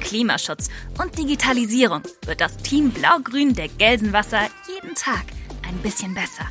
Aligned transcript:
Klimaschutz 0.00 0.68
und 1.02 1.18
Digitalisierung 1.18 2.02
wird 2.24 2.40
das 2.40 2.56
Team 2.58 2.90
Blau-Grün 2.90 3.54
der 3.54 3.68
Gelsenwasser 3.68 4.40
jeden 4.68 4.94
Tag 4.94 5.24
ein 5.66 5.76
bisschen 5.78 6.14
besser. 6.14 6.46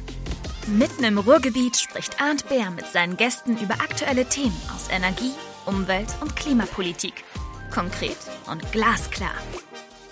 Mitten 0.68 1.04
im 1.04 1.18
Ruhrgebiet 1.18 1.78
spricht 1.78 2.22
Arndt 2.22 2.50
Bär 2.50 2.70
mit 2.72 2.86
seinen 2.88 3.18
Gästen 3.18 3.58
über 3.58 3.76
aktuelle 3.76 4.26
Themen 4.26 4.60
aus 4.76 4.90
Energie, 4.90 5.32
Umwelt 5.66 6.10
und 6.22 6.36
Klimapolitik. 6.36 7.24
Konkret 7.72 8.18
und 8.50 8.72
glasklar. 8.72 9.36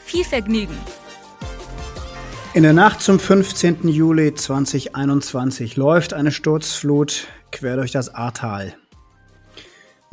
Viel 0.05 0.23
Vergnügen! 0.23 0.77
In 2.53 2.63
der 2.63 2.71
Nacht 2.71 3.01
zum 3.01 3.19
15. 3.19 3.89
Juli 3.89 4.33
2021 4.33 5.75
läuft 5.75 6.13
eine 6.13 6.31
Sturzflut 6.31 7.27
quer 7.51 7.75
durch 7.75 7.91
das 7.91 8.15
Ahrtal. 8.15 8.77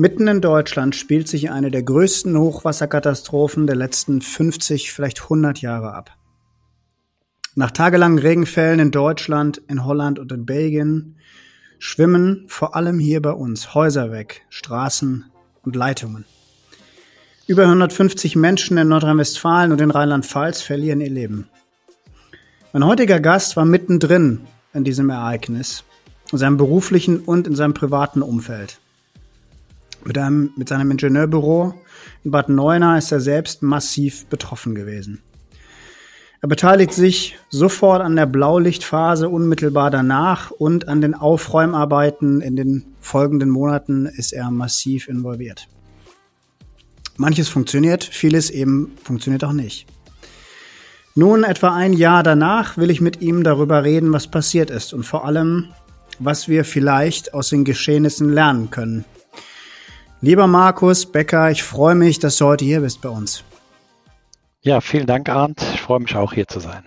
Mitten 0.02 0.26
in 0.26 0.40
Deutschland 0.40 0.96
spielt 0.96 1.28
sich 1.28 1.52
eine 1.52 1.70
der 1.70 1.84
größten 1.84 2.36
Hochwasserkatastrophen 2.36 3.68
der 3.68 3.76
letzten 3.76 4.20
50, 4.20 4.92
vielleicht 4.92 5.22
100 5.22 5.60
Jahre 5.60 5.94
ab. 5.94 6.10
Nach 7.54 7.70
tagelangen 7.70 8.18
Regenfällen 8.18 8.80
in 8.80 8.90
Deutschland, 8.90 9.62
in 9.68 9.84
Holland 9.84 10.18
und 10.18 10.32
in 10.32 10.44
Belgien 10.44 11.18
schwimmen 11.78 12.46
vor 12.48 12.74
allem 12.74 12.98
hier 12.98 13.22
bei 13.22 13.30
uns 13.30 13.76
Häuser 13.76 14.10
weg, 14.10 14.44
Straßen 14.48 15.26
und 15.62 15.76
Leitungen. 15.76 16.24
Über 17.46 17.62
150 17.62 18.34
Menschen 18.34 18.78
in 18.78 18.88
Nordrhein-Westfalen 18.88 19.70
und 19.70 19.80
in 19.80 19.92
Rheinland-Pfalz 19.92 20.62
verlieren 20.62 21.00
ihr 21.00 21.10
Leben. 21.10 21.48
Mein 22.72 22.84
heutiger 22.86 23.20
Gast 23.20 23.56
war 23.56 23.64
mittendrin 23.64 24.40
in 24.74 24.82
diesem 24.82 25.10
Ereignis, 25.10 25.84
in 26.32 26.38
seinem 26.38 26.56
beruflichen 26.56 27.20
und 27.20 27.46
in 27.46 27.54
seinem 27.54 27.74
privaten 27.74 28.22
Umfeld. 28.22 28.81
Mit, 30.04 30.18
einem, 30.18 30.50
mit 30.56 30.68
seinem 30.68 30.90
Ingenieurbüro 30.90 31.74
in 32.24 32.30
Bad 32.30 32.48
Neuenahr 32.48 32.98
ist 32.98 33.12
er 33.12 33.20
selbst 33.20 33.62
massiv 33.62 34.26
betroffen 34.26 34.74
gewesen. 34.74 35.22
Er 36.40 36.48
beteiligt 36.48 36.92
sich 36.92 37.38
sofort 37.50 38.02
an 38.02 38.16
der 38.16 38.26
Blaulichtphase 38.26 39.28
unmittelbar 39.28 39.92
danach 39.92 40.50
und 40.50 40.88
an 40.88 41.00
den 41.00 41.14
Aufräumarbeiten 41.14 42.40
in 42.40 42.56
den 42.56 42.84
folgenden 42.98 43.48
Monaten 43.48 44.06
ist 44.06 44.32
er 44.32 44.50
massiv 44.50 45.06
involviert. 45.06 45.68
Manches 47.16 47.48
funktioniert, 47.48 48.02
vieles 48.02 48.50
eben 48.50 48.90
funktioniert 49.04 49.44
auch 49.44 49.52
nicht. 49.52 49.86
Nun, 51.14 51.44
etwa 51.44 51.74
ein 51.74 51.92
Jahr 51.92 52.24
danach, 52.24 52.76
will 52.76 52.90
ich 52.90 53.00
mit 53.00 53.20
ihm 53.20 53.44
darüber 53.44 53.84
reden, 53.84 54.12
was 54.12 54.26
passiert 54.26 54.70
ist 54.70 54.92
und 54.94 55.04
vor 55.04 55.24
allem, 55.24 55.68
was 56.18 56.48
wir 56.48 56.64
vielleicht 56.64 57.34
aus 57.34 57.50
den 57.50 57.64
Geschehnissen 57.64 58.30
lernen 58.30 58.70
können. 58.70 59.04
Lieber 60.24 60.46
Markus 60.46 61.04
Becker, 61.04 61.50
ich 61.50 61.64
freue 61.64 61.96
mich, 61.96 62.20
dass 62.20 62.36
du 62.36 62.44
heute 62.44 62.64
hier 62.64 62.82
bist 62.82 63.00
bei 63.00 63.08
uns. 63.08 63.42
Ja, 64.60 64.80
vielen 64.80 65.06
Dank, 65.08 65.28
Arndt. 65.28 65.60
Ich 65.74 65.80
freue 65.80 65.98
mich 65.98 66.14
auch 66.14 66.32
hier 66.32 66.46
zu 66.46 66.60
sein. 66.60 66.84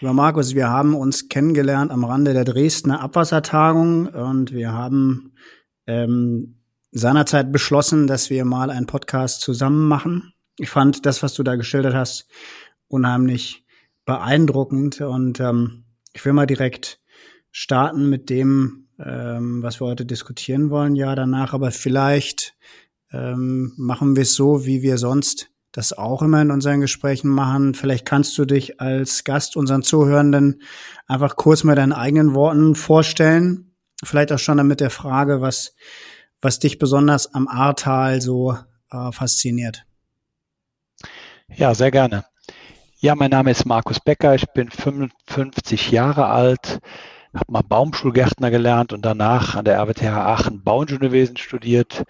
Lieber 0.00 0.12
Markus, 0.12 0.56
wir 0.56 0.68
haben 0.68 0.96
uns 0.96 1.28
kennengelernt 1.28 1.92
am 1.92 2.02
Rande 2.02 2.32
der 2.32 2.42
Dresdner 2.42 3.00
Abwassertagung 3.00 4.08
und 4.08 4.50
wir 4.50 4.72
haben 4.72 5.34
ähm, 5.86 6.58
seinerzeit 6.90 7.52
beschlossen, 7.52 8.08
dass 8.08 8.28
wir 8.28 8.44
mal 8.44 8.68
einen 8.68 8.86
Podcast 8.86 9.40
zusammen 9.40 9.86
machen. 9.86 10.32
Ich 10.58 10.68
fand 10.68 11.06
das, 11.06 11.22
was 11.22 11.34
du 11.34 11.44
da 11.44 11.54
geschildert 11.54 11.94
hast, 11.94 12.26
unheimlich 12.88 13.64
beeindruckend 14.04 15.00
und 15.00 15.38
ähm, 15.38 15.84
ich 16.12 16.24
will 16.24 16.32
mal 16.32 16.46
direkt 16.46 17.00
starten 17.52 18.10
mit 18.10 18.30
dem, 18.30 18.85
ähm, 18.98 19.62
was 19.62 19.80
wir 19.80 19.86
heute 19.86 20.06
diskutieren 20.06 20.70
wollen, 20.70 20.96
ja 20.96 21.14
danach, 21.14 21.52
aber 21.52 21.70
vielleicht 21.70 22.54
ähm, 23.12 23.72
machen 23.76 24.16
wir 24.16 24.22
es 24.22 24.34
so, 24.34 24.66
wie 24.66 24.82
wir 24.82 24.98
sonst 24.98 25.50
das 25.72 25.92
auch 25.92 26.22
immer 26.22 26.40
in 26.40 26.50
unseren 26.50 26.80
Gesprächen 26.80 27.28
machen. 27.28 27.74
Vielleicht 27.74 28.06
kannst 28.06 28.36
du 28.38 28.46
dich 28.46 28.80
als 28.80 29.24
Gast 29.24 29.56
unseren 29.56 29.82
Zuhörenden 29.82 30.62
einfach 31.06 31.36
kurz 31.36 31.64
mit 31.64 31.76
deinen 31.76 31.92
eigenen 31.92 32.34
Worten 32.34 32.74
vorstellen. 32.74 33.74
Vielleicht 34.02 34.32
auch 34.32 34.38
schon 34.38 34.56
damit 34.56 34.80
der 34.80 34.90
Frage, 34.90 35.40
was 35.40 35.74
was 36.40 36.58
dich 36.58 36.78
besonders 36.78 37.34
am 37.34 37.48
Ahrtal 37.48 38.20
so 38.20 38.56
äh, 38.90 39.12
fasziniert. 39.12 39.84
Ja, 41.48 41.74
sehr 41.74 41.90
gerne. 41.90 42.24
Ja, 42.98 43.14
mein 43.14 43.30
Name 43.30 43.50
ist 43.50 43.66
Markus 43.66 44.00
Becker, 44.00 44.34
ich 44.34 44.46
bin 44.54 44.70
55 44.70 45.90
Jahre 45.90 46.26
alt, 46.26 46.80
habe 47.36 47.52
mal 47.52 47.62
Baumschulgärtner 47.62 48.50
gelernt 48.50 48.92
und 48.92 49.04
danach 49.04 49.54
an 49.54 49.64
der 49.64 49.78
RWTH 49.78 50.16
Aachen 50.16 50.62
Bauingenieurwesen 50.62 51.36
studiert. 51.36 52.04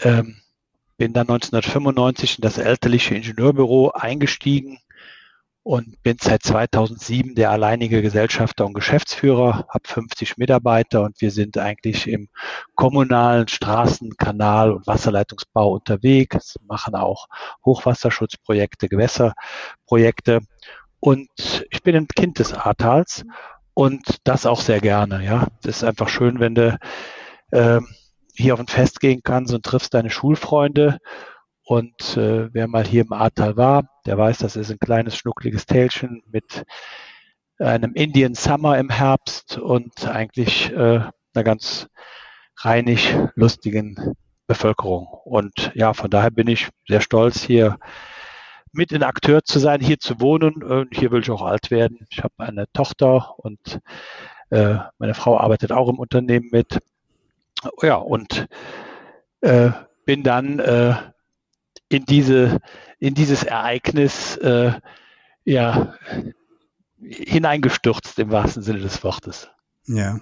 Ähm, 0.00 0.36
bin 0.96 1.12
dann 1.12 1.28
1995 1.28 2.38
in 2.38 2.42
das 2.42 2.58
elterliche 2.58 3.14
Ingenieurbüro 3.14 3.90
eingestiegen 3.90 4.78
und 5.64 6.02
bin 6.02 6.18
seit 6.20 6.42
2007 6.42 7.34
der 7.34 7.50
alleinige 7.50 8.02
Gesellschafter 8.02 8.66
und 8.66 8.74
Geschäftsführer, 8.74 9.66
habe 9.68 9.88
50 9.88 10.36
Mitarbeiter 10.36 11.02
und 11.02 11.20
wir 11.20 11.30
sind 11.30 11.56
eigentlich 11.58 12.06
im 12.06 12.28
kommunalen 12.74 13.48
Straßen-, 13.48 14.16
Kanal- 14.18 14.72
und 14.72 14.86
Wasserleitungsbau 14.86 15.72
unterwegs, 15.72 16.58
machen 16.68 16.94
auch 16.94 17.28
Hochwasserschutzprojekte, 17.64 18.88
Gewässerprojekte 18.88 20.40
und 21.00 21.66
ich 21.70 21.82
bin 21.82 21.96
ein 21.96 22.08
Kind 22.08 22.38
des 22.38 22.52
Ahrtals 22.52 23.24
und 23.74 24.02
das 24.24 24.46
auch 24.46 24.60
sehr 24.60 24.80
gerne. 24.80 25.24
Ja, 25.24 25.48
das 25.62 25.78
ist 25.78 25.84
einfach 25.84 26.08
schön, 26.08 26.40
wenn 26.40 26.54
du 26.54 26.78
äh, 27.50 27.80
hier 28.34 28.54
auf 28.54 28.60
ein 28.60 28.68
Fest 28.68 29.00
gehen 29.00 29.20
kannst 29.22 29.52
und 29.52 29.64
triffst 29.64 29.94
deine 29.94 30.10
Schulfreunde 30.10 30.98
und 31.64 32.16
äh, 32.16 32.52
wer 32.52 32.68
mal 32.68 32.84
hier 32.84 33.02
im 33.02 33.12
Ahrtal 33.12 33.56
war, 33.56 33.88
der 34.06 34.18
weiß, 34.18 34.38
das 34.38 34.56
ist 34.56 34.70
ein 34.70 34.78
kleines, 34.78 35.16
schnuckliges 35.16 35.66
Tälchen 35.66 36.22
mit 36.26 36.64
einem 37.58 37.94
Indian 37.94 38.34
Summer 38.34 38.78
im 38.78 38.90
Herbst 38.90 39.58
und 39.58 40.06
eigentlich 40.06 40.72
äh, 40.72 41.00
einer 41.34 41.44
ganz 41.44 41.88
reinig 42.58 43.16
lustigen 43.34 44.14
Bevölkerung. 44.46 45.06
Und 45.24 45.72
ja, 45.74 45.94
von 45.94 46.10
daher 46.10 46.30
bin 46.30 46.48
ich 46.48 46.68
sehr 46.88 47.00
stolz, 47.00 47.42
hier 47.42 47.78
mit 48.74 48.92
ein 48.92 49.02
Akteur 49.02 49.44
zu 49.44 49.58
sein, 49.58 49.80
hier 49.80 49.98
zu 49.98 50.20
wohnen. 50.20 50.62
Und 50.62 50.96
hier 50.96 51.10
will 51.10 51.22
ich 51.22 51.30
auch 51.30 51.42
alt 51.42 51.70
werden. 51.70 52.06
Ich 52.10 52.22
habe 52.22 52.34
eine 52.38 52.66
Tochter 52.72 53.38
und 53.38 53.80
äh, 54.50 54.76
meine 54.98 55.14
Frau 55.14 55.38
arbeitet 55.38 55.72
auch 55.72 55.88
im 55.88 55.98
Unternehmen 55.98 56.48
mit. 56.52 56.78
Ja, 57.82 57.96
und 57.96 58.46
äh, 59.40 59.70
bin 60.04 60.22
dann 60.22 60.58
äh, 60.58 60.94
in 61.88 62.04
diese 62.04 62.60
in 62.98 63.14
dieses 63.14 63.42
Ereignis 63.42 64.36
äh, 64.38 64.72
ja 65.44 65.94
hineingestürzt 67.00 68.18
im 68.18 68.30
wahrsten 68.30 68.62
Sinne 68.62 68.80
des 68.80 69.02
Wortes. 69.04 69.50
Ja. 69.86 70.18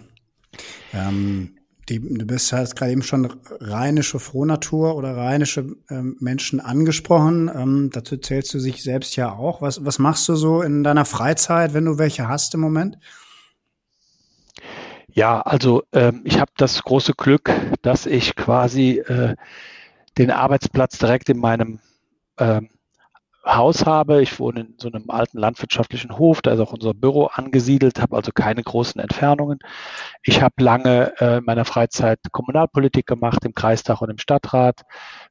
Ähm, 0.92 1.56
die, 1.88 2.00
du 2.00 2.24
bist 2.26 2.52
hast 2.52 2.76
gerade 2.76 2.92
eben 2.92 3.02
schon 3.02 3.32
rheinische 3.60 4.18
Frohnatur 4.18 4.96
oder 4.96 5.16
rheinische 5.16 5.76
ähm, 5.90 6.16
Menschen 6.20 6.60
angesprochen. 6.60 7.50
Ähm, 7.54 7.90
dazu 7.92 8.16
zählst 8.16 8.54
du 8.54 8.60
sich 8.60 8.82
selbst 8.82 9.16
ja 9.16 9.32
auch. 9.32 9.62
Was, 9.62 9.84
was 9.84 9.98
machst 9.98 10.28
du 10.28 10.36
so 10.36 10.62
in 10.62 10.84
deiner 10.84 11.04
Freizeit, 11.04 11.74
wenn 11.74 11.84
du 11.84 11.98
welche 11.98 12.28
hast 12.28 12.54
im 12.54 12.60
Moment? 12.60 12.98
Ja, 15.14 15.40
also 15.40 15.82
ähm, 15.92 16.22
ich 16.24 16.40
habe 16.40 16.52
das 16.56 16.82
große 16.82 17.12
Glück, 17.14 17.50
dass 17.82 18.06
ich 18.06 18.36
quasi 18.36 18.98
äh, 18.98 19.36
den 20.16 20.30
Arbeitsplatz 20.30 20.98
direkt 20.98 21.28
in 21.28 21.38
meinem 21.38 21.80
ähm, 22.38 22.70
Haus 23.44 23.86
habe. 23.86 24.22
Ich 24.22 24.38
wohne 24.38 24.60
in 24.60 24.74
so 24.78 24.88
einem 24.88 25.10
alten 25.10 25.38
landwirtschaftlichen 25.38 26.16
Hof, 26.16 26.42
da 26.42 26.52
ist 26.52 26.60
auch 26.60 26.72
unser 26.72 26.94
Büro 26.94 27.26
angesiedelt, 27.26 28.00
habe 28.00 28.16
also 28.16 28.30
keine 28.32 28.62
großen 28.62 29.00
Entfernungen. 29.00 29.58
Ich 30.22 30.42
habe 30.42 30.62
lange 30.62 31.12
äh, 31.20 31.38
in 31.38 31.44
meiner 31.44 31.64
Freizeit 31.64 32.20
Kommunalpolitik 32.30 33.06
gemacht, 33.06 33.44
im 33.44 33.54
Kreistag 33.54 34.00
und 34.00 34.10
im 34.10 34.18
Stadtrat, 34.18 34.82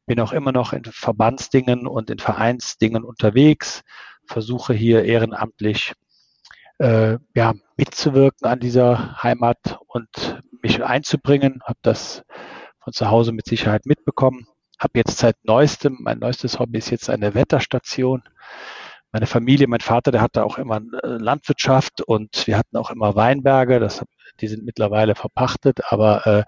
bin 0.06 0.20
auch 0.20 0.34
immer 0.34 0.52
noch 0.52 0.74
in 0.74 0.84
Verbandsdingen 0.84 1.88
und 1.88 2.10
in 2.10 2.20
Vereinsdingen 2.20 3.04
unterwegs, 3.04 3.82
versuche 4.26 4.74
hier 4.74 5.06
ehrenamtlich 5.06 5.94
äh, 6.80 7.18
ja, 7.36 7.54
mitzuwirken 7.78 8.48
an 8.48 8.60
dieser 8.60 9.24
Heimat 9.24 9.80
und 9.88 10.42
mich 10.62 10.84
einzubringen, 10.84 11.62
habe 11.64 11.80
das 11.82 12.24
von 12.80 12.94
zu 12.94 13.10
Hause 13.10 13.32
mit 13.32 13.46
Sicherheit 13.46 13.86
mitbekommen 13.86 14.48
habe 14.82 14.98
jetzt 14.98 15.18
seit 15.20 15.38
neuestem, 15.46 15.98
mein 16.02 16.20
neuestes 16.20 16.60
Hobby 16.60 16.80
ist 16.80 16.90
jetzt 16.90 17.10
eine 17.10 17.36
Wetterstation, 17.36 18.24
meine 19.12 19.28
Familie, 19.28 19.68
mein 19.68 19.82
Vater, 19.82 20.12
der 20.12 20.22
hatte 20.22 20.44
auch 20.44 20.58
immer 20.58 20.78
äh, 20.78 21.08
Landwirtschaft 21.08 22.02
und 22.02 22.48
wir 22.48 22.58
hatten 22.58 22.78
auch 22.78 22.92
immer 22.92 23.16
Weinberge. 23.16 23.80
Das, 23.80 24.04
die 24.40 24.48
sind 24.48 24.64
mittlerweile 24.66 25.16
verpachtet, 25.16 25.82
aber 25.90 26.26
äh, 26.26 26.44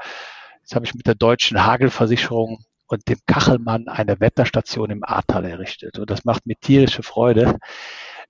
jetzt 0.62 0.74
habe 0.74 0.85
ich 0.85 0.95
mit 0.95 1.06
der 1.06 1.15
deutschen 1.15 1.65
Hagelversicherung 1.65 2.63
und 2.88 3.07
dem 3.09 3.19
Kachelmann 3.27 3.88
eine 3.88 4.19
Wetterstation 4.19 4.89
im 4.89 5.03
Ahrtal 5.03 5.45
errichtet. 5.45 6.00
Und 6.00 6.09
das 6.09 6.25
macht 6.25 6.45
mir 6.45 6.56
tierische 6.56 7.03
Freude. 7.03 7.59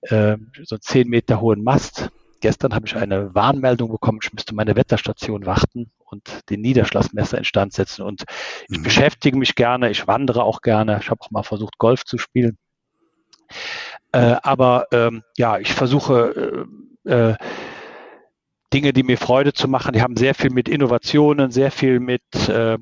Äh, 0.02 0.36
so 0.64 0.74
einen 0.74 0.82
zehn 0.82 1.08
Meter 1.08 1.40
hohen 1.40 1.62
Mast. 1.62 2.10
Gestern 2.44 2.74
habe 2.74 2.86
ich 2.86 2.94
eine 2.94 3.34
Warnmeldung 3.34 3.90
bekommen, 3.90 4.18
ich 4.22 4.30
müsste 4.34 4.54
meine 4.54 4.76
Wetterstation 4.76 5.46
warten 5.46 5.90
und 6.04 6.50
den 6.50 6.60
Niederschlagsmesser 6.60 7.38
instand 7.38 7.72
setzen. 7.72 8.02
Und 8.02 8.24
ich 8.68 8.80
mhm. 8.80 8.82
beschäftige 8.82 9.38
mich 9.38 9.54
gerne, 9.54 9.88
ich 9.88 10.06
wandere 10.06 10.44
auch 10.44 10.60
gerne. 10.60 10.98
Ich 11.00 11.08
habe 11.08 11.22
auch 11.22 11.30
mal 11.30 11.42
versucht, 11.42 11.78
Golf 11.78 12.04
zu 12.04 12.18
spielen. 12.18 12.58
Äh, 14.12 14.36
aber 14.42 14.88
ähm, 14.92 15.22
ja, 15.38 15.56
ich 15.56 15.72
versuche 15.72 16.66
äh, 17.06 17.10
äh, 17.30 17.36
Dinge, 18.74 18.92
die 18.92 19.04
mir 19.04 19.16
Freude 19.16 19.54
zu 19.54 19.66
machen. 19.66 19.94
Die 19.94 20.02
haben 20.02 20.18
sehr 20.18 20.34
viel 20.34 20.50
mit 20.50 20.68
Innovationen, 20.68 21.50
sehr 21.50 21.70
viel 21.70 21.98
mit 21.98 22.20
äh, 22.50 22.76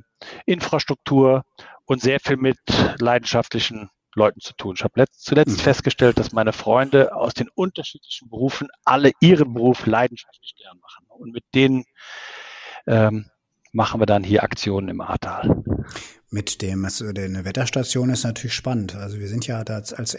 Infrastruktur 0.44 1.44
und 1.84 2.00
sehr 2.00 2.18
viel 2.18 2.36
mit 2.36 2.58
leidenschaftlichen 2.98 3.90
Leuten 4.14 4.40
zu 4.40 4.54
tun. 4.54 4.74
Ich 4.76 4.84
habe 4.84 5.04
zuletzt 5.12 5.58
mhm. 5.58 5.62
festgestellt, 5.62 6.18
dass 6.18 6.32
meine 6.32 6.52
Freunde 6.52 7.14
aus 7.14 7.34
den 7.34 7.48
unterschiedlichen 7.54 8.28
Berufen 8.28 8.68
alle 8.84 9.12
ihren 9.20 9.54
Beruf 9.54 9.86
leidenschaftlich 9.86 10.54
gern 10.56 10.78
machen. 10.80 11.06
Und 11.08 11.32
mit 11.32 11.44
denen 11.54 11.84
ähm, 12.86 13.26
machen 13.72 14.00
wir 14.00 14.06
dann 14.06 14.24
hier 14.24 14.42
Aktionen 14.42 14.88
im 14.88 15.00
Ahrtal. 15.00 15.62
Mit 16.30 16.62
dem, 16.62 16.84
also 16.84 17.06
eine 17.06 17.44
Wetterstation 17.44 18.10
ist 18.10 18.24
natürlich 18.24 18.54
spannend. 18.54 18.94
Also 18.94 19.18
wir 19.18 19.28
sind 19.28 19.46
ja 19.46 19.62
als, 19.62 19.92
als 19.92 20.16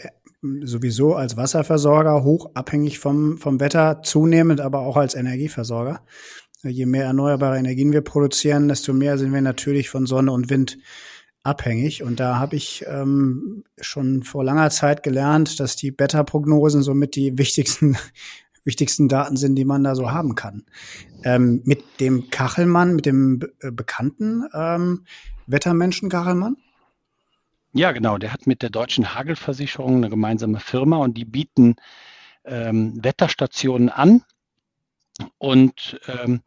sowieso 0.62 1.14
als 1.14 1.36
Wasserversorger 1.36 2.22
hoch 2.22 2.50
abhängig 2.54 2.98
vom, 2.98 3.38
vom 3.38 3.60
Wetter, 3.60 4.02
zunehmend 4.02 4.60
aber 4.60 4.80
auch 4.80 4.96
als 4.96 5.14
Energieversorger. 5.14 6.02
Je 6.62 6.86
mehr 6.86 7.04
erneuerbare 7.04 7.58
Energien 7.58 7.92
wir 7.92 8.00
produzieren, 8.00 8.68
desto 8.68 8.92
mehr 8.92 9.18
sind 9.18 9.32
wir 9.32 9.42
natürlich 9.42 9.90
von 9.90 10.06
Sonne 10.06 10.32
und 10.32 10.50
Wind 10.50 10.78
abhängig. 11.44 12.02
Und 12.02 12.18
da 12.18 12.38
habe 12.38 12.56
ich 12.56 12.84
ähm, 12.88 13.64
schon 13.80 14.24
vor 14.24 14.42
langer 14.42 14.70
Zeit 14.70 15.02
gelernt, 15.02 15.60
dass 15.60 15.76
die 15.76 15.94
Wetterprognosen 15.96 16.82
somit 16.82 17.14
die 17.14 17.38
wichtigsten 17.38 17.96
wichtigsten 18.64 19.08
Daten 19.08 19.36
sind, 19.36 19.56
die 19.56 19.64
man 19.64 19.84
da 19.84 19.94
so 19.94 20.10
haben 20.10 20.34
kann. 20.34 20.64
Ähm, 21.22 21.60
mit 21.64 22.00
dem 22.00 22.30
Kachelmann, 22.30 22.96
mit 22.96 23.06
dem 23.06 23.40
äh, 23.60 23.70
bekannten 23.70 24.44
ähm, 24.54 25.04
Wettermenschen 25.46 26.08
Kachelmann? 26.08 26.56
Ja, 27.72 27.92
genau. 27.92 28.18
Der 28.18 28.32
hat 28.32 28.46
mit 28.46 28.62
der 28.62 28.70
Deutschen 28.70 29.14
Hagelversicherung 29.14 29.96
eine 29.96 30.08
gemeinsame 30.08 30.60
Firma 30.60 30.96
und 30.96 31.18
die 31.18 31.24
bieten 31.24 31.76
ähm, 32.44 32.98
Wetterstationen 33.02 33.90
an. 33.90 34.22
Und 35.38 36.00
ähm, 36.08 36.40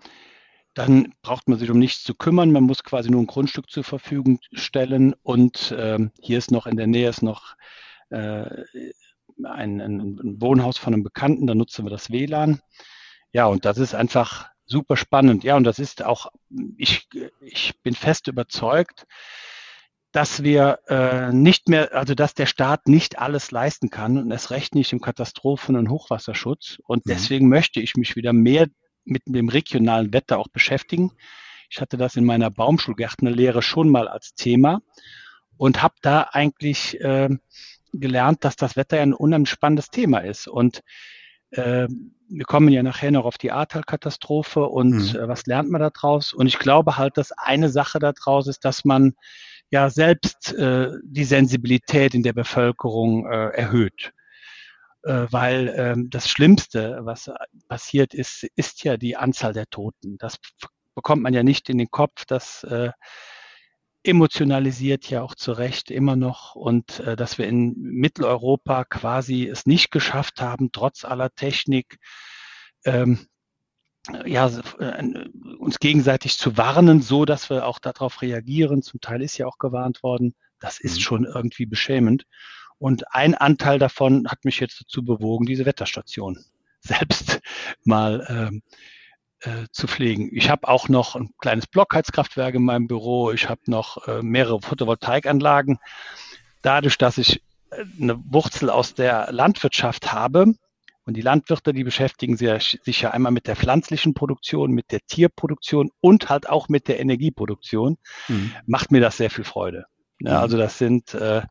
dann 0.77 1.13
braucht 1.24 1.50
man 1.50 1.57
sich 1.57 1.71
um 1.71 1.79
nichts 1.79 2.03
zu 2.03 2.13
kümmern. 2.13 2.51
Man 2.51 2.63
muss 2.63 2.83
quasi 2.83 3.09
nur 3.09 3.21
ein 3.21 3.27
Grundstück 3.27 3.69
zur 3.69 3.83
Verfügung 3.83 4.39
stellen. 4.53 5.15
Und 5.24 5.75
ähm, 5.75 6.12
hier 6.21 6.38
ist 6.38 6.51
noch 6.51 6.68
in 6.68 6.77
der 6.77 6.85
Nähe 6.85 7.09
ist 7.09 7.24
noch 7.24 7.56
äh, 8.09 8.45
ein, 9.44 9.81
ein, 9.81 10.39
Wohnhaus 10.39 10.77
von 10.77 10.94
einem 10.94 11.03
Bekannten. 11.03 11.47
Da 11.47 11.56
nutzen 11.56 11.83
wir 11.83 11.89
das 11.89 12.12
WLAN. 12.12 12.62
Ja, 13.33 13.47
und 13.47 13.65
das 13.65 13.79
ist 13.79 13.95
einfach 13.95 14.50
super 14.65 14.97
spannend. 14.97 15.44
Ja, 15.44 15.56
und 15.56 15.63
das 15.63 15.79
ist 15.79 16.03
auch, 16.03 16.27
ich, 16.77 17.07
ich 17.41 17.81
bin 17.81 17.95
fest 17.95 18.27
überzeugt, 18.27 19.07
dass 20.12 20.44
wir 20.44 20.80
äh, 20.88 21.33
nicht 21.33 21.69
mehr, 21.69 21.95
also 21.95 22.13
dass 22.13 22.35
der 22.35 22.45
Staat 22.45 22.88
nicht 22.88 23.18
alles 23.18 23.50
leisten 23.50 23.89
kann 23.89 24.19
und 24.19 24.31
es 24.31 24.51
recht 24.51 24.75
nicht 24.75 24.94
im 24.94 25.01
Katastrophen- 25.01 25.75
und 25.75 25.89
Hochwasserschutz. 25.89 26.77
Und 26.85 27.07
mhm. 27.07 27.09
deswegen 27.09 27.50
möchte 27.50 27.80
ich 27.80 27.95
mich 27.95 28.15
wieder 28.15 28.31
mehr 28.31 28.68
mit 29.07 29.24
dem 29.25 29.50
regionalen 29.50 30.13
Wetter 30.13 30.38
auch 30.38 30.48
beschäftigen. 30.50 31.12
Ich 31.69 31.81
hatte 31.81 31.98
das 31.98 32.15
in 32.15 32.25
meiner 32.25 32.50
Baumschulgärtnerlehre 32.51 33.62
schon 33.62 33.89
mal 33.89 34.07
als 34.07 34.36
Thema 34.36 34.81
und 35.57 35.81
habe 35.81 35.95
da 36.01 36.30
eigentlich 36.31 37.00
äh, 37.01 37.30
gelernt, 37.94 38.44
dass 38.44 38.56
das 38.56 38.75
Wetter 38.75 38.98
ja 38.98 39.04
ein 39.04 39.13
unheimlich 39.13 39.50
spannendes 39.50 39.89
Thema 39.89 40.19
ist. 40.19 40.48
Und 40.48 40.81
äh, 41.51 41.88
wir 42.30 42.45
kommen 42.45 42.69
ja 42.69 42.83
nachher 42.83 43.12
noch 43.12 43.25
auf 43.25 43.38
die 43.38 43.51
Ahrtal-Katastrophe 43.51 44.65
und 44.65 45.13
mhm. 45.13 45.19
äh, 45.19 45.27
was 45.27 45.45
lernt 45.45 45.69
man 45.69 45.81
da 45.81 45.89
draus? 45.89 46.33
Und 46.33 46.48
ich 46.48 46.59
glaube 46.59 46.98
halt, 46.98 47.18
dass 47.18 47.31
eine 47.31 47.69
Sache 47.69 48.00
da 48.00 48.13
draus 48.13 48.48
ist, 48.48 48.65
dass 48.65 48.86
man 48.86 49.15
ja 49.69 49.89
selbst 49.89 50.54
äh, 50.54 50.92
die 51.04 51.24
Sensibilität 51.24 52.13
in 52.13 52.24
der 52.24 52.33
Bevölkerung 52.33 53.25
äh, 53.27 53.50
erhöht. 53.50 54.13
Äh, 55.07 55.31
weil 55.31 55.74
ähm, 55.77 56.09
das 56.09 56.27
Schlimmste, 56.30 57.00
was 57.04 57.31
passiert 57.69 58.13
ist, 58.13 58.44
ist 58.57 58.83
ja 58.83 58.98
die 58.98 59.15
Anzahl 59.15 59.54
der 59.54 59.68
Toten. 59.68 60.18
Das 60.18 60.38
bekommt 60.95 61.24
man 61.24 61.33
ja 61.33 61.44
nicht 61.44 61.69
in 61.69 61.77
den 61.77 61.89
Kopf, 61.89 62.25
dass 62.25 62.65
äh, 62.65 62.92
emotionalisiert 64.04 65.09
ja 65.09 65.21
auch 65.21 65.33
zu 65.33 65.54
Recht 65.54 65.92
immer 65.92 66.18
noch 66.18 66.56
und 66.56 67.00
äh, 67.00 67.15
dass 67.15 67.38
wir 67.38 67.48
in 67.48 67.74
Mitteleuropa 67.77 68.83
quasi 68.83 69.48
es 69.48 69.65
nicht 69.65 69.92
geschafft 69.92 70.42
haben, 70.42 70.74
trotz 70.74 71.06
aller 71.06 71.33
Technik, 71.33 72.00
ähm, 72.83 73.27
ja, 74.25 74.51
äh, 74.80 75.04
uns 75.57 75.80
gegenseitig 75.80 76.38
zu 76.38 76.57
warnen, 76.57 77.01
so 77.01 77.24
dass 77.24 77.50
wir 77.50 77.65
auch 77.65 77.80
darauf 77.80 78.21
reagieren. 78.21 78.81
Zum 78.81 79.00
Teil 79.00 79.21
ist 79.21 79.38
ja 79.38 79.48
auch 79.48 79.57
gewarnt 79.57 80.04
worden. 80.04 80.36
Das 80.59 80.81
ist 80.81 80.98
mhm. 80.98 81.01
schon 81.01 81.24
irgendwie 81.24 81.65
beschämend. 81.65 82.25
Und 82.79 83.13
ein 83.13 83.35
Anteil 83.35 83.79
davon 83.79 84.27
hat 84.27 84.45
mich 84.45 84.59
jetzt 84.59 84.81
dazu 84.81 85.03
bewogen, 85.03 85.45
diese 85.45 85.65
Wetterstation 85.65 86.38
selbst 86.79 87.39
mal 87.83 88.25
ähm, 88.29 88.62
äh, 89.41 89.68
zu 89.71 89.88
pflegen. 89.88 90.29
Ich 90.31 90.50
habe 90.50 90.68
auch 90.68 90.89
noch 90.89 91.15
ein 91.15 91.31
kleines 91.39 91.68
Blockheizkraftwerk 91.68 92.56
in 92.56 92.63
meinem 92.63 92.88
Büro. 92.88 93.31
Ich 93.31 93.50
habe 93.50 93.62
noch 93.65 94.07
äh, 94.07 94.21
mehrere 94.21 94.62
Photovoltaikanlagen. 94.62 95.79
Dadurch, 96.62 96.97
dass 96.97 97.18
ich 97.18 97.41
äh, 97.71 97.83
eine 98.01 98.19
Wurzel 98.31 98.69
aus 98.69 98.94
der 98.94 99.31
Landwirtschaft 99.31 100.13
habe, 100.13 100.53
und 101.07 101.15
die 101.15 101.21
Landwirte, 101.21 101.71
die 101.71 101.85
beschäftigen 101.85 102.35
sich 102.35 102.77
ja 103.01 103.12
einmal 103.12 103.31
mit 103.31 103.47
der 103.47 103.56
pflanzlichen 103.56 104.13
Produktion, 104.13 104.71
mit 104.71 104.91
der 104.91 105.00
Tierproduktion 105.07 105.89
und 106.01 106.27
halt 106.27 106.50
auch 106.50 106.68
mit 106.68 106.89
der 106.89 107.00
Energieproduktion, 107.00 107.97
mhm. 108.27 108.51
macht 108.65 108.91
mir 108.91 109.00
das 109.00 109.15
sehr 109.15 109.30
viel 109.30 109.45
Freude. 109.45 109.85
Ja, 110.19 110.31
mhm. 110.31 110.38
Also 110.39 110.57
das 110.57 110.77
sind, 110.77 111.13
äh, 111.13 111.44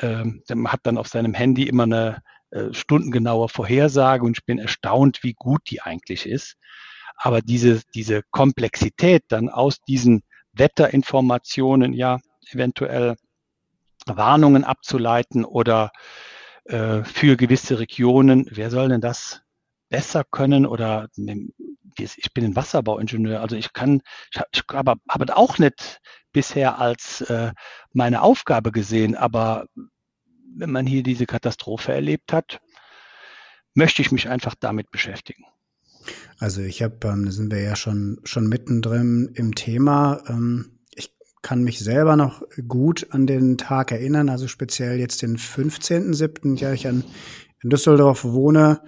äh, 0.00 0.24
man 0.54 0.72
hat 0.72 0.80
dann 0.84 0.98
auf 0.98 1.08
seinem 1.08 1.34
Handy 1.34 1.64
immer 1.64 1.84
eine 1.84 2.22
äh, 2.50 2.72
stundengenaue 2.72 3.48
Vorhersage 3.48 4.24
und 4.24 4.38
ich 4.38 4.44
bin 4.44 4.58
erstaunt, 4.58 5.22
wie 5.22 5.34
gut 5.34 5.62
die 5.70 5.82
eigentlich 5.82 6.26
ist. 6.26 6.56
Aber 7.16 7.42
diese, 7.42 7.82
diese 7.94 8.22
Komplexität 8.30 9.24
dann 9.28 9.48
aus 9.48 9.80
diesen 9.82 10.22
Wetterinformationen 10.52 11.92
ja 11.92 12.18
eventuell 12.50 13.16
Warnungen 14.06 14.64
abzuleiten 14.64 15.44
oder 15.44 15.90
äh, 16.64 17.02
für 17.02 17.36
gewisse 17.36 17.78
Regionen, 17.78 18.46
wer 18.50 18.70
soll 18.70 18.88
denn 18.88 19.00
das 19.00 19.42
besser 19.88 20.24
können 20.24 20.64
oder 20.66 21.08
ich 21.98 22.32
bin 22.32 22.44
ein 22.44 22.56
Wasserbauingenieur, 22.56 23.40
also 23.40 23.56
ich 23.56 23.72
kann, 23.72 24.02
ich 24.32 24.62
habe 24.72 24.94
hab 25.08 25.30
auch 25.30 25.58
nicht 25.58 26.00
bisher 26.32 26.78
als 26.78 27.22
äh, 27.22 27.52
meine 27.92 28.22
Aufgabe 28.22 28.72
gesehen, 28.72 29.14
aber 29.14 29.66
wenn 30.56 30.70
man 30.70 30.86
hier 30.86 31.02
diese 31.02 31.26
Katastrophe 31.26 31.92
erlebt 31.92 32.32
hat, 32.32 32.60
möchte 33.74 34.02
ich 34.02 34.12
mich 34.12 34.28
einfach 34.28 34.54
damit 34.58 34.90
beschäftigen. 34.90 35.44
Also 36.38 36.62
ich 36.62 36.82
habe, 36.82 36.96
ähm, 37.08 37.24
da 37.26 37.30
sind 37.32 37.52
wir 37.52 37.60
ja 37.60 37.76
schon, 37.76 38.20
schon 38.24 38.48
mittendrin 38.48 39.30
im 39.34 39.54
Thema. 39.54 40.22
Ähm, 40.28 40.78
ich 40.94 41.12
kann 41.42 41.62
mich 41.62 41.78
selber 41.78 42.16
noch 42.16 42.42
gut 42.66 43.08
an 43.10 43.26
den 43.26 43.58
Tag 43.58 43.92
erinnern, 43.92 44.28
also 44.28 44.48
speziell 44.48 44.98
jetzt 44.98 45.22
den 45.22 45.36
15.07., 45.36 46.58
ja, 46.58 46.72
ich 46.72 46.84
in 46.84 47.04
Düsseldorf 47.62 48.24
wohne, 48.24 48.82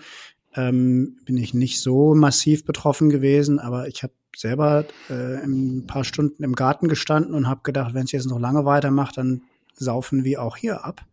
ähm, 0.55 1.19
bin 1.25 1.37
ich 1.37 1.55
nicht 1.55 1.81
so 1.81 2.15
massiv 2.15 2.65
betroffen 2.65 3.11
gewesen, 3.11 3.59
aber 3.59 3.89
ich 3.89 4.03
habe 4.03 4.13
selber 4.37 4.85
äh, 5.09 5.43
ein 5.45 5.87
paar 5.87 6.05
Stunden 6.05 6.43
im 6.43 6.55
Garten 6.55 6.89
gestanden 6.89 7.35
und 7.35 7.49
habe 7.49 7.61
gedacht, 7.63 7.95
wenn 7.95 8.05
es 8.05 8.13
jetzt 8.13 8.27
noch 8.27 8.39
lange 8.39 8.65
weitermacht, 8.65 9.17
dann 9.17 9.43
saufen 9.75 10.25
wir 10.25 10.43
auch 10.43 10.57
hier 10.57 10.85
ab. 10.85 11.05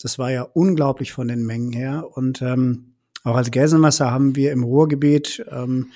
Das 0.00 0.18
war 0.18 0.30
ja 0.30 0.42
unglaublich 0.42 1.12
von 1.12 1.28
den 1.28 1.44
Mengen 1.44 1.72
her 1.72 2.06
und 2.14 2.42
ähm, 2.42 2.94
auch 3.22 3.36
als 3.36 3.50
Gelsenwasser 3.50 4.10
haben 4.10 4.34
wir 4.34 4.52
im 4.52 4.64
Ruhrgebiet 4.64 5.44
ähm, 5.50 5.90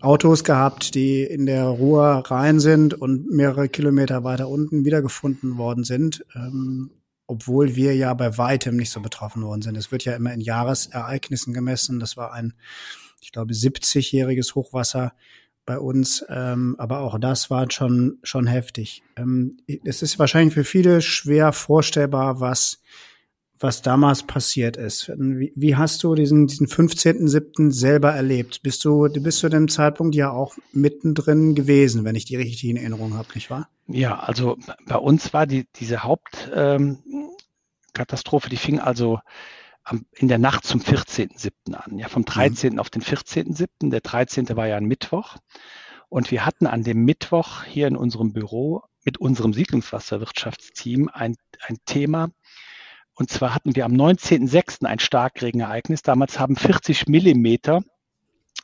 Autos 0.00 0.44
gehabt, 0.44 0.94
die 0.94 1.22
in 1.22 1.46
der 1.46 1.64
Ruhr 1.64 2.22
rein 2.26 2.60
sind 2.60 2.94
und 2.94 3.30
mehrere 3.30 3.68
Kilometer 3.68 4.24
weiter 4.24 4.48
unten 4.48 4.84
wiedergefunden 4.84 5.56
worden 5.58 5.84
sind, 5.84 6.24
ähm, 6.34 6.90
obwohl 7.26 7.74
wir 7.74 7.94
ja 7.94 8.14
bei 8.14 8.38
weitem 8.38 8.76
nicht 8.76 8.90
so 8.90 9.00
betroffen 9.00 9.42
worden 9.42 9.62
sind. 9.62 9.76
Es 9.76 9.90
wird 9.90 10.04
ja 10.04 10.14
immer 10.14 10.32
in 10.32 10.40
Jahresereignissen 10.40 11.52
gemessen. 11.52 11.98
Das 11.98 12.16
war 12.16 12.32
ein, 12.32 12.54
ich 13.20 13.32
glaube, 13.32 13.52
70-jähriges 13.52 14.54
Hochwasser 14.54 15.12
bei 15.64 15.78
uns, 15.78 16.24
ähm, 16.28 16.76
aber 16.78 17.00
auch 17.00 17.18
das 17.18 17.50
war 17.50 17.68
schon 17.70 18.18
schon 18.22 18.46
heftig. 18.46 19.02
Ähm, 19.16 19.58
es 19.84 20.00
ist 20.00 20.18
wahrscheinlich 20.18 20.54
für 20.54 20.64
viele 20.64 21.02
schwer 21.02 21.52
vorstellbar, 21.52 22.40
was 22.40 22.80
was 23.58 23.82
damals 23.82 24.22
passiert 24.22 24.76
ist. 24.76 25.10
Wie, 25.16 25.52
wie 25.56 25.76
hast 25.76 26.04
du 26.04 26.14
diesen, 26.14 26.46
diesen 26.46 26.66
15.07. 26.66 27.70
selber 27.70 28.12
erlebt? 28.12 28.62
Bist 28.62 28.84
du, 28.84 29.08
bist 29.08 29.38
zu 29.38 29.48
dem 29.48 29.68
Zeitpunkt 29.68 30.14
ja 30.14 30.30
auch 30.30 30.56
mittendrin 30.72 31.54
gewesen, 31.54 32.04
wenn 32.04 32.16
ich 32.16 32.26
die 32.26 32.36
richtig 32.36 32.64
in 32.64 32.76
Erinnerung 32.76 33.14
habe, 33.14 33.28
nicht 33.34 33.50
wahr? 33.50 33.68
Ja, 33.88 34.18
also 34.18 34.58
bei 34.86 34.96
uns 34.96 35.32
war 35.32 35.46
die, 35.46 35.66
diese 35.76 36.02
Hauptkatastrophe, 36.02 38.46
ähm, 38.46 38.50
die 38.50 38.56
fing 38.56 38.80
also 38.80 39.20
am, 39.84 40.06
in 40.12 40.28
der 40.28 40.38
Nacht 40.38 40.64
zum 40.64 40.80
14.07. 40.80 41.74
an, 41.74 41.98
ja, 41.98 42.08
vom 42.08 42.24
13. 42.24 42.74
Mhm. 42.74 42.78
auf 42.78 42.90
den 42.90 43.02
14.07. 43.02 43.90
Der 43.90 44.00
13. 44.00 44.48
war 44.56 44.66
ja 44.66 44.76
ein 44.76 44.86
Mittwoch. 44.86 45.36
Und 46.08 46.30
wir 46.30 46.46
hatten 46.46 46.66
an 46.66 46.84
dem 46.84 47.04
Mittwoch 47.04 47.64
hier 47.64 47.88
in 47.88 47.96
unserem 47.96 48.32
Büro 48.32 48.82
mit 49.04 49.18
unserem 49.18 49.52
Siedlungswasserwirtschaftsteam 49.52 51.10
ein, 51.12 51.36
ein 51.60 51.78
Thema, 51.86 52.30
und 53.16 53.30
zwar 53.30 53.54
hatten 53.54 53.74
wir 53.74 53.84
am 53.84 53.92
19.06. 53.92 54.84
ein 54.84 54.98
Starkregenereignis. 54.98 56.02
Damals 56.02 56.38
haben 56.38 56.56
40 56.56 57.08
Millimeter 57.08 57.82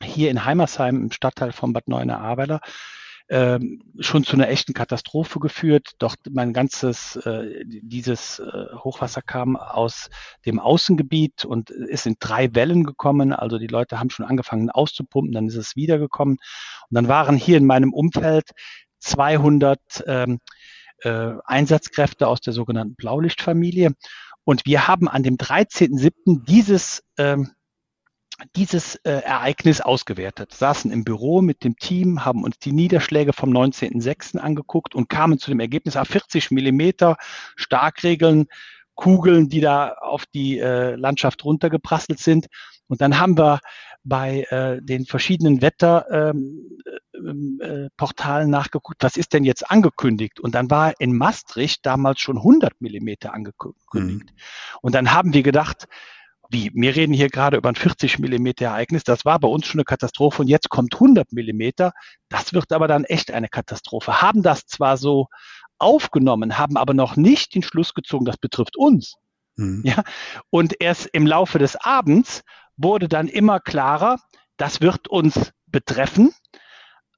hier 0.03 0.31
in 0.31 0.45
Heimersheim 0.45 0.97
im 0.97 1.11
Stadtteil 1.11 1.53
von 1.53 1.73
Bad 1.73 1.89
Neuenahr-Ahrweiler 1.89 2.61
ähm, 3.33 3.83
schon 3.99 4.25
zu 4.25 4.35
einer 4.35 4.51
echten 4.51 4.75
Katastrophe 4.75 5.41
geführt. 5.41 5.93
Doch 5.99 6.17
mein 6.31 6.53
ganzes, 6.53 7.17
äh, 7.17 7.65
dieses 7.65 8.41
äh, 8.41 8.67
Hochwasser 8.77 9.23
kam 9.23 9.57
aus 9.57 10.11
dem 10.45 10.59
Außengebiet 10.59 11.47
und 11.47 11.71
ist 11.71 12.07
in 12.07 12.17
drei 12.19 12.55
Wellen 12.55 12.85
gekommen. 12.85 13.33
Also 13.33 13.59
die 13.59 13.69
Leute 13.69 13.99
haben 13.99 14.11
schon 14.11 14.27
angefangen 14.27 14.69
auszupumpen, 14.69 15.33
dann 15.33 15.47
ist 15.47 15.57
es 15.57 15.77
wiedergekommen. 15.77 16.37
Und 16.91 16.95
dann 16.95 17.09
waren 17.09 17.37
hier 17.37 17.57
in 17.57 17.65
meinem 17.65 17.95
Umfeld 17.95 18.51
200 18.99 19.81
ähm, 20.07 20.41
äh, 20.99 21.33
Einsatzkräfte 21.45 22.29
aus 22.29 22.43
der 22.43 22.53
sogenannten 22.53 22.97
Blaulichtfamilie. 22.97 23.93
Und 24.45 24.67
wir 24.67 24.89
haben 24.89 25.09
an 25.09 25.23
dem 25.23 25.37
13.07. 25.37 26.45
dieses, 26.45 27.03
ähm, 27.17 27.53
dieses 28.57 28.97
äh, 28.97 29.11
Ereignis 29.11 29.81
ausgewertet, 29.81 30.53
saßen 30.53 30.91
im 30.91 31.05
Büro 31.05 31.43
mit 31.43 31.65
dem 31.65 31.77
Team, 31.77 32.25
haben 32.25 32.43
uns 32.43 32.59
die 32.59 32.73
Niederschläge 32.73 33.33
vom 33.33 33.51
19.06. 33.51 34.39
angeguckt 34.39 34.95
und 34.95 35.09
kamen 35.09 35.39
zu 35.39 35.51
dem 35.51 35.61
Ergebnis, 35.61 35.97
40 35.97 36.47
ah, 36.51 36.55
Millimeter 36.55 37.17
Starkregeln, 37.57 38.47
Kugeln, 38.95 39.49
die 39.49 39.61
da 39.61 39.95
auf 40.01 40.27
die 40.27 40.59
äh, 40.59 40.97
Landschaft 40.97 41.45
runtergeprasselt 41.45 42.19
sind. 42.19 42.47
Und 42.89 43.01
dann 43.01 43.19
haben 43.19 43.39
wir 43.39 43.61
bei 44.05 44.47
äh, 44.51 44.83
den 44.83 45.07
verschiedenen 45.07 45.63
Wetterportalen 45.63 46.49
ähm, 47.15 48.49
äh, 48.49 48.51
nachgeguckt, 48.51 49.03
was 49.03 49.17
ist 49.17 49.33
denn 49.33 49.45
jetzt 49.45 49.71
angekündigt? 49.71 50.41
Und 50.41 50.55
dann 50.55 50.71
war 50.71 51.01
in 51.01 51.17
Maastricht 51.17 51.87
damals 51.87 52.21
schon 52.21 52.39
100 52.39 52.81
Millimeter 52.81 53.33
angekündigt. 53.35 53.79
Mhm. 53.95 54.37
Und 54.81 54.95
dann 54.95 55.13
haben 55.13 55.33
wir 55.33 55.43
gedacht, 55.43 55.87
wie, 56.51 56.71
wir 56.75 56.95
reden 56.95 57.15
hier 57.15 57.29
gerade 57.29 57.57
über 57.57 57.69
ein 57.71 57.77
40 57.77 58.19
Millimeter 58.19 58.67
Ereignis, 58.67 59.05
das 59.05 59.25
war 59.25 59.39
bei 59.39 59.49
uns 59.49 59.67
schon 59.67 59.79
eine 59.79 59.85
Katastrophe 59.85 60.43
und 60.43 60.49
jetzt 60.49 60.69
kommt 60.69 60.95
100 60.95 61.33
Millimeter, 61.33 61.93
das 62.29 62.53
wird 62.53 62.73
aber 62.73 62.89
dann 62.89 63.05
echt 63.05 63.31
eine 63.31 63.49
Katastrophe. 63.49 64.21
Haben 64.21 64.43
das 64.43 64.67
zwar 64.67 64.99
so 64.99 65.29
aufgenommen, 65.79 66.59
haben 66.59 66.77
aber 66.77 66.93
noch 66.93 67.17
nicht 67.17 67.55
den 67.55 67.63
Schluss 67.63 67.95
gezogen, 67.95 68.25
das 68.25 68.37
betrifft 68.37 68.77
uns. 68.77 69.17
Mhm. 69.57 69.83
Ja, 69.85 70.03
und 70.51 70.81
erst 70.81 71.07
im 71.13 71.27
Laufe 71.27 71.59
des 71.59 71.77
Abends 71.77 72.43
wurde 72.76 73.09
dann 73.09 73.29
immer 73.29 73.61
klarer, 73.61 74.19
das 74.57 74.81
wird 74.81 75.09
uns 75.09 75.52
betreffen. 75.67 76.33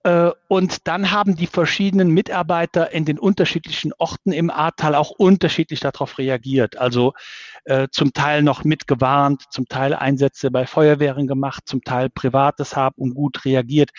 Äh, 0.05 0.31
und 0.49 0.87
dann 0.87 1.11
haben 1.11 1.35
die 1.35 1.47
verschiedenen 1.47 2.11
Mitarbeiter 2.11 2.93
in 2.93 3.05
den 3.05 3.19
unterschiedlichen 3.19 3.93
Orten 3.99 4.33
im 4.33 4.51
Ahrtal 4.51 4.95
auch 4.95 5.11
unterschiedlich 5.11 5.81
darauf 5.81 6.19
reagiert. 6.19 6.77
Also 6.77 7.15
äh, 7.65 7.89
zum 7.91 8.13
Teil 8.13 8.43
noch 8.43 8.65
mitgewarnt, 8.65 9.45
zum 9.51 9.67
Teil 9.67 9.95
Einsätze 9.95 10.51
bei 10.51 10.67
Feuerwehren 10.67 11.27
gemacht, 11.27 11.63
zum 11.67 11.83
Teil 11.83 12.11
Privates 12.11 12.77
haben 12.77 12.97
und 12.99 13.15
gut 13.15 13.45
reagiert. 13.47 13.91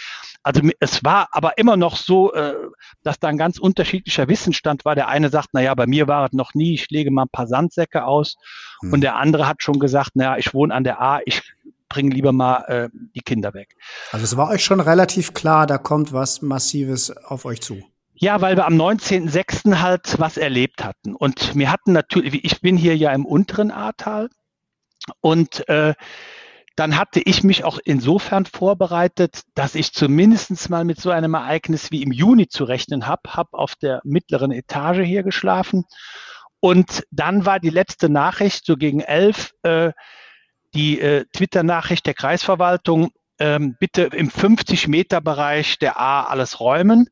Also 0.45 0.61
es 0.79 1.03
war 1.03 1.29
aber 1.31 1.57
immer 1.57 1.75
noch 1.75 1.97
so, 1.97 2.31
äh, 2.31 2.53
dass 3.01 3.19
da 3.19 3.29
ein 3.29 3.37
ganz 3.39 3.57
unterschiedlicher 3.57 4.27
Wissensstand 4.27 4.85
war. 4.85 4.93
Der 4.93 5.07
eine 5.07 5.29
sagt, 5.29 5.49
na 5.53 5.61
ja, 5.61 5.73
bei 5.73 5.87
mir 5.87 6.07
war 6.07 6.27
es 6.27 6.33
noch 6.33 6.53
nie, 6.53 6.75
ich 6.75 6.91
lege 6.91 7.09
mal 7.09 7.23
ein 7.23 7.29
paar 7.29 7.47
Sandsäcke 7.47 8.05
aus. 8.05 8.35
Hm. 8.81 8.93
Und 8.93 9.01
der 9.01 9.15
andere 9.15 9.47
hat 9.47 9.63
schon 9.63 9.79
gesagt, 9.79 10.11
na 10.13 10.23
ja, 10.23 10.37
ich 10.37 10.53
wohne 10.53 10.71
an 10.71 10.83
der 10.83 11.01
A, 11.01 11.19
ich 11.25 11.41
bringen 11.89 12.11
lieber 12.11 12.31
mal 12.31 12.59
äh, 12.67 12.89
die 13.15 13.21
Kinder 13.21 13.55
weg. 13.55 13.75
Also 14.11 14.23
es 14.23 14.37
war 14.37 14.49
euch 14.49 14.63
schon 14.63 14.81
relativ 14.81 15.33
klar, 15.33 15.65
da 15.65 15.79
kommt 15.79 16.13
was 16.13 16.43
Massives 16.43 17.09
auf 17.09 17.45
euch 17.45 17.61
zu. 17.61 17.81
Ja, 18.13 18.39
weil 18.41 18.55
wir 18.55 18.67
am 18.67 18.79
19.06. 18.79 19.81
halt 19.81 20.19
was 20.19 20.37
erlebt 20.37 20.83
hatten. 20.83 21.15
Und 21.15 21.55
wir 21.55 21.71
hatten 21.71 21.91
natürlich, 21.91 22.45
ich 22.45 22.61
bin 22.61 22.77
hier 22.77 22.95
ja 22.95 23.11
im 23.13 23.25
unteren 23.25 23.71
Ahrtal 23.71 24.29
und 25.21 25.67
äh, 25.69 25.95
dann 26.75 26.97
hatte 26.97 27.21
ich 27.21 27.43
mich 27.43 27.63
auch 27.63 27.79
insofern 27.83 28.45
vorbereitet, 28.45 29.43
dass 29.53 29.75
ich 29.75 29.93
zumindest 29.93 30.69
mal 30.69 30.83
mit 30.83 30.99
so 30.99 31.09
einem 31.09 31.33
Ereignis 31.33 31.91
wie 31.91 32.03
im 32.03 32.11
Juni 32.11 32.47
zu 32.47 32.65
rechnen 32.65 33.07
habe, 33.07 33.21
habe 33.33 33.57
auf 33.57 33.75
der 33.75 34.01
mittleren 34.03 34.51
Etage 34.51 35.05
hier 35.05 35.23
geschlafen. 35.23 35.85
Und 36.59 37.03
dann 37.11 37.45
war 37.45 37.59
die 37.59 37.69
letzte 37.69 38.09
Nachricht, 38.09 38.65
so 38.65 38.75
gegen 38.75 38.99
elf, 38.99 39.53
äh, 39.63 39.91
die 40.73 40.99
äh, 40.99 41.25
Twitter-Nachricht 41.31 42.05
der 42.05 42.13
Kreisverwaltung, 42.13 43.11
ähm, 43.39 43.75
bitte 43.79 44.03
im 44.03 44.29
50-Meter-Bereich 44.29 45.79
der 45.79 45.99
A 45.99 46.23
alles 46.23 46.59
räumen. 46.59 47.07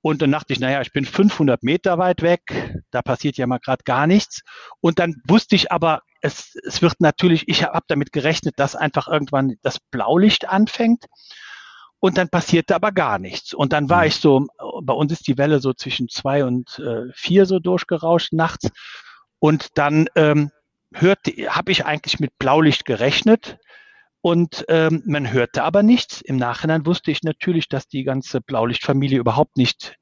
Und 0.00 0.22
dann 0.22 0.32
dachte 0.32 0.52
ich, 0.52 0.60
naja, 0.60 0.80
ich 0.80 0.92
bin 0.92 1.04
500 1.04 1.62
Meter 1.62 1.98
weit 1.98 2.22
weg, 2.22 2.42
da 2.90 3.02
passiert 3.02 3.36
ja 3.36 3.46
mal 3.46 3.58
gerade 3.58 3.84
gar 3.84 4.06
nichts. 4.06 4.42
Und 4.80 4.98
dann 4.98 5.16
wusste 5.26 5.56
ich 5.56 5.72
aber, 5.72 6.02
es, 6.24 6.56
es 6.64 6.80
wird 6.80 7.00
natürlich, 7.00 7.48
ich 7.48 7.64
habe 7.64 7.84
damit 7.86 8.10
gerechnet, 8.10 8.54
dass 8.56 8.74
einfach 8.74 9.08
irgendwann 9.08 9.56
das 9.62 9.78
Blaulicht 9.78 10.48
anfängt. 10.48 11.04
Und 12.00 12.18
dann 12.18 12.28
passierte 12.28 12.74
aber 12.74 12.92
gar 12.92 13.18
nichts. 13.18 13.54
Und 13.54 13.72
dann 13.72 13.88
war 13.88 14.02
mhm. 14.02 14.08
ich 14.08 14.16
so, 14.16 14.46
bei 14.82 14.92
uns 14.92 15.12
ist 15.12 15.26
die 15.26 15.38
Welle 15.38 15.60
so 15.60 15.72
zwischen 15.72 16.08
zwei 16.08 16.44
und 16.44 16.78
äh, 16.78 17.12
vier 17.14 17.46
so 17.46 17.58
durchgerauscht 17.58 18.32
nachts. 18.32 18.70
Und 19.38 19.76
dann 19.78 20.08
ähm, 20.14 20.50
hörte, 20.94 21.30
habe 21.48 21.72
ich 21.72 21.84
eigentlich 21.84 22.20
mit 22.20 22.38
Blaulicht 22.38 22.84
gerechnet 22.86 23.58
und 24.22 24.64
ähm, 24.68 25.02
man 25.06 25.30
hörte 25.30 25.62
aber 25.62 25.82
nichts. 25.82 26.22
Im 26.22 26.36
Nachhinein 26.36 26.86
wusste 26.86 27.10
ich 27.10 27.22
natürlich, 27.22 27.68
dass 27.68 27.88
die 27.88 28.04
ganze 28.04 28.40
Blaulichtfamilie 28.40 29.18
überhaupt 29.18 29.58
nicht 29.58 29.96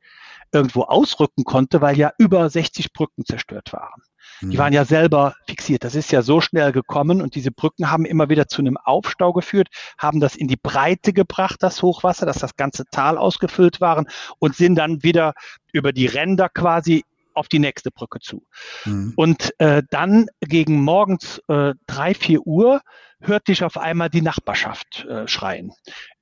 irgendwo 0.53 0.83
ausrücken 0.83 1.45
konnte, 1.45 1.81
weil 1.81 1.97
ja 1.97 2.13
über 2.19 2.49
60 2.49 2.93
Brücken 2.93 3.25
zerstört 3.25 3.73
waren. 3.73 4.03
Die 4.41 4.47
mhm. 4.47 4.59
waren 4.59 4.73
ja 4.73 4.85
selber 4.85 5.35
fixiert. 5.47 5.85
Das 5.85 5.95
ist 5.95 6.13
ja 6.13 6.23
so 6.23 6.41
schnell 6.41 6.73
gekommen 6.73 7.23
und 7.23 7.35
diese 7.35 7.51
Brücken 7.51 7.91
haben 7.91 8.05
immer 8.05 8.29
wieder 8.29 8.49
zu 8.49 8.61
einem 8.61 8.77
Aufstau 8.77 9.33
geführt, 9.33 9.69
haben 9.99 10.21
das 10.21 10.37
in 10.37 10.49
die 10.49 10.57
Breite 10.57 11.13
gebracht, 11.13 11.57
das 11.61 11.83
Hochwasser, 11.83 12.27
dass 12.27 12.39
das 12.39 12.57
ganze 12.57 12.85
Tal 12.91 13.19
ausgefüllt 13.19 13.81
waren 13.81 14.07
und 14.39 14.57
sind 14.57 14.77
dann 14.77 15.03
wieder 15.03 15.35
über 15.73 15.93
die 15.93 16.07
Ränder 16.07 16.49
quasi 16.49 17.05
auf 17.35 17.49
die 17.49 17.59
nächste 17.59 17.91
Brücke 17.91 18.21
zu. 18.21 18.45
Mhm. 18.85 19.15
Und 19.17 19.59
äh, 19.59 19.83
dann 19.91 20.27
gegen 20.41 20.83
morgens 20.83 21.41
äh, 21.49 21.75
drei, 21.87 22.15
vier 22.15 22.47
Uhr 22.47 22.81
hörte 23.21 23.53
ich 23.53 23.65
auf 23.65 23.79
einmal 23.79 24.11
die 24.11 24.23
Nachbarschaft 24.23 25.05
äh, 25.05 25.27
schreien, 25.29 25.73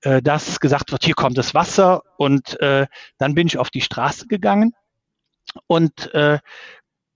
äh, 0.02 0.22
dass 0.22 0.60
gesagt 0.60 0.92
wird, 0.92 1.04
hier 1.04 1.14
kommt 1.14 1.38
das 1.38 1.54
Wasser. 1.54 2.02
Und 2.16 2.60
äh, 2.60 2.86
dann 3.18 3.34
bin 3.34 3.46
ich 3.46 3.58
auf 3.58 3.70
die 3.70 3.80
Straße 3.80 4.26
gegangen 4.26 4.74
und 5.66 6.12
äh, 6.14 6.38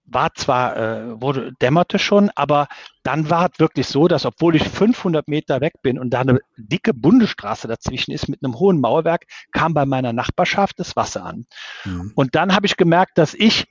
war 0.07 0.35
zwar, 0.35 0.77
äh, 0.77 1.21
wurde, 1.21 1.53
dämmerte 1.61 1.99
schon, 1.99 2.31
aber 2.35 2.69
dann 3.03 3.31
war 3.31 3.51
es 3.51 3.59
wirklich 3.59 3.87
so, 3.87 4.09
dass 4.09 4.27
obwohl 4.27 4.55
ich 4.57 4.69
500 4.69 5.29
Meter 5.29 5.61
weg 5.61 5.75
bin 5.83 5.99
und 5.99 6.11
da 6.11 6.21
eine 6.21 6.41
dicke 6.57 6.93
Bundesstraße 6.93 7.69
dazwischen 7.69 8.13
ist 8.13 8.29
mit 8.29 8.45
einem 8.45 8.59
hohen 8.59 8.81
Mauerwerk, 8.81 9.27
kam 9.53 9.75
bei 9.75 9.87
meiner 9.87 10.13
Nachbarschaft 10.13 10.79
das 10.79 10.97
Wasser 10.97 11.25
an. 11.25 11.47
Mhm. 11.85 12.13
Und 12.15 12.35
dann 12.35 12.55
habe 12.55 12.67
ich 12.67 12.77
gemerkt, 12.77 13.19
dass 13.19 13.35
ich 13.35 13.67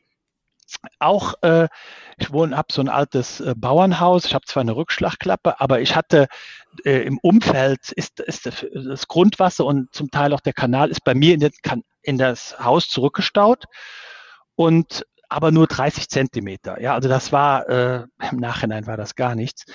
auch, 0.99 1.35
äh, 1.41 1.67
ich 2.17 2.31
wohne, 2.31 2.57
habe 2.57 2.71
so 2.71 2.81
ein 2.81 2.89
altes 2.89 3.39
äh, 3.39 3.53
Bauernhaus. 3.55 4.25
Ich 4.25 4.33
habe 4.33 4.45
zwar 4.45 4.61
eine 4.61 4.75
Rückschlagklappe, 4.75 5.59
aber 5.59 5.81
ich 5.81 5.95
hatte 5.95 6.27
äh, 6.83 7.01
im 7.03 7.19
Umfeld 7.19 7.91
ist, 7.91 8.19
ist 8.19 8.49
das 8.73 9.07
Grundwasser 9.07 9.65
und 9.65 9.93
zum 9.93 10.09
Teil 10.09 10.33
auch 10.33 10.39
der 10.39 10.53
Kanal 10.53 10.89
ist 10.89 11.03
bei 11.03 11.13
mir 11.13 11.35
in, 11.35 11.41
den, 11.41 11.51
in 12.01 12.17
das 12.17 12.57
Haus 12.59 12.87
zurückgestaut 12.87 13.65
und 14.55 15.05
aber 15.33 15.51
nur 15.51 15.67
30 15.67 16.09
Zentimeter. 16.09 16.81
Ja, 16.81 16.93
also 16.93 17.09
das 17.09 17.31
war 17.31 17.69
äh, 17.69 18.03
im 18.31 18.37
Nachhinein 18.37 18.87
war 18.87 18.97
das 18.97 19.15
gar 19.15 19.35
nichts. 19.35 19.65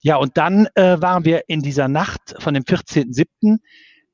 Ja, 0.00 0.16
und 0.16 0.36
dann 0.36 0.66
äh, 0.74 1.00
waren 1.00 1.24
wir 1.24 1.44
in 1.48 1.60
dieser 1.60 1.88
Nacht 1.88 2.34
von 2.38 2.54
dem 2.54 2.64
14.07. 2.64 3.58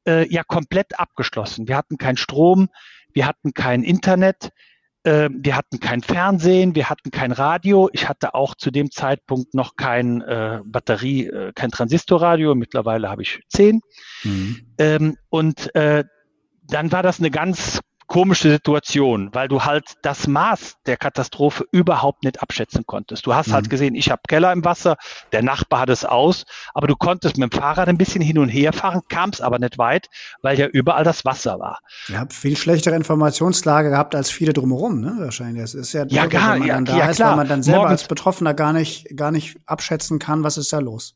Äh, 0.07 0.33
ja 0.33 0.43
komplett 0.45 0.99
abgeschlossen. 0.99 1.69
Wir 1.69 1.76
hatten 1.76 1.99
keinen 1.99 2.17
Strom, 2.17 2.69
wir 3.12 3.26
hatten 3.26 3.55
kein 3.55 3.83
Internet, 3.83 4.50
äh, 5.03 5.29
wir 5.33 5.57
hatten 5.57 5.81
kein 5.81 6.03
Fernsehen, 6.03 6.75
wir 6.75 6.91
hatten 6.91 7.11
kein 7.11 7.33
Radio. 7.33 7.88
Ich 7.93 8.09
hatte 8.09 8.35
auch 8.35 8.55
zu 8.55 8.71
dem 8.71 8.91
Zeitpunkt 8.91 9.55
noch 9.55 9.76
kein 9.76 10.21
äh, 10.23 10.61
Batterie, 10.65 11.26
äh, 11.26 11.53
kein 11.55 11.71
Transistorradio. 11.71 12.55
Mittlerweile 12.55 13.09
habe 13.09 13.23
ich 13.23 13.41
zehn. 13.49 13.81
Mhm. 14.25 14.75
Ähm, 14.79 15.17
und 15.29 15.75
äh, 15.75 16.05
dann 16.62 16.93
war 16.93 17.03
das 17.03 17.21
eine 17.21 17.31
ganz 17.31 17.81
komische 18.07 18.51
Situation, 18.51 19.31
weil 19.33 19.49
du 19.49 19.65
halt 19.65 19.85
das 20.03 20.27
Maß 20.27 20.77
der 20.87 20.97
Katastrophe 20.97 21.65
überhaupt 21.73 22.25
nicht 22.25 22.41
abschätzen 22.43 22.85
konntest. 22.87 23.27
Du 23.27 23.35
hast 23.35 23.47
halt 23.47 23.49
mhm. 23.49 23.55
halt 23.55 23.71
gesehen, 23.71 23.95
ich 23.95 24.11
habe 24.11 24.23
Keller 24.29 24.53
im 24.53 24.65
Wasser, 24.65 24.97
der 25.33 25.43
Nachbar 25.43 25.81
hat 25.81 25.89
es 25.89 26.05
aus, 26.05 26.45
aber 26.75 26.87
du 26.87 26.97
konntest 26.97 27.37
mit 27.37 27.53
dem 27.53 27.59
Fahrrad 27.59 27.89
ein 27.89 27.99
bisschen 27.99 28.23
hin 28.23 28.39
und 28.39 28.49
her 28.49 28.73
fahren, 28.73 29.03
kamst 29.09 29.43
aber 29.43 29.59
nicht 29.59 29.79
weit, 29.79 30.09
weil 30.43 30.59
ja 30.59 30.67
überall 30.67 31.05
das 31.05 31.25
Wasser 31.25 31.59
war. 31.59 31.79
Ihr 32.09 32.19
habt 32.19 32.33
viel 32.33 32.57
schlechtere 32.57 32.95
Informationslage 32.95 33.91
gehabt 33.91 34.15
als 34.15 34.31
viele 34.31 34.53
drumherum, 34.53 35.01
ne? 35.01 35.17
Wahrscheinlich. 35.19 35.63
Das 35.63 35.75
ist 35.75 35.93
ja, 35.93 36.07
ja, 36.09 36.27
gar, 36.27 36.55
wenn 36.55 36.61
man 36.61 36.69
dann 36.69 36.87
ja, 36.87 36.93
da 36.93 36.99
ja, 36.99 37.11
ist, 37.11 37.17
klar. 37.17 37.31
weil 37.31 37.37
man 37.37 37.49
dann 37.49 37.63
selber 37.63 37.81
Morgens, 37.81 38.03
als 38.03 38.09
Betroffener 38.09 38.55
gar 38.55 38.73
nicht, 38.73 39.17
gar 39.17 39.31
nicht 39.31 39.57
abschätzen 39.67 40.19
kann, 40.19 40.45
was 40.45 40.59
ist 40.59 40.73
da 40.73 40.79
los. 40.79 41.15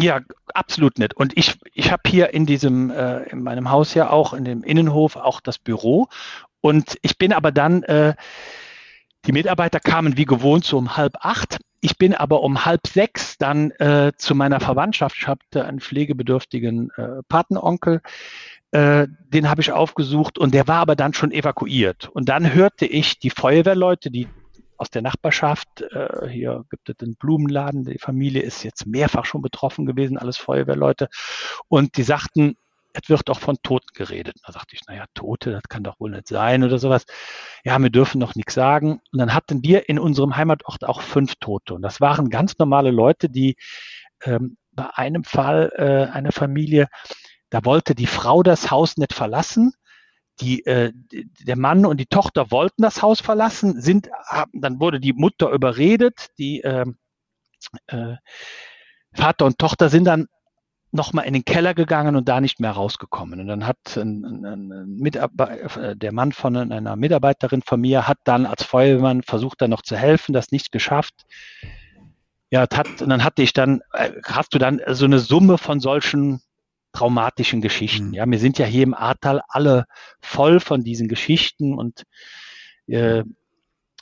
Ja, 0.00 0.20
absolut 0.54 0.98
nicht. 1.00 1.16
Und 1.16 1.36
ich, 1.36 1.58
ich 1.74 1.90
habe 1.90 2.02
hier 2.06 2.32
in 2.32 2.46
diesem, 2.46 2.90
äh, 2.90 3.24
in 3.30 3.42
meinem 3.42 3.70
Haus 3.70 3.94
ja 3.94 4.10
auch, 4.10 4.32
in 4.32 4.44
dem 4.44 4.62
Innenhof 4.62 5.16
auch 5.16 5.40
das 5.40 5.58
Büro. 5.58 6.06
Und 6.60 6.96
ich 7.02 7.18
bin 7.18 7.32
aber 7.32 7.50
dann, 7.50 7.82
äh, 7.82 8.14
die 9.26 9.32
Mitarbeiter 9.32 9.80
kamen 9.80 10.16
wie 10.16 10.24
gewohnt 10.24 10.64
so 10.64 10.78
um 10.78 10.96
halb 10.96 11.16
acht. 11.20 11.58
Ich 11.80 11.98
bin 11.98 12.14
aber 12.14 12.42
um 12.42 12.64
halb 12.64 12.86
sechs 12.86 13.38
dann 13.38 13.72
äh, 13.72 14.12
zu 14.16 14.36
meiner 14.36 14.60
Verwandtschaft. 14.60 15.16
Ich 15.18 15.26
hatte 15.26 15.64
einen 15.64 15.80
pflegebedürftigen 15.80 16.90
äh, 16.96 17.22
Patenonkel. 17.28 18.00
Äh, 18.70 19.08
den 19.08 19.50
habe 19.50 19.62
ich 19.62 19.72
aufgesucht 19.72 20.38
und 20.38 20.54
der 20.54 20.68
war 20.68 20.78
aber 20.78 20.94
dann 20.94 21.12
schon 21.12 21.32
evakuiert. 21.32 22.08
Und 22.08 22.28
dann 22.28 22.54
hörte 22.54 22.86
ich 22.86 23.18
die 23.18 23.30
Feuerwehrleute, 23.30 24.12
die 24.12 24.28
aus 24.78 24.90
der 24.90 25.02
Nachbarschaft. 25.02 25.82
Äh, 25.82 26.28
hier 26.28 26.64
gibt 26.70 26.88
es 26.88 26.96
den 26.96 27.16
Blumenladen. 27.16 27.84
Die 27.84 27.98
Familie 27.98 28.42
ist 28.42 28.62
jetzt 28.62 28.86
mehrfach 28.86 29.24
schon 29.24 29.42
betroffen 29.42 29.86
gewesen, 29.86 30.16
alles 30.16 30.36
Feuerwehrleute. 30.38 31.08
Und 31.68 31.96
die 31.96 32.02
sagten, 32.02 32.56
es 32.92 33.08
wird 33.08 33.28
auch 33.30 33.40
von 33.40 33.56
Toten 33.62 33.92
geredet. 33.94 34.36
Da 34.46 34.52
sagte 34.52 34.74
ich, 34.74 34.80
naja, 34.86 35.04
Tote, 35.14 35.50
das 35.52 35.62
kann 35.68 35.84
doch 35.84 36.00
wohl 36.00 36.10
nicht 36.10 36.28
sein 36.28 36.64
oder 36.64 36.78
sowas. 36.78 37.04
Ja, 37.64 37.78
wir 37.78 37.90
dürfen 37.90 38.18
noch 38.18 38.34
nichts 38.34 38.54
sagen. 38.54 39.00
Und 39.12 39.18
dann 39.18 39.34
hatten 39.34 39.62
wir 39.62 39.88
in 39.88 39.98
unserem 39.98 40.36
Heimatort 40.36 40.84
auch 40.84 41.02
fünf 41.02 41.34
Tote. 41.36 41.74
Und 41.74 41.82
das 41.82 42.00
waren 42.00 42.30
ganz 42.30 42.58
normale 42.58 42.90
Leute, 42.90 43.28
die 43.28 43.56
ähm, 44.24 44.56
bei 44.72 44.88
einem 44.94 45.24
Fall, 45.24 45.72
äh, 45.76 46.12
eine 46.12 46.32
Familie, 46.32 46.88
da 47.50 47.64
wollte 47.64 47.94
die 47.94 48.06
Frau 48.06 48.42
das 48.42 48.70
Haus 48.70 48.96
nicht 48.96 49.14
verlassen 49.14 49.72
die, 50.40 50.64
äh, 50.66 50.92
der 51.12 51.56
Mann 51.56 51.86
und 51.86 51.98
die 51.98 52.06
Tochter 52.06 52.50
wollten 52.50 52.82
das 52.82 53.02
Haus 53.02 53.20
verlassen, 53.20 53.80
sind, 53.80 54.08
haben, 54.26 54.60
dann 54.60 54.80
wurde 54.80 55.00
die 55.00 55.12
Mutter 55.12 55.50
überredet, 55.50 56.28
die 56.38 56.62
äh, 56.62 56.86
äh, 57.86 58.16
Vater 59.14 59.46
und 59.46 59.58
Tochter 59.58 59.88
sind 59.88 60.04
dann 60.04 60.26
nochmal 60.90 61.26
in 61.26 61.34
den 61.34 61.44
Keller 61.44 61.74
gegangen 61.74 62.16
und 62.16 62.28
da 62.28 62.40
nicht 62.40 62.60
mehr 62.60 62.70
rausgekommen. 62.70 63.40
Und 63.40 63.46
dann 63.46 63.66
hat 63.66 63.96
ein, 63.96 64.24
ein, 64.24 64.72
ein 64.72 64.96
Mitarbeiter, 64.96 65.90
äh, 65.90 65.96
der 65.96 66.12
Mann 66.12 66.32
von 66.32 66.56
einer 66.56 66.96
Mitarbeiterin 66.96 67.62
von 67.62 67.80
mir 67.80 68.08
hat 68.08 68.18
dann 68.24 68.46
als 68.46 68.62
Feuerwehrmann 68.64 69.22
versucht, 69.22 69.60
da 69.60 69.68
noch 69.68 69.82
zu 69.82 69.96
helfen, 69.96 70.32
das 70.32 70.50
nicht 70.50 70.72
geschafft. 70.72 71.14
Ja, 72.50 72.62
hat, 72.62 73.02
und 73.02 73.10
dann 73.10 73.24
hatte 73.24 73.42
ich 73.42 73.52
dann, 73.52 73.82
äh, 73.92 74.12
hast 74.24 74.54
du 74.54 74.58
dann 74.58 74.80
so 74.88 75.04
eine 75.04 75.18
Summe 75.18 75.58
von 75.58 75.80
solchen 75.80 76.40
traumatischen 76.92 77.60
Geschichten. 77.60 78.08
Mhm. 78.08 78.14
Ja, 78.14 78.26
wir 78.26 78.38
sind 78.38 78.58
ja 78.58 78.66
hier 78.66 78.82
im 78.82 78.94
Ahrtal 78.94 79.42
alle 79.48 79.84
voll 80.20 80.60
von 80.60 80.82
diesen 80.84 81.08
Geschichten 81.08 81.78
und 81.78 82.04
äh, 82.86 83.24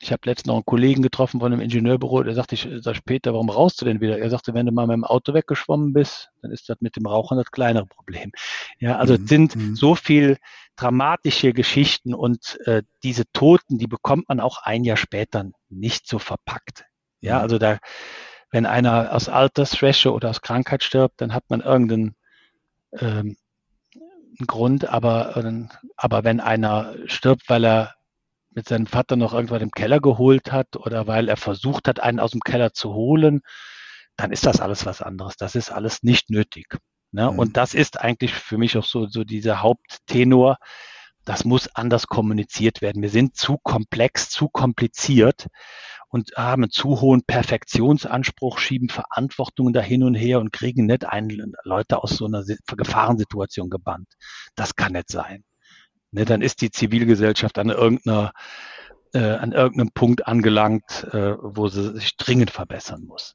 ich 0.01 0.13
habe 0.13 0.23
letztens 0.27 0.49
noch 0.49 0.57
einen 0.57 0.67
Kollegen 0.67 1.03
getroffen 1.03 1.41
von 1.41 1.53
einem 1.53 1.63
Ingenieurbüro, 1.63 2.23
der 2.23 2.35
sagte, 2.35 2.55
ich 2.55 2.69
sag 2.81 3.03
Peter, 3.05 3.33
warum 3.33 3.49
rauchst 3.49 3.81
du 3.81 3.87
denn 3.87 4.01
wieder? 4.01 4.19
Er 4.19 4.29
sagte, 4.29 4.53
wenn 4.53 4.67
du 4.67 4.73
mal 4.73 4.87
mit 4.87 4.95
dem 4.95 5.05
Auto 5.05 5.33
weggeschwommen 5.33 5.95
bist, 5.95 6.31
dann 6.43 6.51
ist 6.51 6.69
das 6.69 6.77
mit 6.81 6.97
dem 6.97 7.07
Rauchen 7.07 7.39
das 7.39 7.51
kleinere 7.51 7.87
Problem. 7.87 8.31
Ja, 8.79 8.99
also 8.99 9.15
mhm. 9.15 9.23
es 9.23 9.29
sind 9.29 9.57
mhm. 9.57 9.75
so 9.75 9.95
viel 9.95 10.37
dramatische 10.77 11.55
Geschichten 11.55 12.15
und 12.15 12.59
äh, 12.67 12.83
diese 13.03 13.25
Toten, 13.33 13.79
die 13.79 13.87
bekommt 13.87 14.29
man 14.29 14.41
auch 14.41 14.59
ein 14.63 14.85
Jahr 14.85 14.99
später 14.99 15.51
nicht 15.71 16.07
so 16.07 16.19
verpackt. 16.19 16.85
Ja, 17.21 17.37
mhm. 17.37 17.43
also 17.43 17.59
da, 17.59 17.79
wenn 18.51 18.67
einer 18.67 19.15
aus 19.15 19.31
Altersschwäche 19.31 20.13
oder 20.13 20.29
aus 20.29 20.43
Krankheit 20.43 20.85
stirbt, 20.85 21.21
dann 21.23 21.33
hat 21.33 21.45
man 21.49 21.63
irgendeinen 21.63 22.15
ähm, 23.01 23.37
ein 24.41 24.47
Grund, 24.47 24.89
aber, 24.89 25.37
äh, 25.37 25.67
aber 25.97 26.25
wenn 26.25 26.41
einer 26.41 26.95
stirbt, 27.07 27.49
weil 27.49 27.65
er 27.65 27.95
mit 28.51 28.69
seinem 28.69 28.87
Vater 28.87 29.17
noch 29.17 29.35
irgendwann 29.35 29.63
im 29.63 29.71
Keller 29.71 30.01
geholt 30.01 30.51
hat 30.51 30.77
oder 30.77 31.07
weil 31.07 31.29
er 31.29 31.37
versucht 31.37 31.89
hat, 31.89 32.01
einen 32.01 32.21
aus 32.21 32.31
dem 32.31 32.41
Keller 32.41 32.73
zu 32.73 32.95
holen, 32.95 33.43
dann 34.17 34.33
ist 34.33 34.47
das 34.47 34.61
alles 34.61 34.87
was 34.87 35.03
anderes. 35.03 35.37
Das 35.37 35.55
ist 35.55 35.71
alles 35.71 36.03
nicht 36.03 36.31
nötig. 36.31 36.79
Ne? 37.13 37.31
Mhm. 37.31 37.39
Und 37.39 37.57
das 37.57 37.75
ist 37.75 38.01
eigentlich 38.01 38.33
für 38.33 38.57
mich 38.57 38.77
auch 38.79 38.85
so, 38.85 39.07
so 39.07 39.25
dieser 39.25 39.63
Haupttenor. 39.63 40.57
Das 41.25 41.45
muss 41.45 41.69
anders 41.75 42.07
kommuniziert 42.07 42.81
werden. 42.81 43.03
Wir 43.03 43.11
sind 43.11 43.37
zu 43.37 43.59
komplex, 43.59 44.31
zu 44.31 44.49
kompliziert 44.49 45.49
und 46.09 46.31
haben 46.37 46.65
einen 46.65 46.71
zu 46.71 47.01
hohen 47.01 47.23
Perfektionsanspruch, 47.23 48.59
schieben 48.59 48.89
Verantwortungen 48.89 49.73
da 49.73 49.81
hin 49.81 50.03
und 50.03 50.15
her 50.15 50.41
und 50.41 50.53
kriegen 50.53 50.87
nicht 50.87 51.05
einen, 51.05 51.55
Leute 51.65 52.03
aus 52.03 52.17
so 52.17 52.27
einer 52.27 52.45
Gefahrensituation 52.77 53.71
gebannt. 53.71 54.09
Das 54.55 54.77
kann 54.77 54.93
nicht 54.93 55.11
sein. 55.11 55.45
Ne, 56.13 56.25
dann 56.25 56.43
ist 56.43 56.61
die 56.61 56.71
Zivilgesellschaft 56.71 57.59
an 57.59 57.69
irgendeiner 57.69 58.33
äh, 59.13 59.19
an 59.19 59.53
irgendeinem 59.53 59.91
Punkt 59.93 60.27
angelangt, 60.27 61.07
äh, 61.13 61.37
wo 61.41 61.69
sie 61.69 61.95
sich 61.95 62.17
dringend 62.17 62.51
verbessern 62.51 63.05
muss. 63.05 63.35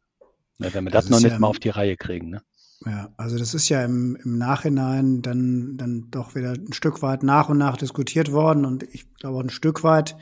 Ne, 0.58 0.74
wenn 0.74 0.84
wir 0.86 0.92
das, 0.92 1.06
das 1.06 1.12
noch 1.12 1.22
nicht 1.22 1.34
ja, 1.34 1.40
mal 1.40 1.48
auf 1.48 1.60
die 1.60 1.70
Reihe 1.70 1.98
kriegen. 1.98 2.30
Ne? 2.30 2.42
Ja, 2.86 3.10
also 3.18 3.38
das 3.38 3.54
ist 3.54 3.70
ja 3.70 3.84
im, 3.84 4.16
im 4.24 4.38
Nachhinein 4.38 5.22
dann, 5.22 5.78
dann 5.78 6.08
doch 6.10 6.36
wieder 6.36 6.52
ein 6.52 6.74
Stück 6.74 7.02
weit 7.02 7.24
nach 7.24 7.50
und 7.50 7.58
nach 7.58 7.78
diskutiert 7.78 8.32
worden 8.32 8.66
und 8.66 8.84
ich 8.84 9.14
glaube 9.16 9.38
auch 9.38 9.44
ein 9.44 9.50
Stück 9.50 9.84
weit 9.84 10.18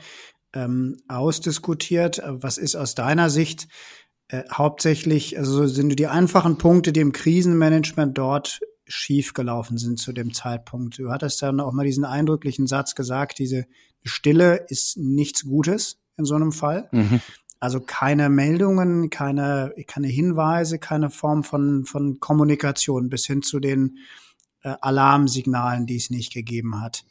ähm, 0.54 1.02
ausdiskutiert. 1.08 2.22
Was 2.24 2.58
ist 2.58 2.76
aus 2.76 2.94
deiner 2.94 3.30
Sicht 3.30 3.68
äh, 4.28 4.42
hauptsächlich, 4.52 5.38
also 5.38 5.66
sind 5.66 5.98
die 5.98 6.06
einfachen 6.06 6.58
Punkte, 6.58 6.92
die 6.92 7.00
im 7.00 7.12
Krisenmanagement 7.12 8.16
dort 8.16 8.60
schiefgelaufen 8.86 9.78
sind 9.78 9.98
zu 9.98 10.12
dem 10.12 10.34
Zeitpunkt? 10.34 10.98
Du 10.98 11.10
hattest 11.10 11.42
dann 11.42 11.60
auch 11.60 11.72
mal 11.72 11.84
diesen 11.84 12.04
eindrücklichen 12.04 12.66
Satz 12.66 12.94
gesagt, 12.94 13.38
diese 13.38 13.66
Stille 14.02 14.64
ist 14.68 14.96
nichts 14.96 15.44
Gutes 15.44 15.98
in 16.16 16.24
so 16.24 16.34
einem 16.34 16.52
Fall. 16.52 16.88
Mhm. 16.92 17.20
Also 17.60 17.80
keine 17.80 18.30
Meldungen, 18.30 19.10
keine, 19.10 19.74
keine 19.86 20.08
Hinweise, 20.08 20.78
keine 20.78 21.10
Form 21.10 21.44
von, 21.44 21.84
von 21.84 22.18
Kommunikation 22.18 23.10
bis 23.10 23.26
hin 23.26 23.42
zu 23.42 23.60
den 23.60 23.98
äh, 24.62 24.74
Alarmsignalen, 24.80 25.86
die 25.86 25.96
es 25.96 26.08
nicht 26.08 26.32
gegeben 26.32 26.80
hat. 26.80 27.04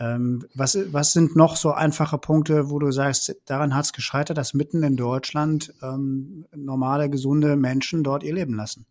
Ähm, 0.00 0.46
was, 0.54 0.78
was 0.92 1.12
sind 1.12 1.36
noch 1.36 1.56
so 1.56 1.72
einfache 1.72 2.16
Punkte, 2.16 2.70
wo 2.70 2.78
du 2.78 2.90
sagst, 2.90 3.36
daran 3.44 3.74
hat 3.74 3.84
es 3.84 3.92
gescheitert, 3.92 4.38
dass 4.38 4.54
mitten 4.54 4.82
in 4.82 4.96
Deutschland 4.96 5.74
ähm, 5.82 6.46
normale, 6.56 7.10
gesunde 7.10 7.54
Menschen 7.54 8.02
dort 8.02 8.22
ihr 8.22 8.32
Leben 8.32 8.54
lassen? 8.54 8.86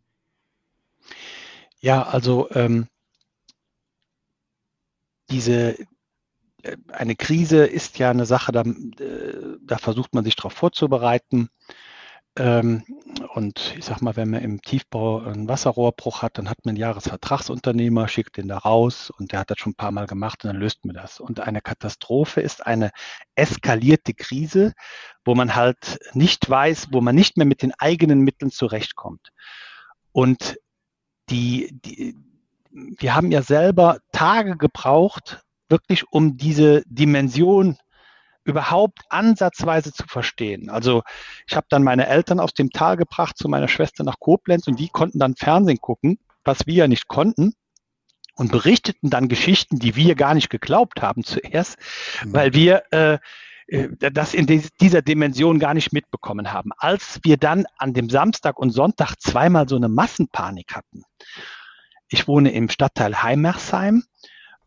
Ja, 1.79 2.03
also 2.03 2.47
ähm, 2.51 2.87
diese 5.31 5.79
äh, 6.61 6.77
eine 6.89 7.15
Krise 7.15 7.65
ist 7.65 7.97
ja 7.97 8.11
eine 8.11 8.27
Sache, 8.27 8.51
da, 8.51 8.61
äh, 8.61 9.57
da 9.61 9.79
versucht 9.79 10.13
man 10.13 10.23
sich 10.23 10.35
darauf 10.35 10.53
vorzubereiten. 10.53 11.49
Ähm, 12.37 12.83
und 13.33 13.75
ich 13.77 13.85
sag 13.85 14.01
mal, 14.01 14.15
wenn 14.15 14.29
man 14.29 14.41
im 14.41 14.61
Tiefbau 14.61 15.19
einen 15.21 15.47
Wasserrohrbruch 15.47 16.21
hat, 16.21 16.37
dann 16.37 16.49
hat 16.49 16.63
man 16.63 16.71
einen 16.71 16.79
Jahresvertragsunternehmer, 16.79 18.07
schickt 18.07 18.37
den 18.37 18.47
da 18.47 18.57
raus 18.57 19.09
und 19.09 19.31
der 19.31 19.39
hat 19.39 19.49
das 19.49 19.59
schon 19.59 19.71
ein 19.71 19.75
paar 19.75 19.91
Mal 19.91 20.07
gemacht 20.07 20.43
und 20.43 20.49
dann 20.49 20.59
löst 20.59 20.85
man 20.85 20.95
das. 20.95 21.19
Und 21.19 21.39
eine 21.41 21.61
Katastrophe 21.61 22.41
ist 22.41 22.65
eine 22.65 22.91
eskalierte 23.35 24.13
Krise, 24.13 24.73
wo 25.25 25.35
man 25.35 25.55
halt 25.55 25.99
nicht 26.13 26.49
weiß, 26.49 26.87
wo 26.91 27.01
man 27.01 27.15
nicht 27.15 27.37
mehr 27.37 27.47
mit 27.47 27.61
den 27.61 27.73
eigenen 27.77 28.21
Mitteln 28.21 28.51
zurechtkommt. 28.51 29.29
Und 30.11 30.57
die, 31.29 31.69
die 31.71 32.15
wir 32.71 33.15
haben 33.15 33.31
ja 33.31 33.41
selber 33.41 33.99
Tage 34.11 34.55
gebraucht, 34.55 35.43
wirklich 35.69 36.03
um 36.11 36.37
diese 36.37 36.83
Dimension 36.85 37.77
überhaupt 38.49 39.03
ansatzweise 39.09 39.93
zu 39.93 40.03
verstehen. 40.07 40.69
Also 40.69 41.03
ich 41.47 41.55
habe 41.55 41.67
dann 41.69 41.83
meine 41.83 42.07
Eltern 42.07 42.39
aus 42.39 42.53
dem 42.53 42.69
Tal 42.71 42.97
gebracht 42.97 43.37
zu 43.37 43.47
meiner 43.47 43.67
Schwester 43.67 44.03
nach 44.03 44.19
Koblenz 44.19 44.67
und 44.67 44.79
die 44.79 44.89
konnten 44.89 45.19
dann 45.19 45.35
Fernsehen 45.35 45.79
gucken, 45.79 46.19
was 46.43 46.67
wir 46.67 46.73
ja 46.73 46.87
nicht 46.87 47.07
konnten 47.07 47.53
und 48.35 48.51
berichteten 48.51 49.09
dann 49.09 49.27
Geschichten, 49.27 49.79
die 49.79 49.95
wir 49.95 50.15
gar 50.15 50.33
nicht 50.33 50.49
geglaubt 50.49 51.01
haben 51.01 51.23
zuerst, 51.23 51.77
mhm. 52.23 52.33
weil 52.33 52.53
wir 52.53 52.83
äh, 52.91 53.17
äh 53.67 53.89
das 54.11 54.33
in 54.33 54.47
dieser 54.81 55.01
Dimension 55.01 55.59
gar 55.59 55.73
nicht 55.73 55.93
mitbekommen 55.93 56.51
haben. 56.51 56.71
Als 56.77 57.19
wir 57.23 57.37
dann 57.37 57.65
an 57.77 57.93
dem 57.93 58.09
Samstag 58.09 58.57
und 58.57 58.71
Sonntag 58.71 59.15
zweimal 59.19 59.67
so 59.67 59.75
eine 59.75 59.89
Massenpanik 59.89 60.75
hatten. 60.75 61.03
Ich 62.07 62.27
wohne 62.27 62.51
im 62.51 62.69
Stadtteil 62.69 63.21
Heimersheim 63.21 64.03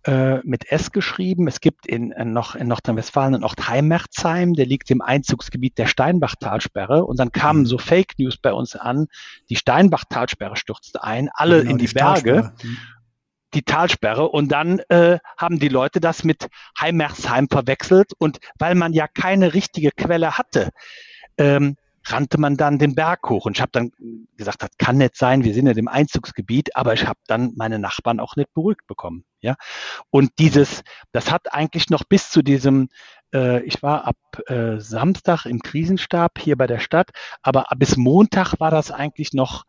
äh, 0.04 0.38
mit 0.44 0.70
S 0.70 0.90
geschrieben. 0.90 1.46
Es 1.46 1.60
gibt 1.60 1.86
in, 1.86 2.10
in, 2.12 2.32
noch, 2.32 2.54
in 2.54 2.68
Nordrhein-Westfalen 2.68 3.34
einen 3.34 3.44
Ort 3.44 3.68
Heimerzheim, 3.68 4.54
der 4.54 4.66
liegt 4.66 4.90
im 4.90 5.00
Einzugsgebiet 5.00 5.78
der 5.78 5.86
Steinbachtalsperre. 5.86 7.04
Und 7.04 7.18
dann 7.18 7.32
kamen 7.32 7.60
mhm. 7.60 7.66
so 7.66 7.78
Fake 7.78 8.18
News 8.18 8.36
bei 8.36 8.52
uns 8.52 8.74
an, 8.74 9.06
die 9.48 9.56
Steinbachtalsperre 9.56 10.56
stürzte 10.56 11.02
ein, 11.02 11.28
alle 11.32 11.60
genau, 11.60 11.70
in 11.70 11.78
die, 11.78 11.86
die 11.86 11.94
Berge. 11.94 12.52
Mhm. 12.62 12.78
die 13.54 13.62
Talsperre 13.62 14.28
und 14.28 14.50
dann 14.50 14.80
äh, 14.88 15.18
haben 15.36 15.58
die 15.58 15.68
Leute 15.68 16.00
das 16.00 16.24
mit 16.24 16.48
Heimersheim 16.80 17.48
verwechselt 17.50 18.12
und 18.18 18.38
weil 18.58 18.74
man 18.74 18.94
ja 18.94 19.06
keine 19.06 19.52
richtige 19.52 19.90
Quelle 19.90 20.38
hatte, 20.38 20.70
ähm, 21.36 21.76
rannte 22.04 22.38
man 22.38 22.56
dann 22.56 22.78
den 22.78 22.94
Berg 22.94 23.28
hoch 23.28 23.46
und 23.46 23.56
ich 23.56 23.62
habe 23.62 23.72
dann 23.72 23.92
gesagt, 24.36 24.62
das 24.62 24.70
kann 24.78 24.98
nicht 24.98 25.16
sein, 25.16 25.44
wir 25.44 25.54
sind 25.54 25.66
ja 25.66 25.72
im 25.72 25.88
Einzugsgebiet, 25.88 26.76
aber 26.76 26.94
ich 26.94 27.06
habe 27.06 27.18
dann 27.26 27.52
meine 27.56 27.78
Nachbarn 27.78 28.20
auch 28.20 28.36
nicht 28.36 28.52
beruhigt 28.54 28.86
bekommen, 28.86 29.24
ja. 29.40 29.56
Und 30.10 30.32
dieses, 30.38 30.82
das 31.12 31.30
hat 31.30 31.52
eigentlich 31.52 31.90
noch 31.90 32.04
bis 32.04 32.30
zu 32.30 32.42
diesem, 32.42 32.88
äh, 33.34 33.62
ich 33.62 33.82
war 33.82 34.04
ab 34.04 34.16
äh, 34.46 34.78
Samstag 34.78 35.46
im 35.46 35.60
Krisenstab 35.60 36.38
hier 36.38 36.56
bei 36.56 36.66
der 36.66 36.80
Stadt, 36.80 37.10
aber 37.42 37.66
bis 37.76 37.96
Montag 37.96 38.58
war 38.58 38.70
das 38.70 38.90
eigentlich 38.90 39.32
noch 39.32 39.64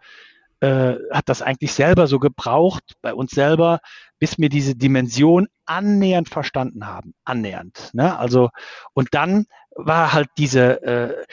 äh, 0.63 0.97
hat 1.11 1.27
das 1.27 1.41
eigentlich 1.41 1.73
selber 1.73 2.07
so 2.07 2.19
gebraucht, 2.19 2.93
bei 3.01 3.13
uns 3.13 3.31
selber, 3.31 3.79
bis 4.17 4.39
wir 4.39 4.47
diese 4.47 4.75
Dimension 4.75 5.49
annähernd 5.65 6.29
verstanden 6.29 6.87
haben. 6.87 7.13
Annähernd. 7.25 7.89
Ne? 7.91 8.17
Also, 8.17 8.49
und 8.93 9.09
dann 9.11 9.45
war 9.75 10.13
halt 10.13 10.29
diese, 10.37 10.81
äh, 10.83 11.25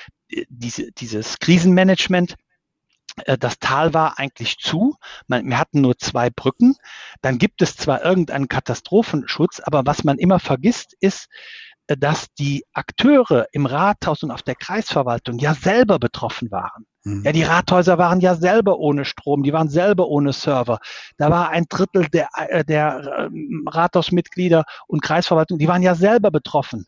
diese, 0.49 0.93
dieses 0.93 1.39
Krisenmanagement, 1.39 2.37
äh, 3.25 3.39
das 3.39 3.59
Tal 3.59 3.95
war 3.95 4.19
eigentlich 4.19 4.59
zu. 4.59 4.97
Wir 5.29 5.59
hatten 5.59 5.81
nur 5.81 5.99
zwei 5.99 6.31
Brücken. 6.31 6.77
Dann 7.23 7.39
gibt 7.39 7.63
es 7.63 7.77
zwar 7.77 8.05
irgendeinen 8.05 8.49
Katastrophenschutz, 8.49 9.61
aber 9.61 9.83
was 9.87 10.05
man 10.05 10.19
immer 10.19 10.39
vergisst, 10.39 10.95
ist, 11.01 11.29
äh, 11.87 11.97
dass 11.97 12.33
die 12.35 12.65
Akteure 12.73 13.47
im 13.53 13.67
Rathaus 13.67 14.23
und 14.23 14.31
auf 14.31 14.43
der 14.43 14.55
Kreisverwaltung 14.55 15.39
ja 15.39 15.55
selber 15.55 15.99
betroffen 15.99 16.51
waren. 16.51 16.87
Mhm. 17.05 17.25
Ja, 17.25 17.33
die 17.33 17.43
Rathäuser 17.43 17.99
waren 17.99 18.21
ja 18.21 18.35
selber 18.35 18.79
ohne 18.79 19.05
Strom, 19.05 19.43
die 19.43 19.53
waren 19.53 19.69
selber 19.69 20.09
ohne 20.09 20.33
Server. 20.33 20.79
Da 21.17 21.31
war 21.31 21.49
ein 21.51 21.67
Drittel 21.69 22.07
der, 22.09 22.29
äh, 22.37 22.65
der 22.65 23.29
ähm, 23.33 23.67
Rathausmitglieder 23.71 24.65
und 24.87 25.03
Kreisverwaltung, 25.03 25.59
die 25.59 25.69
waren 25.69 25.83
ja 25.83 25.95
selber 25.95 26.31
betroffen. 26.31 26.87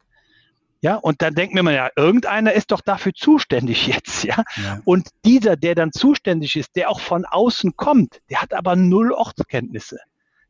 Ja, 0.82 0.96
und 0.96 1.22
dann 1.22 1.34
denkt 1.34 1.54
man 1.54 1.72
ja, 1.72 1.90
irgendeiner 1.94 2.52
ist 2.52 2.72
doch 2.72 2.80
dafür 2.80 3.12
zuständig 3.14 3.86
jetzt, 3.86 4.24
ja? 4.24 4.42
ja. 4.56 4.80
Und 4.84 5.08
dieser, 5.24 5.56
der 5.56 5.76
dann 5.76 5.92
zuständig 5.92 6.56
ist, 6.56 6.74
der 6.74 6.90
auch 6.90 7.00
von 7.00 7.24
außen 7.24 7.76
kommt, 7.76 8.20
der 8.28 8.42
hat 8.42 8.52
aber 8.52 8.74
null 8.74 9.12
Ortskenntnisse. 9.12 9.98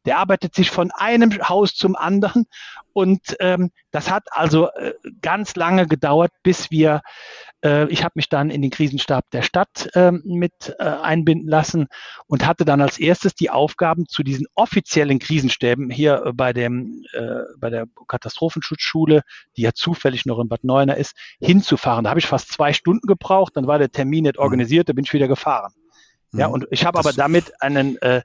Der 0.06 0.18
arbeitet 0.18 0.54
sich 0.54 0.70
von 0.70 0.90
einem 0.90 1.30
Haus 1.48 1.74
zum 1.74 1.96
anderen 1.96 2.46
und 2.92 3.36
ähm, 3.40 3.70
das 3.90 4.10
hat 4.10 4.24
also 4.30 4.68
äh, 4.70 4.94
ganz 5.20 5.56
lange 5.56 5.86
gedauert, 5.86 6.32
bis 6.42 6.70
wir 6.70 7.02
äh, 7.64 7.86
ich 7.88 8.04
habe 8.04 8.12
mich 8.16 8.28
dann 8.28 8.50
in 8.50 8.62
den 8.62 8.70
Krisenstab 8.70 9.30
der 9.30 9.42
Stadt 9.42 9.88
äh, 9.94 10.12
mit 10.12 10.74
äh, 10.78 10.82
einbinden 10.82 11.48
lassen 11.48 11.86
und 12.26 12.46
hatte 12.46 12.64
dann 12.64 12.80
als 12.80 12.98
erstes 12.98 13.34
die 13.34 13.50
Aufgaben 13.50 14.06
zu 14.06 14.22
diesen 14.22 14.46
offiziellen 14.54 15.18
Krisenstäben 15.18 15.90
hier 15.90 16.32
bei 16.34 16.52
dem 16.52 17.04
äh, 17.12 17.40
bei 17.58 17.70
der 17.70 17.86
Katastrophenschutzschule, 18.08 19.22
die 19.56 19.62
ja 19.62 19.72
zufällig 19.72 20.26
noch 20.26 20.38
in 20.38 20.48
Bad 20.48 20.64
Neuenahr 20.64 20.96
ist, 20.96 21.16
hinzufahren. 21.40 22.04
Da 22.04 22.10
habe 22.10 22.20
ich 22.20 22.26
fast 22.26 22.52
zwei 22.52 22.72
Stunden 22.72 23.06
gebraucht. 23.06 23.56
Dann 23.56 23.66
war 23.66 23.78
der 23.78 23.90
Termin 23.90 24.24
nicht 24.24 24.36
mhm. 24.36 24.42
organisiert, 24.42 24.88
da 24.88 24.92
bin 24.92 25.04
ich 25.04 25.12
wieder 25.12 25.28
gefahren. 25.28 25.72
Ja, 26.32 26.48
mhm. 26.48 26.54
und 26.54 26.66
ich 26.70 26.84
habe 26.84 26.98
aber 26.98 27.12
damit 27.12 27.60
einen, 27.60 28.00
äh, 28.00 28.22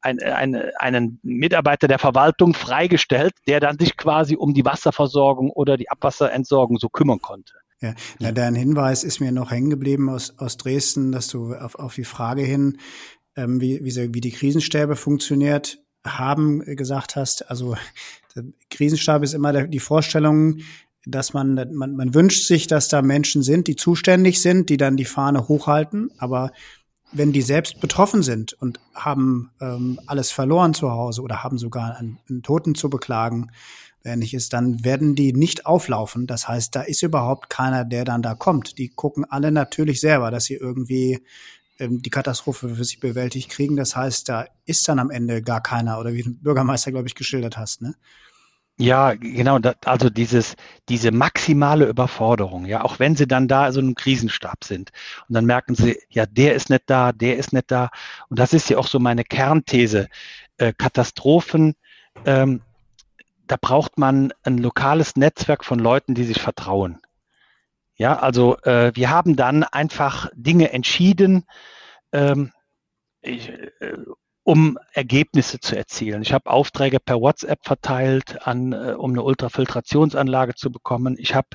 ein, 0.00 0.18
ein, 0.20 0.56
einen 0.78 1.18
Mitarbeiter 1.22 1.88
der 1.88 1.98
Verwaltung 1.98 2.54
freigestellt, 2.54 3.34
der 3.46 3.60
dann 3.60 3.78
sich 3.78 3.96
quasi 3.96 4.34
um 4.34 4.54
die 4.54 4.64
Wasserversorgung 4.64 5.50
oder 5.50 5.76
die 5.76 5.90
Abwasserentsorgung 5.90 6.78
so 6.78 6.88
kümmern 6.88 7.20
konnte. 7.20 7.54
Ja, 7.82 7.94
na, 8.18 8.32
dein 8.32 8.54
Hinweis 8.54 9.04
ist 9.04 9.20
mir 9.20 9.32
noch 9.32 9.50
hängen 9.50 9.70
geblieben 9.70 10.10
aus, 10.10 10.34
aus 10.38 10.56
Dresden, 10.58 11.12
dass 11.12 11.28
du 11.28 11.54
auf, 11.54 11.76
auf 11.76 11.94
die 11.94 12.04
Frage 12.04 12.42
hin, 12.42 12.78
ähm, 13.36 13.60
wie, 13.60 13.84
wie, 13.84 14.14
wie 14.14 14.20
die 14.20 14.32
Krisenstäbe 14.32 14.96
funktioniert 14.96 15.78
haben, 16.06 16.60
gesagt 16.76 17.16
hast. 17.16 17.50
Also 17.50 17.76
der 18.36 18.44
Krisenstab 18.70 19.22
ist 19.22 19.34
immer 19.34 19.52
der, 19.52 19.66
die 19.66 19.80
Vorstellung, 19.80 20.58
dass 21.06 21.32
man, 21.32 21.54
man, 21.72 21.96
man 21.96 22.14
wünscht 22.14 22.46
sich, 22.46 22.66
dass 22.66 22.88
da 22.88 23.00
Menschen 23.00 23.42
sind, 23.42 23.66
die 23.66 23.76
zuständig 23.76 24.42
sind, 24.42 24.68
die 24.68 24.76
dann 24.76 24.98
die 24.98 25.06
Fahne 25.06 25.48
hochhalten, 25.48 26.10
aber 26.18 26.52
wenn 27.12 27.32
die 27.32 27.42
selbst 27.42 27.80
betroffen 27.80 28.22
sind 28.22 28.52
und 28.54 28.78
haben 28.94 29.50
ähm, 29.60 30.00
alles 30.06 30.30
verloren 30.30 30.74
zu 30.74 30.90
Hause 30.90 31.22
oder 31.22 31.42
haben 31.42 31.58
sogar 31.58 31.96
einen, 31.96 32.18
einen 32.28 32.42
Toten 32.42 32.74
zu 32.74 32.88
beklagen, 32.88 33.50
ähnliches, 34.04 34.48
dann 34.48 34.84
werden 34.84 35.14
die 35.14 35.32
nicht 35.32 35.66
auflaufen. 35.66 36.26
Das 36.26 36.48
heißt, 36.48 36.74
da 36.74 36.82
ist 36.82 37.02
überhaupt 37.02 37.50
keiner, 37.50 37.84
der 37.84 38.04
dann 38.04 38.22
da 38.22 38.34
kommt. 38.34 38.78
Die 38.78 38.88
gucken 38.88 39.24
alle 39.24 39.52
natürlich 39.52 40.00
selber, 40.00 40.30
dass 40.30 40.44
sie 40.44 40.54
irgendwie 40.54 41.20
ähm, 41.78 42.02
die 42.02 42.10
Katastrophe 42.10 42.68
für 42.68 42.84
sich 42.84 43.00
bewältigt 43.00 43.50
kriegen. 43.50 43.76
Das 43.76 43.96
heißt, 43.96 44.28
da 44.28 44.46
ist 44.64 44.88
dann 44.88 44.98
am 44.98 45.10
Ende 45.10 45.42
gar 45.42 45.62
keiner 45.62 45.98
oder 45.98 46.12
wie 46.12 46.22
du 46.22 46.32
Bürgermeister, 46.34 46.92
glaube 46.92 47.08
ich, 47.08 47.14
geschildert 47.14 47.56
hast, 47.56 47.82
ne? 47.82 47.94
Ja, 48.80 49.14
genau. 49.14 49.58
Also 49.84 50.10
dieses, 50.10 50.56
diese 50.88 51.12
maximale 51.12 51.86
Überforderung, 51.86 52.64
ja, 52.66 52.82
auch 52.82 52.98
wenn 52.98 53.14
sie 53.14 53.28
dann 53.28 53.46
da 53.46 53.70
so 53.72 53.80
einem 53.80 53.94
Krisenstab 53.94 54.64
sind 54.64 54.90
und 55.28 55.34
dann 55.34 55.44
merken 55.46 55.74
sie, 55.74 55.98
ja, 56.08 56.26
der 56.26 56.54
ist 56.54 56.70
nicht 56.70 56.84
da, 56.86 57.12
der 57.12 57.36
ist 57.36 57.52
nicht 57.52 57.70
da. 57.70 57.90
Und 58.28 58.38
das 58.38 58.54
ist 58.54 58.70
ja 58.70 58.78
auch 58.78 58.86
so 58.86 58.98
meine 58.98 59.24
Kernthese. 59.24 60.08
Äh, 60.56 60.72
Katastrophen 60.72 61.74
ähm, 62.24 62.62
da 63.46 63.56
braucht 63.60 63.98
man 63.98 64.32
ein 64.44 64.58
lokales 64.58 65.16
Netzwerk 65.16 65.64
von 65.64 65.78
Leuten, 65.78 66.14
die 66.14 66.24
sich 66.24 66.40
vertrauen. 66.40 67.00
Ja, 67.96 68.18
also 68.18 68.56
äh, 68.58 68.92
wir 68.94 69.10
haben 69.10 69.36
dann 69.36 69.64
einfach 69.64 70.30
Dinge 70.34 70.72
entschieden, 70.72 71.44
ähm, 72.12 72.52
ich, 73.20 73.48
äh, 73.48 73.96
um 74.50 74.80
Ergebnisse 74.92 75.60
zu 75.60 75.76
erzielen. 75.76 76.22
Ich 76.22 76.32
habe 76.32 76.50
Aufträge 76.50 76.98
per 76.98 77.20
WhatsApp 77.20 77.60
verteilt, 77.62 78.48
an, 78.48 78.72
äh, 78.72 78.94
um 78.98 79.12
eine 79.12 79.22
Ultrafiltrationsanlage 79.22 80.56
zu 80.56 80.72
bekommen. 80.72 81.14
Ich 81.20 81.36
habe 81.36 81.50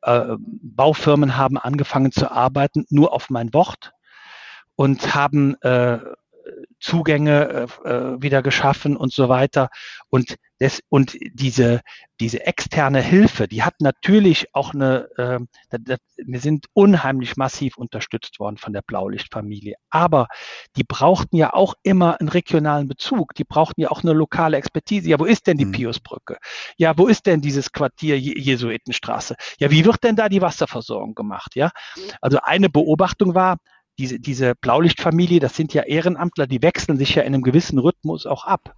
äh, 0.00 0.36
Baufirmen 0.38 1.36
haben 1.36 1.58
angefangen 1.58 2.12
zu 2.12 2.30
arbeiten 2.30 2.86
nur 2.88 3.12
auf 3.12 3.28
mein 3.28 3.52
Wort 3.52 3.92
und 4.74 5.14
haben 5.14 5.54
äh, 5.60 5.98
Zugänge 6.80 7.68
äh, 7.84 7.88
äh, 7.88 8.22
wieder 8.22 8.42
geschaffen 8.42 8.96
und 8.96 9.12
so 9.12 9.28
weiter. 9.28 9.68
Und, 10.08 10.36
das, 10.58 10.80
und 10.88 11.16
diese, 11.34 11.80
diese 12.20 12.46
externe 12.46 13.00
Hilfe, 13.00 13.46
die 13.48 13.62
hat 13.62 13.74
natürlich 13.80 14.54
auch 14.54 14.74
eine, 14.74 15.08
äh, 15.16 15.38
wir 16.16 16.40
sind 16.40 16.66
unheimlich 16.72 17.36
massiv 17.36 17.76
unterstützt 17.76 18.40
worden 18.40 18.56
von 18.56 18.72
der 18.72 18.82
Blaulichtfamilie. 18.82 19.76
Aber 19.90 20.28
die 20.76 20.84
brauchten 20.84 21.36
ja 21.36 21.52
auch 21.52 21.74
immer 21.82 22.18
einen 22.20 22.28
regionalen 22.28 22.88
Bezug. 22.88 23.34
Die 23.34 23.44
brauchten 23.44 23.82
ja 23.82 23.90
auch 23.90 24.02
eine 24.02 24.12
lokale 24.12 24.56
Expertise. 24.56 25.08
Ja, 25.08 25.18
wo 25.18 25.26
ist 25.26 25.46
denn 25.46 25.58
die 25.58 25.66
mhm. 25.66 25.72
Piusbrücke? 25.72 26.38
Ja, 26.76 26.96
wo 26.96 27.06
ist 27.06 27.26
denn 27.26 27.40
dieses 27.40 27.72
Quartier 27.72 28.18
Jesuitenstraße? 28.18 29.36
Ja, 29.58 29.70
wie 29.70 29.84
wird 29.84 30.02
denn 30.02 30.16
da 30.16 30.28
die 30.28 30.42
Wasserversorgung 30.42 31.14
gemacht? 31.14 31.54
Ja, 31.54 31.70
also 32.20 32.38
eine 32.42 32.68
Beobachtung 32.70 33.34
war, 33.34 33.58
diese, 34.00 34.18
diese 34.18 34.54
Blaulichtfamilie, 34.54 35.40
das 35.40 35.54
sind 35.54 35.74
ja 35.74 35.82
Ehrenamtler, 35.82 36.46
die 36.46 36.62
wechseln 36.62 36.96
sich 36.96 37.14
ja 37.14 37.22
in 37.22 37.34
einem 37.34 37.42
gewissen 37.42 37.78
Rhythmus 37.78 38.24
auch 38.24 38.46
ab. 38.46 38.74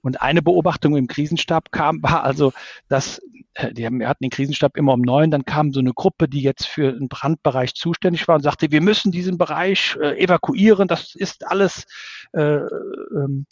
Und 0.00 0.22
eine 0.22 0.42
Beobachtung 0.42 0.96
im 0.96 1.08
Krisenstab 1.08 1.72
kam, 1.72 2.02
war 2.04 2.22
also, 2.22 2.52
dass 2.88 3.20
äh, 3.54 3.72
die 3.72 3.84
haben, 3.84 3.98
wir 3.98 4.08
hatten 4.08 4.22
den 4.22 4.30
Krisenstab 4.30 4.76
immer 4.76 4.92
um 4.92 5.00
neun, 5.00 5.32
dann 5.32 5.44
kam 5.44 5.72
so 5.72 5.80
eine 5.80 5.92
Gruppe, 5.92 6.28
die 6.28 6.42
jetzt 6.42 6.68
für 6.68 6.92
den 6.92 7.08
Brandbereich 7.08 7.74
zuständig 7.74 8.28
war 8.28 8.36
und 8.36 8.42
sagte, 8.42 8.70
wir 8.70 8.80
müssen 8.80 9.10
diesen 9.10 9.38
Bereich 9.38 9.96
äh, 10.00 10.22
evakuieren, 10.22 10.86
das 10.86 11.16
ist 11.16 11.48
alles 11.48 11.86
äh, 12.32 12.60
ähm, 12.60 13.46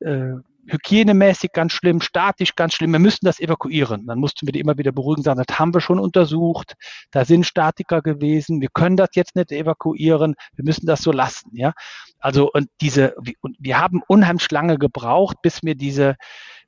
äh, 0.00 0.32
hygienemäßig 0.68 1.52
ganz 1.52 1.72
schlimm, 1.72 2.00
statisch 2.00 2.54
ganz 2.54 2.74
schlimm, 2.74 2.92
wir 2.92 2.98
müssen 2.98 3.24
das 3.24 3.40
evakuieren. 3.40 4.06
Dann 4.06 4.18
mussten 4.18 4.46
wir 4.46 4.52
die 4.52 4.60
immer 4.60 4.78
wieder 4.78 4.92
beruhigen, 4.92 5.22
sagen, 5.22 5.42
das 5.44 5.58
haben 5.58 5.74
wir 5.74 5.80
schon 5.80 5.98
untersucht, 5.98 6.74
da 7.10 7.24
sind 7.24 7.46
Statiker 7.46 8.02
gewesen, 8.02 8.60
wir 8.60 8.68
können 8.72 8.96
das 8.96 9.10
jetzt 9.14 9.36
nicht 9.36 9.52
evakuieren, 9.52 10.34
wir 10.54 10.64
müssen 10.64 10.86
das 10.86 11.02
so 11.02 11.12
lassen, 11.12 11.50
ja. 11.54 11.72
Also, 12.18 12.50
und 12.52 12.68
diese, 12.80 13.14
und 13.40 13.56
wir 13.58 13.78
haben 13.78 14.02
unheimlich 14.06 14.50
lange 14.50 14.78
gebraucht, 14.78 15.36
bis 15.42 15.62
mir 15.62 15.74
diese, 15.74 16.16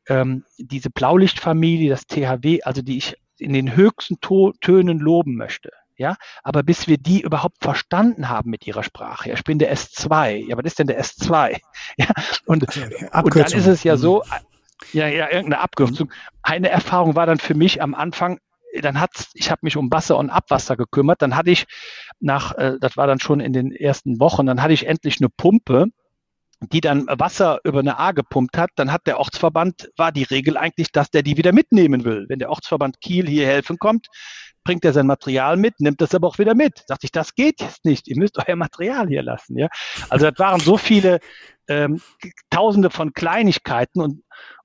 ähm, 0.08 0.44
diese 0.58 0.90
Blaulichtfamilie, 0.90 1.90
das 1.90 2.06
THW, 2.06 2.62
also 2.62 2.82
die 2.82 2.98
ich 2.98 3.16
in 3.38 3.52
den 3.52 3.74
höchsten 3.74 4.18
Tönen 4.20 4.98
loben 4.98 5.34
möchte, 5.34 5.70
ja, 6.00 6.16
aber 6.42 6.62
bis 6.62 6.88
wir 6.88 6.96
die 6.96 7.20
überhaupt 7.20 7.58
verstanden 7.60 8.30
haben 8.30 8.48
mit 8.48 8.66
ihrer 8.66 8.82
Sprache. 8.82 9.28
Ja, 9.28 9.34
ich 9.34 9.44
bin 9.44 9.58
der 9.58 9.70
S2. 9.70 10.48
Ja, 10.48 10.56
was 10.56 10.64
ist 10.64 10.78
denn 10.78 10.86
der 10.86 10.98
S2? 10.98 11.60
Ja, 11.98 12.06
und, 12.46 12.62
und 12.62 13.36
dann 13.36 13.44
ist 13.44 13.66
es 13.66 13.84
ja 13.84 13.98
so, 13.98 14.22
mhm. 14.24 14.98
ja, 14.98 15.08
ja, 15.08 15.26
irgendeine 15.26 15.60
Abkürzung. 15.60 16.10
Eine 16.42 16.70
Erfahrung 16.70 17.16
war 17.16 17.26
dann 17.26 17.38
für 17.38 17.54
mich 17.54 17.82
am 17.82 17.94
Anfang, 17.94 18.38
dann 18.80 18.98
hat 18.98 19.10
ich 19.34 19.50
habe 19.50 19.60
mich 19.62 19.76
um 19.76 19.92
Wasser 19.92 20.16
und 20.16 20.30
Abwasser 20.30 20.78
gekümmert. 20.78 21.20
Dann 21.20 21.36
hatte 21.36 21.50
ich 21.50 21.66
nach, 22.18 22.56
äh, 22.56 22.78
das 22.80 22.96
war 22.96 23.06
dann 23.06 23.20
schon 23.20 23.40
in 23.40 23.52
den 23.52 23.70
ersten 23.70 24.20
Wochen, 24.20 24.46
dann 24.46 24.62
hatte 24.62 24.72
ich 24.72 24.86
endlich 24.86 25.20
eine 25.20 25.28
Pumpe, 25.28 25.88
die 26.72 26.80
dann 26.80 27.06
Wasser 27.08 27.60
über 27.64 27.80
eine 27.80 27.98
A 27.98 28.12
gepumpt 28.12 28.56
hat, 28.56 28.70
dann 28.76 28.92
hat 28.92 29.06
der 29.06 29.18
Ortsverband, 29.18 29.90
war 29.96 30.12
die 30.12 30.24
Regel 30.24 30.56
eigentlich, 30.56 30.92
dass 30.92 31.10
der 31.10 31.22
die 31.22 31.36
wieder 31.36 31.52
mitnehmen 31.52 32.04
will. 32.04 32.26
Wenn 32.28 32.38
der 32.38 32.50
Ortsverband 32.50 33.00
Kiel 33.00 33.26
hier 33.26 33.46
helfen 33.46 33.78
kommt, 33.78 34.08
bringt 34.64 34.84
er 34.84 34.92
sein 34.92 35.06
Material 35.06 35.56
mit, 35.56 35.80
nimmt 35.80 36.00
das 36.00 36.14
aber 36.14 36.28
auch 36.28 36.38
wieder 36.38 36.54
mit. 36.54 36.84
Sagt 36.86 37.04
ich, 37.04 37.12
das 37.12 37.34
geht 37.34 37.60
jetzt 37.60 37.84
nicht. 37.84 38.08
Ihr 38.08 38.18
müsst 38.18 38.38
euer 38.38 38.56
Material 38.56 39.08
hier 39.08 39.22
lassen. 39.22 39.58
Ja? 39.58 39.68
Also 40.08 40.30
das 40.30 40.38
waren 40.38 40.60
so 40.60 40.76
viele 40.76 41.20
ähm, 41.68 42.00
Tausende 42.50 42.90
von 42.90 43.12
Kleinigkeiten 43.12 44.00
und 44.00 44.22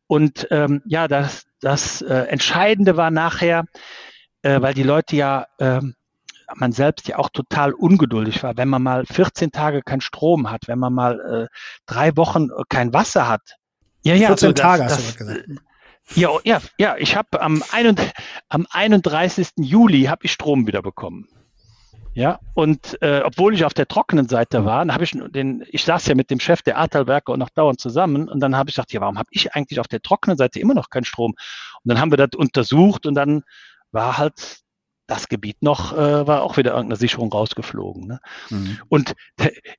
und 0.08 0.47
ähm, 0.51 0.81
ja, 0.86 1.08
das, 1.08 1.45
das 1.62 2.01
äh, 2.01 2.13
Entscheidende 2.13 2.95
war 2.95 3.12
nachher, 3.12 3.65
äh, 4.43 4.62
weil 4.62 4.73
die 4.73 4.84
Leute 4.84 5.15
ja, 5.15 5.47
äh, 5.58 5.81
man 6.55 6.71
selbst 6.71 7.08
ja 7.08 7.17
auch 7.17 7.29
total 7.29 7.73
ungeduldig 7.73 8.43
war, 8.43 8.55
wenn 8.58 8.69
man 8.69 8.84
mal 8.84 9.05
14 9.05 9.51
Tage 9.51 9.81
keinen 9.81 10.01
Strom 10.01 10.51
hat, 10.51 10.67
wenn 10.67 10.77
man 10.77 10.93
mal 10.93 11.47
äh, 11.49 11.55
drei 11.88 12.15
Wochen 12.17 12.49
kein 12.69 12.93
Wasser 12.93 13.27
hat. 13.27 13.55
Ja, 14.03 14.13
ja, 14.13 14.27
14 14.27 14.47
so 14.49 14.53
das, 14.53 14.62
Tage 14.62 14.84
das, 14.84 14.93
hast 14.93 15.13
du 15.13 15.17
gesagt. 15.17 15.45
Ja, 16.13 16.30
ja, 16.44 16.62
ja, 16.78 16.96
ich 16.98 17.15
habe 17.15 17.41
am, 17.41 17.63
am 18.50 18.68
31. 18.70 19.50
Juli 19.58 20.04
habe 20.04 20.26
ich 20.26 20.32
Strom 20.32 20.68
wieder 20.68 20.82
bekommen. 20.82 21.28
Ja, 22.13 22.39
und 22.54 22.98
äh, 23.02 23.22
obwohl 23.26 23.54
ich 23.54 23.65
auf 23.65 23.74
der 23.74 23.89
trockenen 23.89 24.30
Seite 24.30 24.63
war, 24.63 24.88
habe 24.88 25.04
ich 25.04 25.12
den, 25.12 25.65
ich 25.68 25.84
saß 25.84 26.06
ja 26.08 26.15
mit 26.15 26.32
dem 26.32 26.39
Chef 26.39 26.62
der 26.62 26.78
Ahrtalwerke 26.78 27.30
und 27.34 27.39
noch 27.39 27.50
dauernd 27.50 27.82
zusammen 27.82 28.30
und 28.30 28.39
dann 28.39 28.56
habe 28.56 28.70
ich 28.70 28.76
gesagt, 28.76 28.94
ja, 28.94 29.02
warum 29.02 29.18
habe 29.18 29.28
ich 29.32 29.54
eigentlich 29.54 29.82
auf 29.82 29.89
der 29.89 30.02
trockenen 30.02 30.38
Seite 30.38 30.62
immer 30.62 30.74
noch 30.74 30.89
keinen 30.89 31.04
Strom? 31.04 31.32
Und 31.32 31.89
dann 31.89 32.00
haben 32.00 32.12
wir 32.12 32.18
das 32.18 32.30
untersucht 32.34 33.06
und 33.06 33.15
dann 33.15 33.44
war 33.91 34.18
halt 34.18 34.62
das 35.08 35.28
Gebiet 35.28 35.62
noch, 35.62 35.91
äh, 35.91 36.26
war 36.26 36.44
auch 36.44 36.56
wieder 36.56 36.72
irgendeine 36.72 36.96
Sicherung 36.96 37.32
rausgeflogen. 37.34 38.08
Ne? 38.08 38.20
Mhm. 38.50 38.80
Und 38.88 39.13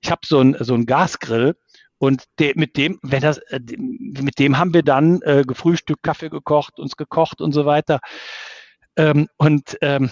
ich 0.03 0.11
habe 0.11 0.21
so 0.27 0.39
ein 0.39 0.57
so 0.61 0.75
ein 0.75 0.85
Gasgrill 0.85 1.57
und 1.99 2.25
de, 2.39 2.53
mit 2.57 2.77
dem, 2.77 2.99
wenn 3.03 3.23
das, 3.23 3.39
äh, 3.39 3.61
mit 3.79 4.39
dem 4.39 4.59
haben 4.59 4.75
wir 4.75 4.83
dann 4.83 5.23
äh, 5.23 5.45
gefrühstückt, 5.47 6.03
Kaffee 6.03 6.29
gekocht, 6.29 6.79
uns 6.79 6.97
gekocht 6.97 7.41
und 7.41 7.53
so 7.53 7.67
weiter. 7.67 8.01
Ähm, 8.97 9.29
und 9.37 9.79
ähm, 9.81 10.11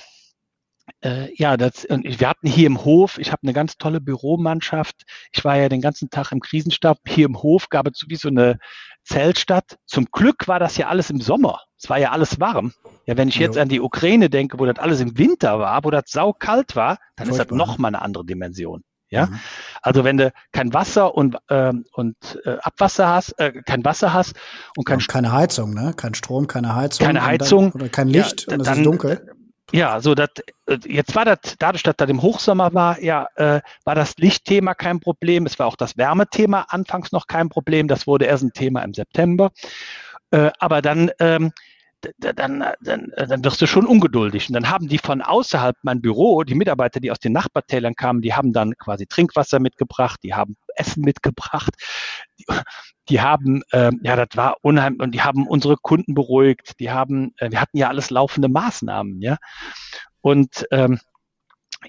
äh, 1.02 1.34
ja, 1.36 1.56
das, 1.56 1.84
und 1.84 2.04
wir 2.04 2.28
hatten 2.28 2.48
hier 2.48 2.66
im 2.66 2.84
Hof, 2.84 3.18
ich 3.18 3.32
habe 3.32 3.42
eine 3.42 3.52
ganz 3.52 3.76
tolle 3.76 4.00
Büromannschaft. 4.00 5.02
Ich 5.32 5.44
war 5.44 5.56
ja 5.56 5.68
den 5.68 5.80
ganzen 5.80 6.10
Tag 6.10 6.32
im 6.32 6.40
Krisenstab. 6.40 6.98
Hier 7.06 7.26
im 7.26 7.42
Hof 7.42 7.68
gab 7.68 7.86
es 7.86 8.04
wie 8.08 8.16
so 8.16 8.28
eine 8.28 8.58
Zeltstadt. 9.02 9.78
Zum 9.86 10.06
Glück 10.10 10.48
war 10.48 10.58
das 10.58 10.76
ja 10.76 10.88
alles 10.88 11.10
im 11.10 11.20
Sommer. 11.20 11.60
Es 11.78 11.88
war 11.90 11.98
ja 11.98 12.10
alles 12.12 12.40
warm. 12.40 12.72
Ja, 13.06 13.16
wenn 13.16 13.28
ich 13.28 13.36
jetzt 13.36 13.56
jo. 13.56 13.62
an 13.62 13.68
die 13.68 13.80
Ukraine 13.80 14.30
denke, 14.30 14.58
wo 14.58 14.64
das 14.64 14.78
alles 14.78 15.00
im 15.00 15.18
Winter 15.18 15.58
war, 15.58 15.84
wo 15.84 15.90
das 15.90 16.04
saukalt 16.06 16.76
war, 16.76 16.98
dann 17.16 17.28
Furchtbar. 17.28 17.44
ist 17.44 17.50
das 17.50 17.56
noch 17.56 17.78
mal 17.78 17.88
eine 17.88 18.00
andere 18.00 18.24
Dimension. 18.24 18.82
Ja, 19.10 19.26
mhm. 19.26 19.40
also 19.82 20.04
wenn 20.04 20.16
du 20.16 20.32
kein 20.52 20.72
Wasser 20.72 21.14
und 21.14 21.36
ähm, 21.48 21.84
und 21.92 22.16
äh, 22.44 22.56
Abwasser 22.62 23.08
hast, 23.08 23.38
äh, 23.38 23.52
kein 23.64 23.84
Wasser 23.84 24.12
hast 24.12 24.34
und 24.76 24.84
kein 24.84 24.98
ja, 24.98 25.06
keine 25.06 25.32
Heizung, 25.32 25.74
ne, 25.74 25.92
kein 25.96 26.14
Strom, 26.14 26.46
keine 26.46 26.74
Heizung, 26.74 27.06
keine 27.06 27.24
Heizung 27.24 27.70
dann, 27.72 27.82
oder 27.82 27.90
kein 27.90 28.08
Licht 28.08 28.46
ja, 28.48 28.54
und 28.54 28.60
es 28.60 28.68
ist 28.68 28.84
dunkel. 28.84 29.28
Ja, 29.72 30.00
so 30.00 30.14
das 30.14 30.28
jetzt 30.84 31.14
war 31.14 31.24
das 31.24 31.38
dadurch, 31.58 31.82
dass 31.82 31.96
das 31.96 32.08
im 32.08 32.22
Hochsommer 32.22 32.74
war, 32.74 33.00
ja, 33.00 33.26
äh, 33.36 33.60
war 33.84 33.94
das 33.94 34.16
Lichtthema 34.16 34.74
kein 34.74 35.00
Problem. 35.00 35.46
Es 35.46 35.58
war 35.58 35.66
auch 35.66 35.76
das 35.76 35.96
Wärmethema 35.96 36.66
anfangs 36.68 37.12
noch 37.12 37.26
kein 37.26 37.48
Problem. 37.48 37.88
Das 37.88 38.06
wurde 38.06 38.26
erst 38.26 38.44
ein 38.44 38.52
Thema 38.52 38.82
im 38.82 38.94
September. 38.94 39.50
Äh, 40.30 40.50
aber 40.58 40.82
dann 40.82 41.10
ähm, 41.18 41.52
dann, 42.18 42.64
dann, 42.80 43.12
dann 43.16 43.44
wirst 43.44 43.60
du 43.60 43.66
schon 43.66 43.86
ungeduldig. 43.86 44.48
Und 44.48 44.54
dann 44.54 44.70
haben 44.70 44.88
die 44.88 44.98
von 44.98 45.22
außerhalb 45.22 45.76
mein 45.82 46.00
Büro, 46.00 46.44
die 46.44 46.54
Mitarbeiter, 46.54 47.00
die 47.00 47.10
aus 47.10 47.18
den 47.18 47.32
Nachbartälern 47.32 47.94
kamen, 47.94 48.22
die 48.22 48.34
haben 48.34 48.52
dann 48.52 48.76
quasi 48.76 49.06
Trinkwasser 49.06 49.60
mitgebracht, 49.60 50.20
die 50.22 50.34
haben 50.34 50.56
Essen 50.74 51.02
mitgebracht, 51.02 51.74
die, 52.38 52.46
die 53.08 53.20
haben, 53.20 53.62
äh, 53.72 53.90
ja, 54.02 54.16
das 54.16 54.36
war 54.36 54.56
unheimlich, 54.62 55.02
und 55.02 55.12
die 55.12 55.22
haben 55.22 55.46
unsere 55.46 55.76
Kunden 55.76 56.14
beruhigt, 56.14 56.78
die 56.80 56.90
haben, 56.90 57.34
äh, 57.38 57.50
wir 57.50 57.60
hatten 57.60 57.76
ja 57.76 57.88
alles 57.88 58.10
laufende 58.10 58.48
Maßnahmen, 58.48 59.20
ja. 59.20 59.36
Und 60.20 60.66
ähm, 60.70 60.98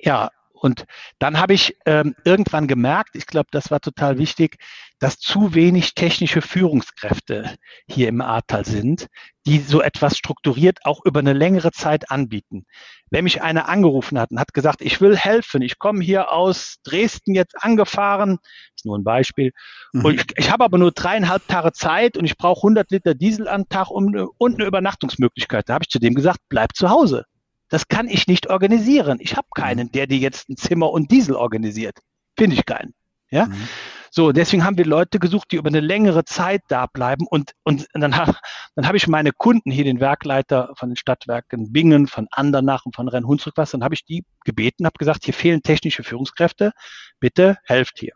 ja, 0.01 0.29
und 0.55 0.85
dann 1.19 1.39
habe 1.39 1.53
ich 1.53 1.77
ähm, 1.85 2.15
irgendwann 2.23 2.67
gemerkt, 2.67 3.15
ich 3.15 3.27
glaube, 3.27 3.49
das 3.51 3.71
war 3.71 3.81
total 3.81 4.17
wichtig, 4.17 4.57
dass 4.99 5.19
zu 5.19 5.53
wenig 5.53 5.93
technische 5.93 6.41
Führungskräfte 6.41 7.55
hier 7.87 8.07
im 8.07 8.21
Ahrtal 8.21 8.65
sind, 8.65 9.07
die 9.45 9.59
so 9.59 9.81
etwas 9.81 10.17
strukturiert 10.17 10.79
auch 10.85 11.03
über 11.03 11.19
eine 11.19 11.33
längere 11.33 11.71
Zeit 11.71 12.09
anbieten. 12.09 12.65
Wenn 13.11 13.25
mich 13.25 13.41
einer 13.41 13.67
angerufen 13.67 14.17
hat 14.17 14.31
und 14.31 14.39
hat 14.39 14.53
gesagt, 14.53 14.81
ich 14.81 15.01
will 15.01 15.17
helfen, 15.17 15.61
ich 15.61 15.77
komme 15.77 16.03
hier 16.03 16.31
aus 16.31 16.77
Dresden 16.83 17.35
jetzt 17.35 17.55
angefahren, 17.61 18.39
ist 18.75 18.85
nur 18.85 18.97
ein 18.97 19.03
Beispiel, 19.03 19.51
mhm. 19.91 20.05
und 20.05 20.15
ich, 20.15 20.25
ich 20.37 20.51
habe 20.51 20.63
aber 20.63 20.77
nur 20.77 20.91
dreieinhalb 20.91 21.45
Tage 21.47 21.73
Zeit 21.73 22.17
und 22.17 22.25
ich 22.25 22.37
brauche 22.37 22.59
100 22.59 22.89
Liter 22.91 23.13
Diesel 23.13 23.47
am 23.47 23.67
Tag 23.67 23.89
und, 23.89 24.15
und 24.37 24.55
eine 24.55 24.65
Übernachtungsmöglichkeit. 24.65 25.67
Da 25.67 25.73
habe 25.75 25.83
ich 25.83 25.89
zu 25.89 25.99
dem 25.99 26.15
gesagt, 26.15 26.39
bleib 26.47 26.75
zu 26.75 26.89
Hause. 26.89 27.25
Das 27.69 27.87
kann 27.87 28.07
ich 28.07 28.27
nicht 28.27 28.49
organisieren. 28.49 29.17
Ich 29.19 29.35
habe 29.35 29.47
keinen, 29.55 29.91
der 29.91 30.07
dir 30.07 30.17
jetzt 30.17 30.49
ein 30.49 30.57
Zimmer 30.57 30.91
und 30.91 31.11
Diesel 31.11 31.35
organisiert. 31.35 31.99
Finde 32.37 32.55
ich 32.55 32.65
keinen. 32.65 32.93
Ja. 33.31 33.47
Mhm. 33.47 33.67
So, 34.11 34.31
deswegen 34.31 34.63
haben 34.63 34.77
wir 34.77 34.85
Leute 34.85 35.19
gesucht, 35.19 35.51
die 35.51 35.57
über 35.57 35.67
eine 35.67 35.81
längere 35.81 36.23
Zeit 36.23 36.61
da 36.69 36.85
bleiben. 36.85 37.27
Und, 37.27 37.51
und 37.63 37.85
dann, 37.93 38.11
dann 38.11 38.87
habe 38.87 38.95
ich 38.95 39.07
meine 39.09 39.33
Kunden 39.33 39.71
hier, 39.71 39.83
den 39.83 39.99
Werkleiter 39.99 40.71
von 40.77 40.89
den 40.89 40.95
Stadtwerken 40.95 41.73
Bingen, 41.73 42.07
von 42.07 42.27
Andernach 42.31 42.85
und 42.85 42.95
von 42.95 43.09
Rhein-Hunsrück-Wasser, 43.09 43.77
dann 43.77 43.83
habe 43.83 43.95
ich 43.95 44.05
die 44.05 44.23
gebeten, 44.45 44.85
habe 44.85 44.97
gesagt, 44.97 45.25
hier 45.25 45.33
fehlen 45.33 45.63
technische 45.63 46.03
Führungskräfte, 46.03 46.71
bitte 47.19 47.57
helft 47.65 47.99
hier. 47.99 48.13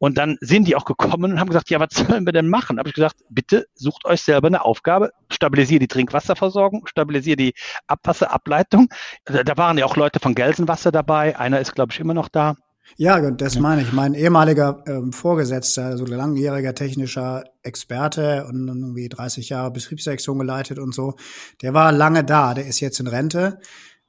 Und 0.00 0.16
dann 0.16 0.38
sind 0.40 0.66
die 0.66 0.76
auch 0.76 0.86
gekommen 0.86 1.32
und 1.32 1.40
haben 1.40 1.48
gesagt, 1.48 1.68
ja, 1.68 1.78
was 1.78 1.90
sollen 1.94 2.24
wir 2.24 2.32
denn 2.32 2.48
machen? 2.48 2.78
Habe 2.78 2.88
ich 2.88 2.94
gesagt, 2.94 3.16
bitte 3.28 3.66
sucht 3.74 4.06
euch 4.06 4.22
selber 4.22 4.46
eine 4.46 4.64
Aufgabe, 4.64 5.12
stabilisiert 5.30 5.82
die 5.82 5.88
Trinkwasserversorgung, 5.88 6.86
stabilisiert 6.86 7.38
die 7.38 7.52
Abwasserableitung. 7.86 8.88
Da 9.26 9.56
waren 9.58 9.76
ja 9.76 9.84
auch 9.84 9.96
Leute 9.96 10.18
von 10.18 10.34
Gelsenwasser 10.34 10.90
dabei. 10.90 11.38
Einer 11.38 11.60
ist, 11.60 11.74
glaube 11.74 11.92
ich, 11.92 12.00
immer 12.00 12.14
noch 12.14 12.28
da. 12.28 12.56
Ja, 12.96 13.30
das 13.30 13.58
meine 13.58 13.82
ich. 13.82 13.92
Mein 13.92 14.14
ehemaliger 14.14 14.82
ähm, 14.86 15.12
Vorgesetzter, 15.12 15.98
so 15.98 16.06
langjähriger 16.06 16.74
technischer 16.74 17.44
Experte 17.62 18.46
und 18.48 18.68
irgendwie 18.68 19.08
30 19.10 19.50
Jahre 19.50 19.70
Betriebssektion 19.70 20.38
geleitet 20.38 20.78
und 20.78 20.94
so, 20.94 21.14
der 21.60 21.74
war 21.74 21.92
lange 21.92 22.24
da. 22.24 22.54
Der 22.54 22.66
ist 22.66 22.80
jetzt 22.80 23.00
in 23.00 23.06
Rente. 23.06 23.60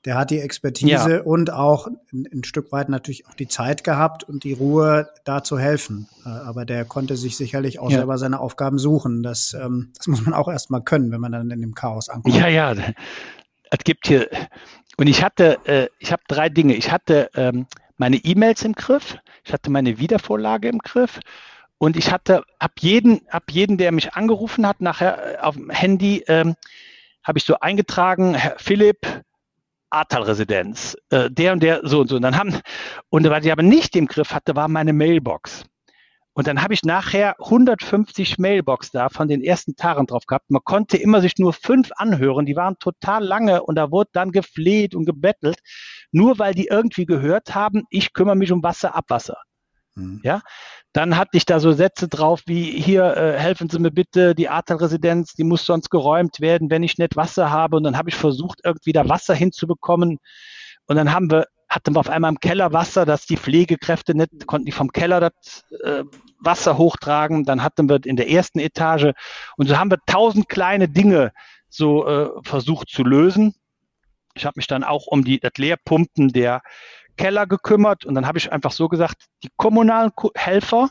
Der 0.06 0.18
hat 0.18 0.32
die 0.32 0.40
Expertise 0.40 1.18
ja. 1.18 1.22
und 1.22 1.52
auch 1.54 1.88
ein, 1.88 2.28
ein, 2.34 2.44
Stück 2.44 2.72
weit 2.72 2.90
natürlich 2.90 3.28
auch 3.28 3.36
die 3.36 3.48
Zeit 3.48 3.84
gehabt 3.84 4.24
und 4.24 4.44
die 4.44 4.54
Ruhe, 4.54 5.10
da 5.26 5.44
zu 5.44 5.60
helfen. 5.60 6.08
Äh, 6.26 6.30
aber 6.30 6.66
der 6.66 6.86
konnte 6.86 7.18
sich 7.18 7.38
sicherlich 7.38 7.80
auch 7.80 7.92
ja. 7.92 7.98
selber 7.98 8.18
seine 8.18 8.40
Aufgaben 8.40 8.80
suchen. 8.80 9.22
Das, 9.22 9.54
ähm, 9.54 9.92
das 9.96 10.08
muss 10.08 10.26
man 10.26 10.34
auch 10.34 10.48
erstmal 10.48 10.82
können, 10.82 11.12
wenn 11.12 11.22
man 11.22 11.32
dann 11.32 11.52
in 11.52 11.62
dem 11.62 11.76
Chaos 11.76 12.10
ankommt. 12.10 12.36
Ja, 12.36 12.48
ja. 12.48 12.74
Es 13.70 13.80
gibt 13.84 14.08
hier, 14.08 14.28
und 14.98 15.08
ich 15.08 15.24
hatte, 15.24 15.60
äh, 15.66 15.88
ich 16.00 16.12
habe 16.12 16.24
drei 16.28 16.50
Dinge. 16.50 16.76
Ich 16.76 16.92
hatte 16.92 17.30
ähm, 17.36 17.68
meine 17.98 18.18
E-Mails 18.18 18.64
im 18.64 18.74
Griff, 18.74 19.18
ich 19.44 19.54
hatte 19.54 19.70
meine 19.70 20.00
Wiedervorlage 20.00 20.68
im 20.68 20.80
Griff 20.80 21.20
und 21.78 21.96
ich 21.96 22.12
hatte 22.12 22.44
ab 22.60 22.74
jeden, 22.80 23.28
ab 23.30 23.46
jeden, 23.52 23.78
der 23.78 23.92
mich 23.92 24.14
angerufen 24.14 24.68
hat, 24.68 24.82
nachher 24.82 25.36
äh, 25.36 25.38
auf 25.40 25.56
dem 25.56 25.70
Handy, 25.70 26.24
ähm, 26.28 26.56
habe 27.24 27.38
ich 27.38 27.44
so 27.44 27.60
eingetragen, 27.60 28.34
Herr 28.34 28.56
Philipp, 28.58 29.08
Ahrtal-Residenz, 29.92 30.98
äh, 31.10 31.30
der 31.30 31.54
und 31.54 31.62
der, 31.62 31.82
so 31.84 32.02
und 32.02 32.10
so. 32.10 32.16
Und 32.16 32.24
dann 32.24 32.38
haben, 32.38 32.60
und 33.10 33.30
was 33.30 33.46
ich 33.46 33.52
aber 33.52 33.64
nicht 33.64 33.96
im 33.96 34.08
Griff 34.08 34.32
hatte, 34.32 34.56
war 34.56 34.68
meine 34.68 34.94
Mailbox. 34.94 35.66
Und 36.34 36.48
dann 36.48 36.62
habe 36.62 36.74
ich 36.74 36.84
nachher 36.84 37.36
150 37.40 38.38
Mailbox 38.38 38.92
da 38.92 39.10
von 39.10 39.28
den 39.28 39.44
ersten 39.44 39.76
Tagen 39.76 40.08
drauf 40.08 40.26
gehabt. 40.26 40.50
Man 40.50 40.64
konnte 40.64 40.96
immer 40.96 41.20
sich 41.20 41.38
nur 41.38 41.52
fünf 41.52 41.90
anhören. 41.98 42.46
Die 42.46 42.56
waren 42.56 42.80
total 42.80 43.24
lange 43.24 43.64
und 43.64 43.76
da 43.76 43.92
wurde 43.92 44.12
dann 44.14 44.32
gefleht 44.32 44.96
und 44.96 45.06
gebettelt, 45.06 45.60
nur 46.12 46.40
weil 46.40 46.54
die 46.54 46.68
irgendwie 46.68 47.06
gehört 47.06 47.54
haben, 47.54 47.84
ich 47.90 48.14
kümmere 48.14 48.38
mich 48.38 48.52
um 48.52 48.64
Wasser, 48.64 48.96
Abwasser. 48.96 49.38
Mhm. 49.96 50.22
Ja, 50.24 50.42
dann 50.94 51.18
hatte 51.18 51.38
ich 51.38 51.46
da 51.46 51.60
so 51.60 51.72
Sätze 51.72 52.08
drauf 52.08 52.42
wie 52.48 52.64
hier 52.64 53.16
äh, 53.16 53.40
helfen 53.40 53.70
Sie 53.70 53.80
mir 53.80 53.92
bitte, 53.92 54.36
die 54.36 54.50
Ahrtal-Residenz, 54.50 55.34
die 55.34 55.44
muss 55.46 55.66
sonst 55.66 55.90
geräumt 55.90 56.42
werden, 56.42 56.70
wenn 56.70 56.84
ich 56.84 56.98
nicht 56.98 57.16
Wasser 57.16 57.50
habe. 57.50 57.78
Und 57.78 57.84
dann 57.84 57.98
habe 57.98 58.10
ich 58.10 58.16
versucht, 58.16 58.60
irgendwie 58.64 58.92
da 58.92 59.08
Wasser 59.08 59.34
hinzubekommen. 59.34 60.20
Und 60.88 60.96
dann 60.96 61.14
haben 61.14 61.32
wir 61.32 61.48
hatten 61.72 61.96
wir 61.96 62.02
auf 62.02 62.10
einmal 62.10 62.32
im 62.32 62.40
Keller 62.42 62.74
Wasser, 62.74 63.06
dass 63.06 63.26
die 63.26 63.38
Pflegekräfte 63.38 64.14
nicht, 64.14 64.46
konnten 64.46 64.66
die 64.66 64.74
vom 64.74 64.92
Keller 64.92 65.22
das 65.22 65.64
äh, 65.84 66.04
Wasser 66.38 66.78
hochtragen. 66.78 67.46
Dann 67.46 67.64
hatten 67.64 67.88
wir 67.88 68.06
in 68.06 68.18
der 68.18 68.30
ersten 68.30 68.60
Etage 68.60 69.14
und 69.56 69.68
so 69.68 69.78
haben 69.78 69.90
wir 69.90 70.00
tausend 70.06 70.50
kleine 70.50 70.90
Dinge 70.90 71.32
so 71.70 72.06
äh, 72.06 72.30
versucht 72.44 72.90
zu 72.90 73.04
lösen. 73.04 73.56
Ich 74.34 74.46
habe 74.46 74.56
mich 74.58 74.68
dann 74.68 74.84
auch 74.84 75.08
um 75.08 75.24
die, 75.24 75.40
das 75.40 75.54
Leerpumpen 75.56 76.34
der 76.34 76.62
Keller 77.18 77.48
gekümmert 77.48 78.06
und 78.06 78.16
dann 78.16 78.28
habe 78.28 78.38
ich 78.38 78.52
einfach 78.52 78.72
so 78.72 78.88
gesagt, 78.88 79.26
die 79.44 79.50
kommunalen 79.58 80.12
Helfer, 80.36 80.90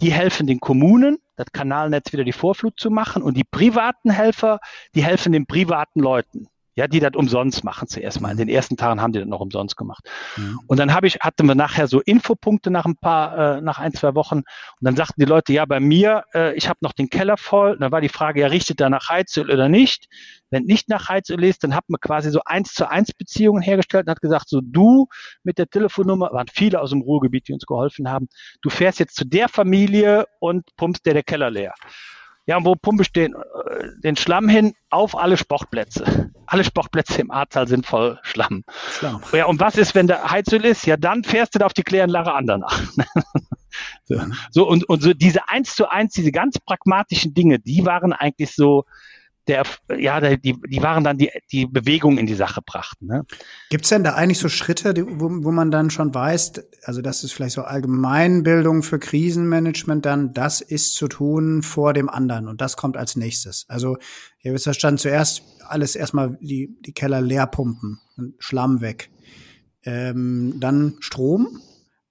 die 0.00 0.12
helfen 0.12 0.46
den 0.46 0.60
Kommunen, 0.60 1.18
das 1.36 1.46
Kanalnetz 1.52 2.12
wieder 2.12 2.24
die 2.24 2.32
Vorflut 2.32 2.78
zu 2.78 2.90
machen 2.90 3.22
und 3.22 3.36
die 3.36 3.44
privaten 3.44 4.10
Helfer, 4.10 4.58
die 4.94 5.04
helfen 5.04 5.32
den 5.32 5.46
privaten 5.46 6.00
Leuten. 6.00 6.48
Ja, 6.76 6.86
die 6.86 7.00
das 7.00 7.12
umsonst 7.14 7.64
machen 7.64 7.88
zuerst 7.88 8.20
mal. 8.20 8.30
In 8.30 8.36
den 8.36 8.50
ersten 8.50 8.76
Tagen 8.76 9.00
haben 9.00 9.12
die 9.12 9.18
das 9.18 9.28
noch 9.28 9.40
umsonst 9.40 9.76
gemacht. 9.76 10.08
Mhm. 10.36 10.60
Und 10.66 10.78
dann 10.78 10.92
habe 10.92 11.06
ich, 11.06 11.16
hatten 11.20 11.46
wir 11.46 11.54
nachher 11.54 11.88
so 11.88 12.00
Infopunkte 12.00 12.70
nach 12.70 12.84
ein 12.84 12.96
paar, 12.96 13.56
äh, 13.56 13.60
nach 13.62 13.78
ein, 13.78 13.94
zwei 13.94 14.14
Wochen. 14.14 14.38
Und 14.38 14.44
dann 14.82 14.94
sagten 14.94 15.20
die 15.20 15.26
Leute, 15.26 15.54
ja, 15.54 15.64
bei 15.64 15.80
mir, 15.80 16.24
äh, 16.34 16.54
ich 16.54 16.68
habe 16.68 16.78
noch 16.82 16.92
den 16.92 17.08
Keller 17.08 17.38
voll. 17.38 17.72
Und 17.72 17.80
dann 17.80 17.92
war 17.92 18.02
die 18.02 18.10
Frage, 18.10 18.42
ja, 18.42 18.48
richtet 18.48 18.80
er 18.82 18.90
nach 18.90 19.08
Heizöl 19.08 19.50
oder 19.50 19.70
nicht? 19.70 20.06
Wenn 20.50 20.64
nicht 20.64 20.90
nach 20.90 21.08
Heizöl 21.08 21.42
ist, 21.44 21.64
dann 21.64 21.74
hat 21.74 21.84
man 21.88 21.98
quasi 21.98 22.30
so 22.30 22.40
eins 22.44 22.74
zu 22.74 22.88
eins 22.90 23.12
Beziehungen 23.12 23.62
hergestellt 23.62 24.06
und 24.06 24.10
hat 24.10 24.20
gesagt, 24.20 24.50
so 24.50 24.60
du 24.62 25.06
mit 25.42 25.56
der 25.56 25.68
Telefonnummer, 25.68 26.30
waren 26.32 26.46
viele 26.52 26.80
aus 26.80 26.90
dem 26.90 27.00
Ruhrgebiet, 27.00 27.48
die 27.48 27.54
uns 27.54 27.64
geholfen 27.64 28.10
haben, 28.10 28.28
du 28.60 28.68
fährst 28.68 29.00
jetzt 29.00 29.16
zu 29.16 29.24
der 29.24 29.48
Familie 29.48 30.26
und 30.40 30.64
pumpst 30.76 31.06
dir 31.06 31.14
der 31.14 31.22
Keller 31.22 31.50
leer. 31.50 31.74
Ja, 32.46 32.56
und 32.56 32.64
wo 32.64 32.76
pumpe 32.76 33.02
ich 33.02 33.12
den, 33.12 33.34
äh, 33.34 33.38
den 34.02 34.16
Schlamm 34.16 34.48
hin? 34.48 34.74
Auf 34.88 35.16
alle 35.16 35.36
Sportplätze. 35.36 36.30
Alle 36.48 36.62
Sportplätze 36.62 37.20
im 37.20 37.32
Ahrtal 37.32 37.66
sind 37.66 37.86
voll 37.86 38.20
Schlamm. 38.22 38.62
Schlamm. 38.92 39.20
Ja, 39.32 39.46
und 39.46 39.58
was 39.58 39.76
ist, 39.76 39.96
wenn 39.96 40.06
der 40.06 40.30
Heizöl 40.30 40.64
ist? 40.64 40.86
Ja, 40.86 40.96
dann 40.96 41.24
fährst 41.24 41.56
du 41.56 41.58
da 41.58 41.66
auf 41.66 41.72
die 41.72 41.82
Kläranlage 41.82 42.32
Andernach. 42.32 42.82
so, 44.04 44.20
so, 44.52 44.68
und, 44.68 44.88
und 44.88 45.02
so 45.02 45.12
diese 45.12 45.48
eins 45.48 45.74
zu 45.74 45.90
eins, 45.90 46.12
diese 46.12 46.30
ganz 46.30 46.60
pragmatischen 46.60 47.34
Dinge, 47.34 47.58
die 47.58 47.84
waren 47.84 48.12
eigentlich 48.12 48.54
so, 48.54 48.84
der, 49.48 49.64
ja, 49.96 50.20
der, 50.20 50.36
die, 50.36 50.60
die 50.60 50.82
waren 50.82 51.04
dann 51.04 51.18
die, 51.18 51.30
die 51.52 51.66
Bewegung 51.66 52.18
in 52.18 52.26
die 52.26 52.34
Sache 52.34 52.60
brachten. 52.62 53.06
Ne? 53.06 53.24
Gibt 53.70 53.84
es 53.84 53.90
denn 53.90 54.02
da 54.02 54.14
eigentlich 54.14 54.38
so 54.38 54.48
Schritte, 54.48 54.92
die, 54.94 55.04
wo, 55.06 55.28
wo 55.30 55.52
man 55.52 55.70
dann 55.70 55.90
schon 55.90 56.14
weiß, 56.14 56.52
also 56.84 57.00
das 57.00 57.22
ist 57.22 57.32
vielleicht 57.32 57.54
so 57.54 57.62
Allgemeinbildung 57.62 58.82
für 58.82 58.98
Krisenmanagement, 58.98 60.04
dann 60.04 60.32
das 60.32 60.60
ist 60.60 60.94
zu 60.94 61.08
tun 61.08 61.62
vor 61.62 61.92
dem 61.92 62.08
anderen 62.08 62.48
und 62.48 62.60
das 62.60 62.76
kommt 62.76 62.96
als 62.96 63.16
nächstes. 63.16 63.66
Also 63.68 63.96
ihr 64.42 64.52
wisst 64.52 64.64
verstanden, 64.64 64.98
zuerst 64.98 65.42
alles 65.68 65.96
erstmal 65.96 66.36
die, 66.40 66.76
die 66.80 66.92
Keller 66.92 67.20
leer 67.20 67.46
pumpen, 67.46 68.00
Schlamm 68.38 68.80
weg. 68.80 69.10
Ähm, 69.84 70.54
dann 70.58 70.96
Strom, 70.98 71.60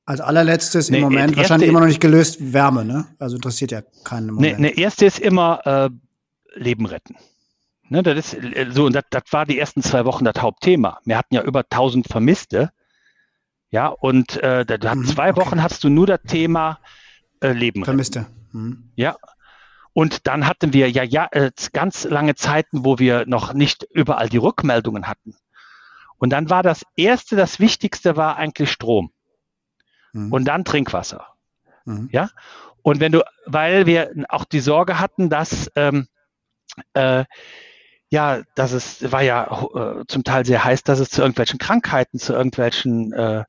als 0.06 0.21
allerletztes 0.21 0.89
nee, 0.89 0.98
im 0.98 1.04
Moment 1.04 1.36
wahrscheinlich 1.36 1.67
immer 1.67 1.80
noch 1.80 1.88
nicht 1.88 2.00
gelöst 2.00 2.54
Wärme, 2.54 2.86
ne? 2.86 3.08
Also 3.19 3.36
interessiert 3.36 3.71
ja 3.71 3.82
keinen 4.04 4.30
im 4.30 4.36
Moment. 4.36 4.60
Nee, 4.60 4.74
nee, 4.76 4.82
erste 4.82 5.06
ist 5.06 5.19
immer 5.19 5.62
äh, 5.65 5.89
Leben 6.56 6.86
retten. 6.86 7.15
Ne, 7.89 8.02
das 8.02 8.34
ist 8.34 8.34
äh, 8.34 8.68
so, 8.72 8.86
und 8.86 8.94
das, 8.94 9.04
das 9.10 9.24
war 9.32 9.46
die 9.46 9.60
ersten 9.60 9.84
zwei 9.84 10.06
Wochen 10.06 10.26
das 10.26 10.41
Hauptthema. 10.41 11.00
Wir 11.06 11.18
hatten 11.18 11.36
ja 11.36 11.44
über 11.44 11.60
1000 11.60 12.08
Vermisste. 12.08 12.72
Ja, 13.70 13.88
und 13.88 14.38
äh, 14.38 14.65
da, 14.65 14.96
mhm, 14.96 15.06
zwei 15.06 15.32
okay. 15.32 15.41
Wochen 15.41 15.62
hast 15.62 15.84
du 15.84 15.89
nur 15.89 16.08
das 16.08 16.22
Thema 16.28 16.80
äh, 17.41 17.52
Leben 17.52 17.82
retten. 17.82 17.86
Vermisste. 17.86 18.26
Mhm. 18.54 18.91
Ja. 18.96 19.18
Und 19.94 20.28
dann 20.28 20.48
hatten 20.48 20.74
wir 20.74 20.89
ja, 20.89 21.04
ja 21.04 21.28
äh, 21.32 21.52
ganz 21.74 22.04
lange 22.06 22.36
Zeiten, 22.36 22.84
wo 22.84 23.00
wir 23.00 23.26
noch 23.28 23.54
nicht 23.54 23.84
überall 23.91 24.30
die 24.30 24.38
Rückmeldungen 24.38 25.08
hatten. 25.08 25.36
Und 26.18 26.32
dann 26.32 26.50
war 26.50 26.63
das 26.63 26.84
erste, 26.96 27.36
das 27.36 27.60
Wichtigste 27.60 28.18
war 28.18 28.38
eigentlich 28.38 28.72
Strom. 28.72 29.12
Mhm. 30.13 30.32
Und 30.32 30.46
dann 30.46 30.65
Trinkwasser. 30.65 31.28
Mhm. 31.86 32.10
Ja. 32.12 32.30
Und 32.82 33.00
wenn 33.00 33.12
du, 33.12 33.24
weil 33.46 33.86
wir 33.86 34.12
auch 34.30 34.46
die 34.46 34.60
Sorge 34.60 35.00
hatten, 35.00 35.30
dass 35.30 35.72
ähm, 35.76 36.08
äh, 36.94 37.26
ja, 38.10 38.44
dass 38.56 38.72
es 38.72 39.12
war 39.12 39.22
ja 39.22 39.68
äh, 39.74 40.04
zum 40.08 40.24
Teil 40.24 40.46
sehr 40.46 40.64
heiß, 40.64 40.84
dass 40.84 41.00
es 41.00 41.10
zu 41.10 41.22
irgendwelchen 41.22 41.60
Krankheiten, 41.60 42.20
zu 42.20 42.34
irgendwelchen 42.34 43.12
äh, 43.14 43.44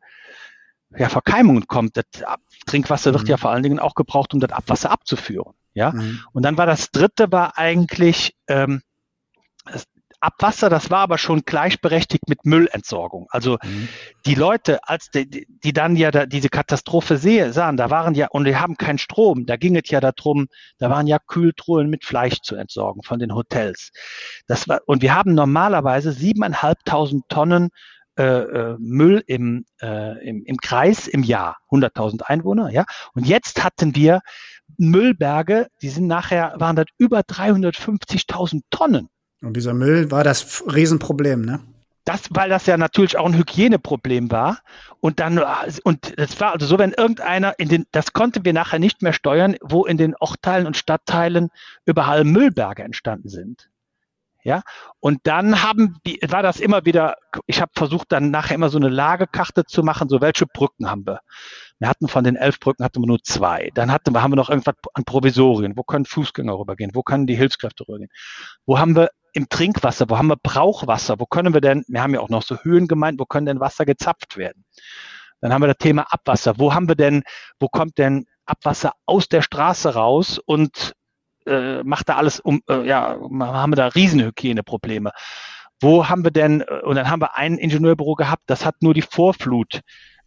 ja, 0.96 1.08
Verkeimungen 1.08 1.66
kommt. 1.66 1.96
Das 1.96 2.04
Trinkwasser 2.66 3.10
mhm. 3.10 3.14
wird 3.14 3.28
ja 3.28 3.36
vor 3.36 3.50
allen 3.50 3.62
Dingen 3.62 3.78
auch 3.78 3.94
gebraucht, 3.94 4.34
um 4.34 4.40
das 4.40 4.52
Abwasser 4.52 4.90
abzuführen. 4.90 5.54
Ja, 5.74 5.92
mhm. 5.92 6.20
und 6.32 6.42
dann 6.42 6.56
war 6.56 6.66
das 6.66 6.90
dritte 6.90 7.30
war 7.30 7.58
eigentlich 7.58 8.34
ähm, 8.48 8.80
Abwasser, 10.20 10.70
das 10.70 10.90
war 10.90 11.00
aber 11.00 11.18
schon 11.18 11.42
gleichberechtigt 11.44 12.28
mit 12.28 12.44
Müllentsorgung. 12.44 13.26
Also 13.30 13.58
mhm. 13.62 13.88
die 14.24 14.34
Leute, 14.34 14.80
als 14.82 15.10
die, 15.10 15.46
die 15.48 15.72
dann 15.72 15.96
ja 15.96 16.10
da 16.10 16.26
diese 16.26 16.48
Katastrophe 16.48 17.16
sehe, 17.16 17.52
sahen, 17.52 17.76
da 17.76 17.90
waren 17.90 18.14
ja, 18.14 18.28
und 18.28 18.44
die 18.44 18.56
haben 18.56 18.76
keinen 18.76 18.98
Strom, 18.98 19.46
da 19.46 19.56
ging 19.56 19.76
es 19.76 19.90
ja 19.90 20.00
darum, 20.00 20.48
da 20.78 20.90
waren 20.90 21.06
ja 21.06 21.18
Kühltruhen 21.18 21.88
mit 21.88 22.04
Fleisch 22.04 22.40
zu 22.42 22.56
entsorgen 22.56 23.02
von 23.02 23.18
den 23.18 23.34
Hotels. 23.34 23.90
Das 24.46 24.68
war, 24.68 24.80
und 24.86 25.02
wir 25.02 25.14
haben 25.14 25.34
normalerweise 25.34 26.12
siebeneinhalbtausend 26.12 27.24
Tonnen 27.28 27.70
äh, 28.18 28.22
äh 28.22 28.76
Müll 28.78 29.22
im, 29.26 29.66
äh, 29.82 30.26
im, 30.26 30.44
im 30.44 30.56
Kreis 30.56 31.06
im 31.06 31.22
Jahr, 31.22 31.58
100.000 31.70 32.22
Einwohner, 32.22 32.70
ja. 32.70 32.84
Und 33.14 33.26
jetzt 33.26 33.62
hatten 33.62 33.94
wir 33.94 34.20
Müllberge, 34.78 35.68
die 35.82 35.88
sind 35.88 36.06
nachher, 36.06 36.54
waren 36.58 36.76
das 36.76 36.86
über 36.98 37.20
350.000 37.20 38.62
Tonnen. 38.70 39.08
Und 39.42 39.56
dieser 39.56 39.74
Müll 39.74 40.10
war 40.10 40.24
das 40.24 40.64
Riesenproblem, 40.66 41.42
ne? 41.42 41.60
Das, 42.04 42.28
weil 42.30 42.48
das 42.48 42.66
ja 42.66 42.76
natürlich 42.76 43.18
auch 43.18 43.26
ein 43.26 43.36
Hygieneproblem 43.36 44.30
war. 44.30 44.60
Und 45.00 45.18
dann, 45.18 45.42
und 45.82 46.18
das 46.18 46.40
war 46.40 46.52
also 46.52 46.64
so, 46.64 46.78
wenn 46.78 46.92
irgendeiner 46.92 47.58
in 47.58 47.68
den, 47.68 47.84
das 47.90 48.12
konnten 48.12 48.44
wir 48.44 48.52
nachher 48.52 48.78
nicht 48.78 49.02
mehr 49.02 49.12
steuern, 49.12 49.56
wo 49.60 49.84
in 49.84 49.96
den 49.96 50.14
Ortsteilen 50.14 50.68
und 50.68 50.76
Stadtteilen 50.76 51.48
überall 51.84 52.22
Müllberge 52.22 52.84
entstanden 52.84 53.28
sind. 53.28 53.68
Ja, 54.44 54.62
und 55.00 55.18
dann 55.24 55.64
haben, 55.64 55.96
war 56.28 56.44
das 56.44 56.60
immer 56.60 56.84
wieder, 56.84 57.16
ich 57.46 57.60
habe 57.60 57.72
versucht, 57.74 58.12
dann 58.12 58.30
nachher 58.30 58.54
immer 58.54 58.68
so 58.68 58.78
eine 58.78 58.88
Lagekarte 58.88 59.64
zu 59.64 59.82
machen, 59.82 60.08
so 60.08 60.20
welche 60.20 60.46
Brücken 60.46 60.88
haben 60.88 61.04
wir. 61.04 61.18
Wir 61.80 61.88
hatten 61.88 62.06
von 62.06 62.22
den 62.22 62.36
elf 62.36 62.60
Brücken 62.60 62.84
hatten 62.84 63.02
wir 63.02 63.08
nur 63.08 63.22
zwei. 63.24 63.70
Dann 63.74 63.90
hatten 63.90 64.14
wir, 64.14 64.22
haben 64.22 64.30
wir 64.30 64.36
noch 64.36 64.48
irgendwas 64.48 64.76
an 64.94 65.04
Provisorien. 65.04 65.76
Wo 65.76 65.82
können 65.82 66.04
Fußgänger 66.04 66.56
rübergehen? 66.56 66.92
Wo 66.94 67.02
können 67.02 67.26
die 67.26 67.34
Hilfskräfte 67.34 67.88
rübergehen? 67.88 68.10
Wo 68.64 68.78
haben 68.78 68.94
wir 68.94 69.10
im 69.36 69.50
Trinkwasser, 69.50 70.08
wo 70.08 70.16
haben 70.16 70.28
wir 70.28 70.38
Brauchwasser? 70.42 71.20
Wo 71.20 71.26
können 71.26 71.52
wir 71.52 71.60
denn, 71.60 71.84
wir 71.88 72.02
haben 72.02 72.14
ja 72.14 72.20
auch 72.20 72.30
noch 72.30 72.42
so 72.42 72.56
Höhen 72.62 72.88
gemeint, 72.88 73.20
wo 73.20 73.26
können 73.26 73.44
denn 73.44 73.60
Wasser 73.60 73.84
gezapft 73.84 74.38
werden? 74.38 74.64
Dann 75.42 75.52
haben 75.52 75.60
wir 75.60 75.66
das 75.66 75.76
Thema 75.76 76.06
Abwasser. 76.08 76.54
Wo 76.56 76.72
haben 76.72 76.88
wir 76.88 76.94
denn, 76.94 77.22
wo 77.60 77.68
kommt 77.68 77.98
denn 77.98 78.24
Abwasser 78.46 78.92
aus 79.04 79.28
der 79.28 79.42
Straße 79.42 79.92
raus 79.92 80.38
und 80.38 80.94
äh, 81.46 81.82
macht 81.82 82.08
da 82.08 82.16
alles 82.16 82.40
um, 82.40 82.62
äh, 82.66 82.86
ja, 82.86 83.18
haben 83.20 83.72
wir 83.72 83.76
da 83.76 83.88
Riesenhygieneprobleme. 83.88 85.12
Wo 85.82 86.08
haben 86.08 86.24
wir 86.24 86.30
denn, 86.30 86.62
äh, 86.62 86.80
und 86.84 86.96
dann 86.96 87.10
haben 87.10 87.20
wir 87.20 87.36
ein 87.36 87.58
Ingenieurbüro 87.58 88.14
gehabt, 88.14 88.44
das 88.46 88.64
hat 88.64 88.76
nur 88.80 88.94
die 88.94 89.02
Vorflut 89.02 89.82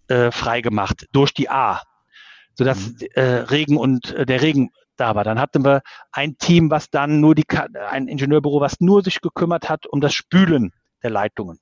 äh, 0.08 0.30
freigemacht 0.30 1.08
durch 1.14 1.34
die 1.34 1.50
A, 1.50 1.82
sodass 2.54 2.90
mhm. 2.90 3.08
äh, 3.16 3.22
Regen 3.22 3.76
und 3.76 4.14
äh, 4.14 4.28
der 4.28 4.44
Regen 4.44 4.70
da 5.00 5.16
war. 5.16 5.24
Dann 5.24 5.40
hatten 5.40 5.64
wir 5.64 5.82
ein 6.12 6.38
Team, 6.38 6.70
was 6.70 6.90
dann 6.90 7.20
nur 7.20 7.36
die, 7.36 7.46
ein 7.90 8.08
Ingenieurbüro, 8.08 8.62
was 8.62 8.80
nur 8.80 9.04
sich 9.04 9.22
gekümmert 9.22 9.70
hat 9.70 9.88
um 9.88 10.02
das 10.02 10.14
Spülen 10.14 10.72
der 11.04 11.12
Leitungen. 11.12 11.60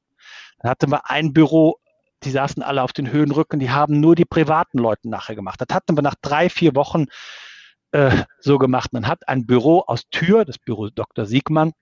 Dann 0.59 0.71
hatten 0.71 0.91
wir 0.91 1.09
ein 1.09 1.33
Büro, 1.33 1.77
die 2.23 2.31
saßen 2.31 2.63
alle 2.63 2.81
auf 2.83 2.93
den 2.93 3.11
Höhenrücken, 3.11 3.59
die 3.59 3.69
haben 3.69 3.99
nur 3.99 4.15
die 4.15 4.25
privaten 4.25 4.79
Leute 4.79 5.09
nachher 5.09 5.35
gemacht. 5.35 5.61
Das 5.61 5.75
hatten 5.75 5.95
wir 5.95 6.01
nach 6.01 6.15
drei, 6.21 6.49
vier 6.49 6.75
Wochen 6.75 7.05
äh, 7.91 8.23
so 8.39 8.57
gemacht. 8.57 8.93
Man 8.93 9.07
hat 9.07 9.27
ein 9.27 9.45
Büro 9.45 9.83
aus 9.85 10.03
Tür, 10.09 10.45
das 10.45 10.57
Büro 10.57 10.89
Dr. 10.89 11.25
Siegmann, 11.25 11.73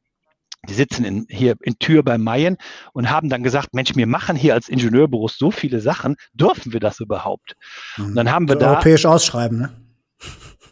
die 0.67 0.73
sitzen 0.73 1.05
in, 1.05 1.25
hier 1.29 1.55
in 1.61 1.77
Tür 1.79 2.03
bei 2.03 2.17
Mayen 2.17 2.57
und 2.93 3.09
haben 3.09 3.29
dann 3.29 3.43
gesagt, 3.43 3.73
Mensch, 3.73 3.95
wir 3.95 4.07
machen 4.07 4.35
hier 4.35 4.53
als 4.53 4.67
Ingenieurbüros 4.67 5.37
so 5.37 5.51
viele 5.51 5.79
Sachen, 5.79 6.15
dürfen 6.33 6.73
wir 6.73 6.79
das 6.79 6.99
überhaupt? 6.99 7.55
Und 7.97 8.15
dann 8.15 8.31
haben 8.31 8.47
wir 8.47 8.55
so 8.55 8.59
da 8.59 8.71
europäisch 8.71 9.05
ausschreiben, 9.05 9.59
ne? 9.59 9.71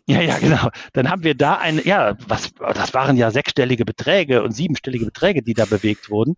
Ja, 0.05 0.21
ja, 0.21 0.37
genau. 0.37 0.69
Dann 0.91 1.09
haben 1.09 1.23
wir 1.23 1.35
da 1.35 1.55
ein, 1.55 1.81
ja, 1.85 2.15
was, 2.27 2.53
das 2.55 2.93
waren 2.93 3.15
ja 3.15 3.31
sechsstellige 3.31 3.85
Beträge 3.85 4.43
und 4.43 4.51
siebenstellige 4.51 5.05
Beträge, 5.05 5.41
die 5.41 5.53
da 5.53 5.65
bewegt 5.65 6.09
wurden. 6.09 6.35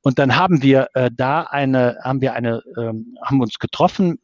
Und 0.00 0.18
dann 0.18 0.36
haben 0.36 0.62
wir 0.62 0.88
äh, 0.94 1.10
da 1.12 1.42
eine, 1.42 1.98
haben 2.02 2.20
wir 2.20 2.32
eine, 2.32 2.62
ähm, 2.76 3.16
haben 3.22 3.40
uns 3.40 3.58
getroffen 3.58 4.18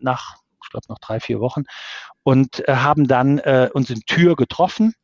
nach, 0.00 0.36
ich 0.62 0.70
glaube, 0.70 0.86
noch 0.88 0.98
drei, 0.98 1.20
vier 1.20 1.40
Wochen 1.40 1.64
und 2.22 2.68
äh, 2.68 2.76
haben 2.76 3.08
dann 3.08 3.38
äh, 3.38 3.70
uns 3.72 3.90
in 3.90 4.00
Tür 4.02 4.36
getroffen. 4.36 4.94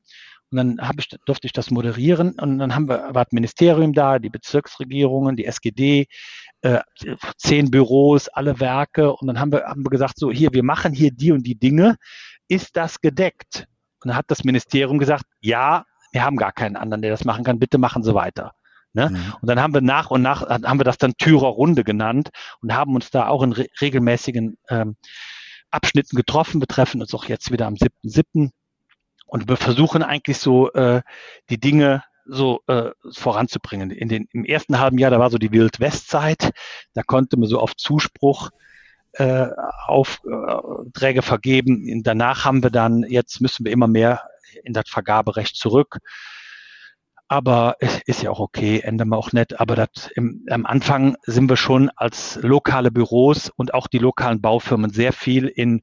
Und 0.51 0.57
dann 0.57 0.79
hab 0.81 0.99
ich, 0.99 1.09
durfte 1.27 1.47
ich 1.47 1.53
das 1.53 1.71
moderieren 1.71 2.33
und 2.41 2.59
dann 2.59 2.75
haben 2.75 2.89
wir, 2.89 3.15
war 3.15 3.25
das 3.25 3.33
Ministerium 3.33 3.93
da, 3.93 4.19
die 4.19 4.31
Bezirksregierungen, 4.31 5.37
die 5.37 5.45
SGD, 5.45 6.07
äh, 6.63 6.81
zehn 7.37 7.71
Büros, 7.71 8.29
alle 8.29 8.59
Werke 8.59 9.13
und 9.13 9.29
dann 9.29 9.39
haben 9.39 9.53
wir, 9.53 9.65
haben 9.65 9.85
wir 9.85 9.91
gesagt, 9.91 10.19
so 10.19 10.31
hier, 10.31 10.53
wir 10.53 10.65
machen 10.65 10.93
hier 10.93 11.13
die 11.13 11.33
und 11.33 11.47
die 11.47 11.59
Dinge 11.59 11.97
ist 12.49 12.77
das 12.77 13.01
gedeckt? 13.01 13.67
Und 14.03 14.09
dann 14.09 14.17
hat 14.17 14.27
das 14.29 14.45
Ministerium 14.45 14.99
gesagt, 14.99 15.25
ja, 15.41 15.85
wir 16.13 16.25
haben 16.25 16.37
gar 16.37 16.53
keinen 16.53 16.77
anderen, 16.77 17.03
der 17.03 17.13
das 17.13 17.25
machen 17.25 17.45
kann, 17.45 17.59
bitte 17.59 17.79
machen 17.79 18.03
Sie 18.03 18.15
weiter. 18.15 18.53
Ne? 18.93 19.11
Mhm. 19.11 19.35
Und 19.41 19.49
dann 19.49 19.61
haben 19.61 19.73
wir 19.73 19.81
nach 19.81 20.11
und 20.11 20.23
nach, 20.23 20.43
haben 20.43 20.81
wir 20.81 20.85
das 20.85 20.99
dann 20.99 21.15
Türer 21.17 21.49
Runde 21.49 21.85
genannt 21.85 22.31
und 22.61 22.75
haben 22.75 22.95
uns 22.95 23.11
da 23.11 23.29
auch 23.29 23.43
in 23.43 23.53
re 23.53 23.67
regelmäßigen 23.81 24.57
ähm, 24.69 24.97
Abschnitten 25.71 26.17
getroffen. 26.17 26.61
Wir 26.61 26.67
treffen 26.67 27.01
uns 27.01 27.15
auch 27.15 27.27
jetzt 27.27 27.53
wieder 27.53 27.67
am 27.69 27.75
7.7. 27.75 28.51
Und 29.31 29.49
wir 29.49 29.57
versuchen 29.57 30.03
eigentlich 30.03 30.38
so 30.38 30.73
äh, 30.73 31.03
die 31.51 31.61
Dinge 31.61 32.03
so 32.27 32.62
äh, 32.66 32.90
voranzubringen. 33.12 33.90
In 33.90 34.09
den, 34.09 34.27
Im 34.33 34.45
ersten 34.45 34.81
halben 34.81 34.99
Jahr, 34.99 35.11
da 35.11 35.21
war 35.21 35.31
so 35.31 35.38
die 35.38 35.53
Wild-West-Zeit, 35.53 36.51
da 36.95 37.03
konnte 37.03 37.39
man 37.39 37.49
so 37.49 37.61
auf 37.61 37.76
Zuspruch 37.76 38.51
äh, 39.12 39.47
Aufträge 39.87 41.22
vergeben. 41.22 42.03
Danach 42.03 42.45
haben 42.45 42.62
wir 42.62 42.70
dann, 42.70 43.05
jetzt 43.05 43.41
müssen 43.41 43.64
wir 43.64 43.72
immer 43.72 43.89
mehr 43.89 44.28
in 44.64 44.72
das 44.72 44.89
Vergaberecht 44.89 45.57
zurück. 45.57 45.99
aber 47.28 47.76
es 47.78 48.01
ist 48.07 48.22
ja 48.24 48.31
auch 48.31 48.41
okay, 48.41 48.81
ändern 48.81 49.11
wir 49.11 49.16
auch 49.16 49.33
nicht. 49.33 49.61
Aber 49.61 49.76
das 49.76 50.11
im, 50.16 50.45
am 50.51 50.66
Anfang 50.66 51.16
sind 51.22 51.49
wir 51.49 51.57
schon 51.57 51.89
als 51.95 52.41
lokale 52.43 52.91
Büros 52.91 53.53
und 53.55 53.72
auch 53.72 53.87
die 53.87 53.99
lokalen 53.99 54.41
Baufirmen 54.41 54.91
sehr 54.91 55.12
viel 55.12 55.47
in 55.47 55.83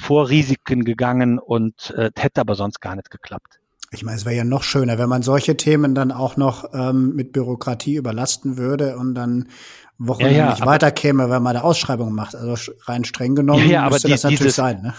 Vorrisiken 0.00 0.84
gegangen 0.84 1.38
und 1.38 1.94
äh, 1.96 2.10
hätte 2.16 2.40
aber 2.40 2.54
sonst 2.54 2.80
gar 2.80 2.96
nicht 2.96 3.10
geklappt. 3.10 3.60
Ich 3.92 4.04
meine, 4.04 4.16
es 4.16 4.24
wäre 4.24 4.36
ja 4.36 4.44
noch 4.44 4.62
schöner, 4.62 4.98
wenn 4.98 5.08
man 5.08 5.22
solche 5.22 5.56
Themen 5.56 5.94
dann 5.94 6.12
auch 6.12 6.36
noch 6.36 6.72
ähm, 6.72 7.14
mit 7.14 7.32
Bürokratie 7.32 7.96
überlasten 7.96 8.56
würde 8.56 8.96
und 8.96 9.14
dann 9.14 9.48
wochenlang 9.98 10.32
ja, 10.32 10.44
ja, 10.44 10.50
nicht 10.50 10.64
weiterkäme, 10.64 11.28
wenn 11.28 11.42
man 11.42 11.54
da 11.54 11.62
Ausschreibungen 11.62 12.14
macht. 12.14 12.36
Also 12.36 12.72
rein 12.84 13.04
streng 13.04 13.34
genommen 13.34 13.64
ja, 13.64 13.82
ja, 13.82 13.90
müsste 13.90 14.06
die, 14.06 14.12
das 14.12 14.22
natürlich 14.22 14.38
dieses, 14.38 14.56
sein. 14.56 14.82
Ne? 14.82 14.94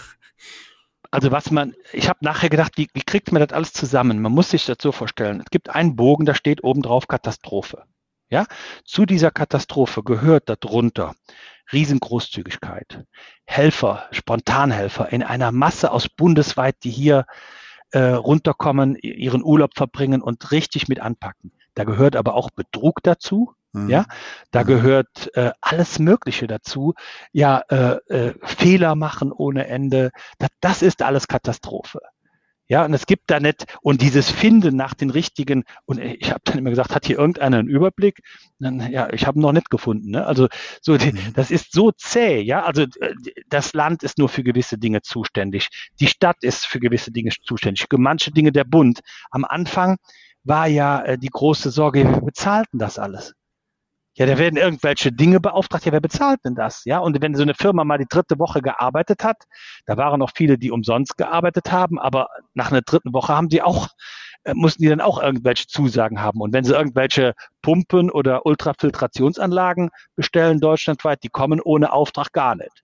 also 1.12 1.30
was 1.30 1.50
man, 1.50 1.74
ich 1.92 2.08
habe 2.08 2.18
nachher 2.22 2.48
gedacht, 2.48 2.72
wie, 2.76 2.88
wie 2.94 3.02
kriegt 3.02 3.32
man 3.32 3.40
das 3.40 3.52
alles 3.52 3.72
zusammen? 3.72 4.20
Man 4.20 4.32
muss 4.32 4.50
sich 4.50 4.64
das 4.66 4.78
so 4.80 4.92
vorstellen. 4.92 5.40
Es 5.40 5.50
gibt 5.50 5.70
einen 5.70 5.94
Bogen, 5.94 6.24
da 6.24 6.34
steht 6.34 6.64
oben 6.64 6.82
drauf 6.82 7.06
Katastrophe. 7.06 7.84
Ja, 8.30 8.46
zu 8.84 9.04
dieser 9.04 9.30
Katastrophe 9.30 10.02
gehört 10.02 10.48
darunter 10.48 11.14
Riesengroßzügigkeit, 11.72 13.04
Helfer, 13.44 14.08
Spontanhelfer 14.12 15.12
in 15.12 15.22
einer 15.22 15.52
Masse 15.52 15.90
aus 15.90 16.08
bundesweit, 16.08 16.76
die 16.84 16.90
hier 16.90 17.26
äh, 17.90 18.00
runterkommen, 18.00 18.96
ihren 18.96 19.42
Urlaub 19.42 19.72
verbringen 19.74 20.22
und 20.22 20.50
richtig 20.50 20.88
mit 20.88 21.00
anpacken. 21.00 21.52
Da 21.74 21.84
gehört 21.84 22.16
aber 22.16 22.34
auch 22.34 22.50
Betrug 22.50 23.02
dazu. 23.02 23.54
Mhm. 23.72 23.88
Ja, 23.88 24.04
da 24.50 24.62
mhm. 24.62 24.66
gehört 24.66 25.34
äh, 25.34 25.52
alles 25.60 25.98
Mögliche 25.98 26.46
dazu. 26.46 26.94
Ja, 27.32 27.62
äh, 27.70 27.96
äh, 28.08 28.34
Fehler 28.42 28.94
machen 28.94 29.32
ohne 29.32 29.66
Ende. 29.66 30.10
Das, 30.38 30.50
das 30.60 30.82
ist 30.82 31.02
alles 31.02 31.26
Katastrophe. 31.26 32.00
Ja, 32.72 32.86
und 32.86 32.94
es 32.94 33.04
gibt 33.04 33.30
da 33.30 33.38
nicht, 33.38 33.66
und 33.82 34.00
dieses 34.00 34.30
Finden 34.30 34.76
nach 34.76 34.94
den 34.94 35.10
richtigen, 35.10 35.64
und 35.84 35.98
ich 35.98 36.30
habe 36.30 36.40
dann 36.44 36.56
immer 36.56 36.70
gesagt, 36.70 36.94
hat 36.94 37.04
hier 37.04 37.18
irgendeiner 37.18 37.58
einen 37.58 37.68
Überblick? 37.68 38.20
Dann, 38.60 38.90
ja, 38.90 39.12
ich 39.12 39.26
habe 39.26 39.38
noch 39.38 39.52
nicht 39.52 39.68
gefunden. 39.68 40.12
Ne? 40.12 40.24
Also 40.24 40.48
so, 40.80 40.94
mhm. 40.94 41.34
das 41.34 41.50
ist 41.50 41.72
so 41.72 41.92
zäh, 41.92 42.40
ja. 42.40 42.62
Also 42.62 42.84
äh, 42.84 43.14
das 43.46 43.74
Land 43.74 44.02
ist 44.02 44.16
nur 44.16 44.30
für 44.30 44.42
gewisse 44.42 44.78
Dinge 44.78 45.02
zuständig. 45.02 45.68
Die 46.00 46.06
Stadt 46.06 46.38
ist 46.40 46.64
für 46.64 46.80
gewisse 46.80 47.12
Dinge 47.12 47.32
zuständig. 47.44 47.84
Für 47.90 47.98
manche 47.98 48.30
Dinge 48.30 48.52
der 48.52 48.64
Bund. 48.64 49.00
Am 49.30 49.44
Anfang 49.44 49.98
war 50.42 50.66
ja 50.66 51.02
äh, 51.02 51.18
die 51.18 51.28
große 51.28 51.70
Sorge, 51.70 52.08
wir 52.08 52.22
bezahlten 52.22 52.78
das 52.78 52.98
alles. 52.98 53.34
Ja, 54.14 54.26
da 54.26 54.36
werden 54.36 54.58
irgendwelche 54.58 55.10
Dinge 55.10 55.40
beauftragt. 55.40 55.86
Ja, 55.86 55.92
wer 55.92 56.00
bezahlt 56.00 56.40
denn 56.44 56.54
das? 56.54 56.84
Ja, 56.84 56.98
und 56.98 57.20
wenn 57.22 57.34
so 57.34 57.42
eine 57.42 57.54
Firma 57.54 57.82
mal 57.84 57.96
die 57.98 58.08
dritte 58.08 58.38
Woche 58.38 58.60
gearbeitet 58.60 59.24
hat, 59.24 59.44
da 59.86 59.96
waren 59.96 60.20
noch 60.20 60.32
viele, 60.34 60.58
die 60.58 60.70
umsonst 60.70 61.16
gearbeitet 61.16 61.72
haben, 61.72 61.98
aber 61.98 62.28
nach 62.52 62.70
einer 62.70 62.82
dritten 62.82 63.14
Woche 63.14 63.34
haben 63.34 63.48
die 63.48 63.62
auch, 63.62 63.88
äh, 64.44 64.52
mussten 64.52 64.82
die 64.82 64.90
dann 64.90 65.00
auch 65.00 65.22
irgendwelche 65.22 65.66
Zusagen 65.66 66.20
haben. 66.20 66.42
Und 66.42 66.52
wenn 66.52 66.64
sie 66.64 66.74
irgendwelche 66.74 67.32
Pumpen 67.62 68.10
oder 68.10 68.44
Ultrafiltrationsanlagen 68.44 69.88
bestellen 70.14 70.60
deutschlandweit, 70.60 71.22
die 71.22 71.30
kommen 71.30 71.60
ohne 71.60 71.92
Auftrag 71.92 72.32
gar 72.32 72.54
nicht. 72.54 72.82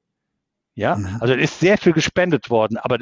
Ja, 0.77 0.97
mhm. 0.97 1.19
also 1.21 1.35
es 1.35 1.51
ist 1.51 1.61
sehr 1.61 1.77
viel 1.77 1.93
gespendet 1.93 2.49
worden, 2.49 2.79
aber 2.79 2.99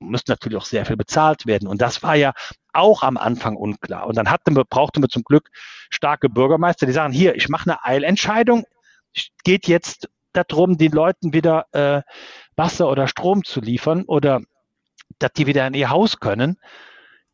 müsste 0.00 0.32
natürlich 0.32 0.56
auch 0.58 0.64
sehr 0.64 0.84
viel 0.84 0.96
bezahlt 0.96 1.46
werden. 1.46 1.68
Und 1.68 1.80
das 1.80 2.02
war 2.02 2.16
ja 2.16 2.32
auch 2.78 3.02
am 3.02 3.16
Anfang 3.16 3.56
unklar. 3.56 4.06
Und 4.06 4.16
dann 4.16 4.30
hatten 4.30 4.56
wir, 4.56 4.64
brauchten 4.64 5.02
wir 5.02 5.08
zum 5.08 5.24
Glück 5.24 5.50
starke 5.90 6.28
Bürgermeister, 6.28 6.86
die 6.86 6.92
sagen, 6.92 7.12
hier, 7.12 7.34
ich 7.34 7.48
mache 7.48 7.70
eine 7.70 7.84
Eilentscheidung. 7.84 8.64
Geht 9.44 9.68
jetzt 9.68 10.08
darum, 10.32 10.78
den 10.78 10.92
Leuten 10.92 11.32
wieder 11.32 11.66
äh, 11.72 12.02
Wasser 12.56 12.88
oder 12.88 13.08
Strom 13.08 13.44
zu 13.44 13.60
liefern 13.60 14.04
oder 14.04 14.40
dass 15.18 15.32
die 15.32 15.46
wieder 15.46 15.66
in 15.66 15.74
ihr 15.74 15.90
Haus 15.90 16.20
können. 16.20 16.58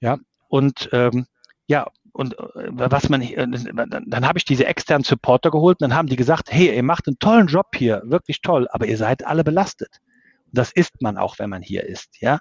Ja, 0.01 0.19
und 0.49 0.89
ähm, 0.93 1.27
ja, 1.67 1.87
und 2.13 2.39
äh, 2.39 2.69
was 2.71 3.09
man, 3.09 3.23
äh, 3.23 3.47
dann, 3.47 4.05
dann 4.07 4.27
habe 4.27 4.39
ich 4.39 4.45
diese 4.45 4.67
externen 4.67 5.05
Supporter 5.05 5.51
geholt 5.51 5.81
und 5.81 5.91
dann 5.91 5.99
haben 5.99 6.09
die 6.09 6.17
gesagt, 6.17 6.53
hey, 6.53 6.75
ihr 6.75 6.83
macht 6.83 7.07
einen 7.07 7.19
tollen 7.19 7.49
Job 7.49 7.75
hier, 7.75 8.03
wirklich 8.05 8.41
toll, 8.41 8.69
aber 8.71 8.87
ihr 8.87 8.97
seid 8.97 9.27
alle 9.27 9.45
belastet. 9.45 10.01
Und 10.47 10.59
das 10.59 10.71
ist 10.71 11.03
man 11.03 11.19
auch, 11.19 11.39
wenn 11.39 11.51
man 11.51 11.63
hier 11.63 11.85
ist, 11.85 12.21
ja 12.21 12.39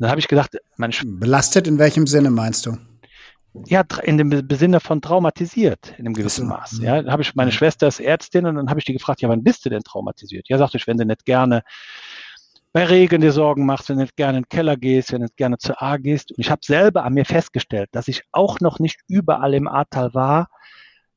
dann 0.00 0.10
habe 0.10 0.20
ich 0.20 0.28
gedacht, 0.28 0.56
man 0.76 0.92
belastet 1.04 1.66
in 1.66 1.78
welchem 1.78 2.06
Sinne 2.06 2.30
meinst 2.30 2.66
du? 2.66 2.76
Ja, 3.66 3.84
in 4.02 4.16
dem 4.16 4.48
Sinne 4.52 4.80
von 4.80 5.02
traumatisiert 5.02 5.94
in 5.98 6.06
einem 6.06 6.14
gewissen 6.14 6.46
so. 6.46 6.54
Maß. 6.54 6.78
Ja, 6.82 7.04
habe 7.06 7.22
ich 7.22 7.34
meine 7.34 7.50
Schwester 7.50 7.88
ist 7.88 8.00
Ärztin 8.00 8.46
und 8.46 8.54
dann 8.54 8.70
habe 8.70 8.78
ich 8.78 8.84
die 8.84 8.92
gefragt, 8.92 9.20
ja, 9.22 9.28
wann 9.28 9.42
bist 9.42 9.64
du 9.64 9.70
denn 9.70 9.82
traumatisiert? 9.82 10.48
Ja, 10.48 10.56
sagte 10.56 10.76
ich, 10.76 10.86
wenn 10.86 10.96
du 10.96 11.04
nicht 11.04 11.24
gerne 11.24 11.62
bei 12.72 12.84
Regen 12.84 13.20
dir 13.20 13.32
Sorgen 13.32 13.66
machst, 13.66 13.88
wenn 13.88 13.96
du 13.96 14.02
nicht 14.02 14.16
gerne 14.16 14.38
in 14.38 14.44
den 14.44 14.48
Keller 14.48 14.76
gehst, 14.76 15.12
wenn 15.12 15.20
du 15.20 15.24
nicht 15.24 15.36
gerne 15.36 15.58
zur 15.58 15.82
A 15.82 15.96
gehst. 15.96 16.30
Und 16.30 16.38
ich 16.38 16.50
habe 16.50 16.60
selber 16.64 17.04
an 17.04 17.14
mir 17.14 17.24
festgestellt, 17.24 17.88
dass 17.92 18.06
ich 18.06 18.22
auch 18.30 18.60
noch 18.60 18.78
nicht 18.78 19.00
überall 19.08 19.54
im 19.54 19.66
Ahrtal 19.66 20.14
war, 20.14 20.48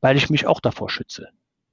weil 0.01 0.17
ich 0.17 0.29
mich 0.31 0.47
auch 0.47 0.59
davor 0.59 0.89
schütze. 0.89 1.29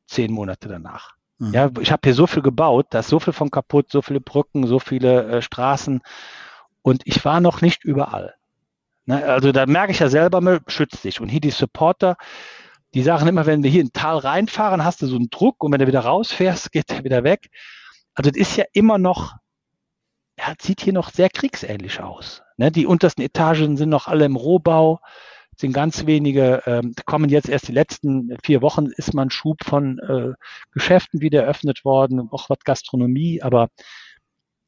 Zehn 0.07 0.33
Monate 0.33 0.69
danach. 0.69 1.15
Mhm. 1.39 1.55
Ja, 1.55 1.71
ich 1.81 1.91
habe 1.91 2.03
hier 2.05 2.15
so 2.15 2.27
viel 2.27 2.43
gebaut, 2.43 2.89
da 2.91 2.99
ist 2.99 3.09
so 3.09 3.19
viel 3.19 3.33
von 3.33 3.51
kaputt, 3.51 3.91
so 3.91 4.03
viele 4.03 4.21
Brücken, 4.21 4.67
so 4.67 4.79
viele 4.79 5.27
äh, 5.27 5.43
Straßen. 5.43 6.03
Und 6.83 7.03
ich 7.05 7.25
war 7.25 7.41
noch 7.41 7.61
nicht 7.61 7.85
überall. 7.85 8.35
Ne? 9.07 9.25
Also 9.25 9.53
da 9.53 9.67
merke 9.67 9.93
ich 9.93 9.99
ja 9.99 10.09
selber, 10.09 10.41
mal, 10.41 10.61
schützt 10.67 11.05
dich. 11.05 11.21
Und 11.21 11.29
hier 11.29 11.41
die 11.41 11.51
Supporter, 11.51 12.17
die 12.95 13.03
sagen 13.03 13.29
immer, 13.29 13.47
wenn 13.47 13.63
wir 13.63 13.71
hier 13.71 13.83
in 13.83 13.93
Tal 13.93 14.19
reinfahren, 14.19 14.85
hast 14.85 15.03
du 15.03 15.07
so 15.07 15.17
einen 15.17 15.31
Druck 15.31 15.63
und 15.63 15.73
wenn 15.73 15.81
du 15.81 15.87
wieder 15.87 16.01
rausfährst, 16.01 16.73
geht 16.73 16.91
der 16.91 17.05
wieder 17.05 17.25
weg. 17.25 17.51
Also 18.15 18.31
das 18.31 18.41
ist 18.41 18.57
ja 18.57 18.65
immer 18.73 18.99
noch, 18.99 19.35
ja, 20.39 20.55
sieht 20.61 20.81
hier 20.81 20.93
noch 20.93 21.11
sehr 21.11 21.29
kriegsähnlich 21.29 22.01
aus. 22.01 22.43
Ne? 22.57 22.71
Die 22.71 22.87
untersten 22.87 23.23
Etagen 23.23 23.77
sind 23.77 23.91
noch 23.91 24.09
alle 24.09 24.25
im 24.25 24.37
Rohbau, 24.37 25.01
sind 25.57 25.73
ganz 25.73 26.07
wenige, 26.07 26.63
ähm, 26.67 26.95
kommen 27.05 27.29
jetzt 27.29 27.49
erst 27.49 27.69
die 27.69 27.73
letzten 27.73 28.37
vier 28.43 28.63
Wochen, 28.63 28.87
ist 28.87 29.15
man 29.15 29.31
Schub 29.31 29.63
von 29.65 29.99
äh, 29.99 30.33
Geschäften 30.73 31.21
wieder 31.21 31.43
eröffnet 31.43 31.85
worden, 31.85 32.29
auch 32.31 32.49
was 32.49 32.59
Gastronomie, 32.65 33.43
aber 33.43 33.69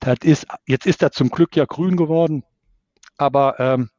das 0.03 0.19
ist, 0.23 0.47
jetzt 0.67 0.87
ist 0.87 1.03
er 1.03 1.13
zum 1.13 1.31
Glück 1.31 1.57
ja 1.57 1.65
grün 1.65 1.97
geworden, 1.97 2.45
aber 3.17 3.59
ähm, 3.61 3.91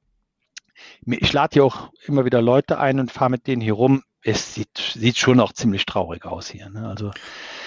ich 1.05 1.31
lade 1.33 1.57
ja 1.57 1.63
auch 1.63 1.91
immer 2.05 2.25
wieder 2.25 2.41
Leute 2.41 2.77
ein 2.79 2.99
und 2.99 3.11
fahre 3.11 3.31
mit 3.31 3.47
denen 3.47 3.61
hier 3.61 3.73
rum. 3.73 4.03
Es 4.21 4.53
sieht, 4.53 4.93
sieht 4.95 5.17
schon 5.17 5.39
auch 5.39 5.51
ziemlich 5.51 5.85
traurig 5.85 6.25
aus 6.25 6.49
hier. 6.49 6.69
Ne? 6.69 6.87
Also 6.87 7.11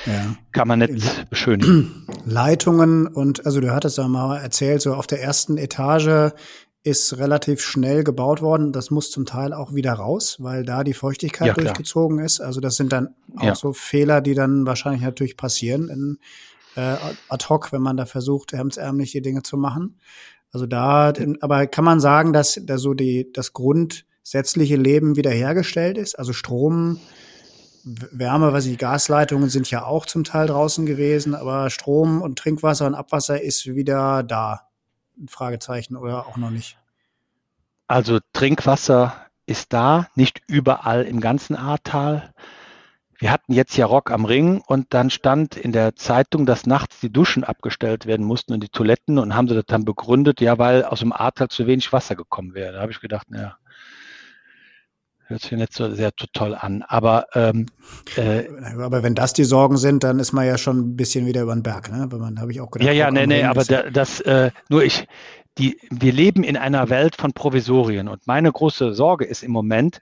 ja. 0.07 0.35
kann 0.53 0.69
man 0.69 0.79
nicht 0.79 1.29
beschönigen. 1.29 2.07
Leitungen 2.25 3.07
und 3.07 3.45
also 3.45 3.61
du 3.61 3.75
hattest 3.75 3.99
ja 3.99 4.09
mal 4.09 4.39
erzählt, 4.39 4.81
so 4.81 4.95
auf 4.95 5.07
der 5.07 5.23
ersten 5.23 5.59
Etage 5.59 6.33
ist 6.83 7.19
relativ 7.19 7.61
schnell 7.63 8.05
gebaut 8.05 8.43
worden. 8.43 8.73
Das 8.73 8.91
muss 8.91 9.11
zum 9.11 9.27
Teil 9.27 9.53
auch 9.53 9.75
wieder 9.75 9.95
raus, 9.95 10.37
weil 10.39 10.65
da 10.65 10.85
die 10.85 10.95
Feuchtigkeit 10.95 11.49
ja, 11.49 11.55
durchgezogen 11.55 12.21
ist. 12.21 12.41
Also 12.41 12.61
das 12.61 12.77
sind 12.77 12.93
dann 12.93 13.15
auch 13.37 13.43
ja. 13.43 13.55
so 13.55 13.73
Fehler, 13.73 14.21
die 14.21 14.35
dann 14.35 14.67
wahrscheinlich 14.67 15.03
natürlich 15.03 15.37
passieren 15.37 15.89
in 15.89 16.19
äh, 16.77 16.97
ad 17.29 17.47
hoc, 17.49 17.73
wenn 17.73 17.83
man 17.83 17.97
da 17.97 18.07
versucht, 18.07 18.53
hemdsärmlich 18.53 19.13
die 19.13 19.23
Dinge 19.23 19.43
zu 19.43 19.57
machen. 19.57 19.99
Also 20.53 20.67
da, 20.67 21.13
aber 21.41 21.67
kann 21.67 21.85
man 21.85 22.01
sagen, 22.01 22.33
dass 22.33 22.61
da 22.63 22.79
so 22.79 22.95
die, 22.95 23.33
das 23.33 23.53
grundsätzliche 23.53 24.77
Leben 24.77 25.17
wiederhergestellt 25.17 25.99
ist? 25.99 26.19
Also 26.19 26.33
Strom, 26.33 27.01
Wärme, 27.85 28.53
was 28.53 28.65
die 28.65 28.77
Gasleitungen 28.77 29.49
sind 29.49 29.71
ja 29.71 29.85
auch 29.85 30.07
zum 30.07 30.25
Teil 30.25 30.47
draußen 30.47 30.87
gewesen, 30.87 31.35
aber 31.35 31.71
Strom 31.71 32.23
und 32.23 32.39
Trinkwasser 32.39 32.87
und 32.87 32.95
Abwasser 32.95 33.41
ist 33.41 33.67
wieder 33.67 34.23
da. 34.23 34.63
Fragezeichen 35.29 35.97
oder 35.97 36.27
auch 36.27 36.37
noch 36.37 36.51
nicht? 36.51 36.77
Also 37.87 38.19
Trinkwasser 38.33 39.15
ist 39.47 39.73
da, 39.73 40.09
nicht 40.15 40.43
überall 40.49 41.05
im 41.05 41.21
ganzen 41.21 41.55
Ahrtal 41.55 42.35
wir 43.19 43.31
hatten 43.31 43.53
jetzt 43.53 43.77
ja 43.77 43.87
Rock 43.87 44.11
am 44.11 44.25
Ring 44.25 44.63
und 44.67 44.93
dann 44.93 45.11
stand 45.11 45.57
in 45.57 45.73
der 45.73 45.97
Zeitung, 45.97 46.47
dass 46.47 46.67
nachts 46.67 47.01
die 47.01 47.13
Duschen 47.13 47.45
abgestellt 47.45 48.07
werden 48.07 48.27
mussten 48.27 48.53
und 48.53 48.63
die 48.63 48.69
Toiletten 48.69 49.19
und 49.19 49.35
haben 49.35 49.49
sie 49.49 49.55
das 49.55 49.65
dann 49.67 49.85
begründet, 49.85 50.41
ja, 50.41 50.59
weil 50.59 50.85
aus 50.85 51.01
dem 51.01 51.13
Ahrtal 51.13 51.49
zu 51.49 51.67
wenig 51.67 51.93
Wasser 51.93 52.15
gekommen 52.15 52.55
wäre. 52.55 52.75
Da 52.75 52.81
habe 52.81 52.93
ich 52.93 53.01
gedacht, 53.01 53.31
naja, 53.31 53.57
hört 55.27 55.41
sich 55.41 55.53
nicht 55.53 55.73
so 55.73 55.93
sehr 55.95 56.13
toll 56.15 56.55
an. 56.55 56.83
Aber 56.83 57.27
ähm, 57.35 57.67
äh, 58.17 58.45
aber 58.79 59.03
wenn 59.03 59.15
das 59.15 59.33
die 59.33 59.45
Sorgen 59.45 59.77
sind, 59.77 60.05
dann 60.05 60.19
ist 60.19 60.33
man 60.33 60.47
ja 60.47 60.59
schon 60.59 60.79
ein 60.79 60.97
bisschen 60.97 61.27
wieder 61.27 61.43
über 61.43 61.55
den 61.55 61.63
Berg, 61.63 61.91
ne? 61.91 62.07
Wenn 62.11 62.21
man 62.21 62.41
habe 62.41 62.53
ich 62.53 62.61
auch 62.61 62.71
gedacht. 62.71 62.87
Ja, 62.87 62.93
ja, 62.93 63.11
nee, 63.11 63.27
nee, 63.27 63.45
aber 63.45 63.65
da, 63.65 63.91
das 63.91 64.21
äh, 64.21 64.51
nur 64.69 64.85
ich 64.85 65.07
die 65.59 65.79
wir 65.91 66.13
leben 66.13 66.45
in 66.45 66.57
einer 66.57 66.91
Welt 66.91 67.17
von 67.17 67.33
Provisorien 67.33 68.09
und 68.09 68.27
meine 68.27 68.53
große 68.53 68.93
Sorge 68.93 69.25
ist 69.25 69.43
im 69.43 69.53
Moment, 69.53 70.01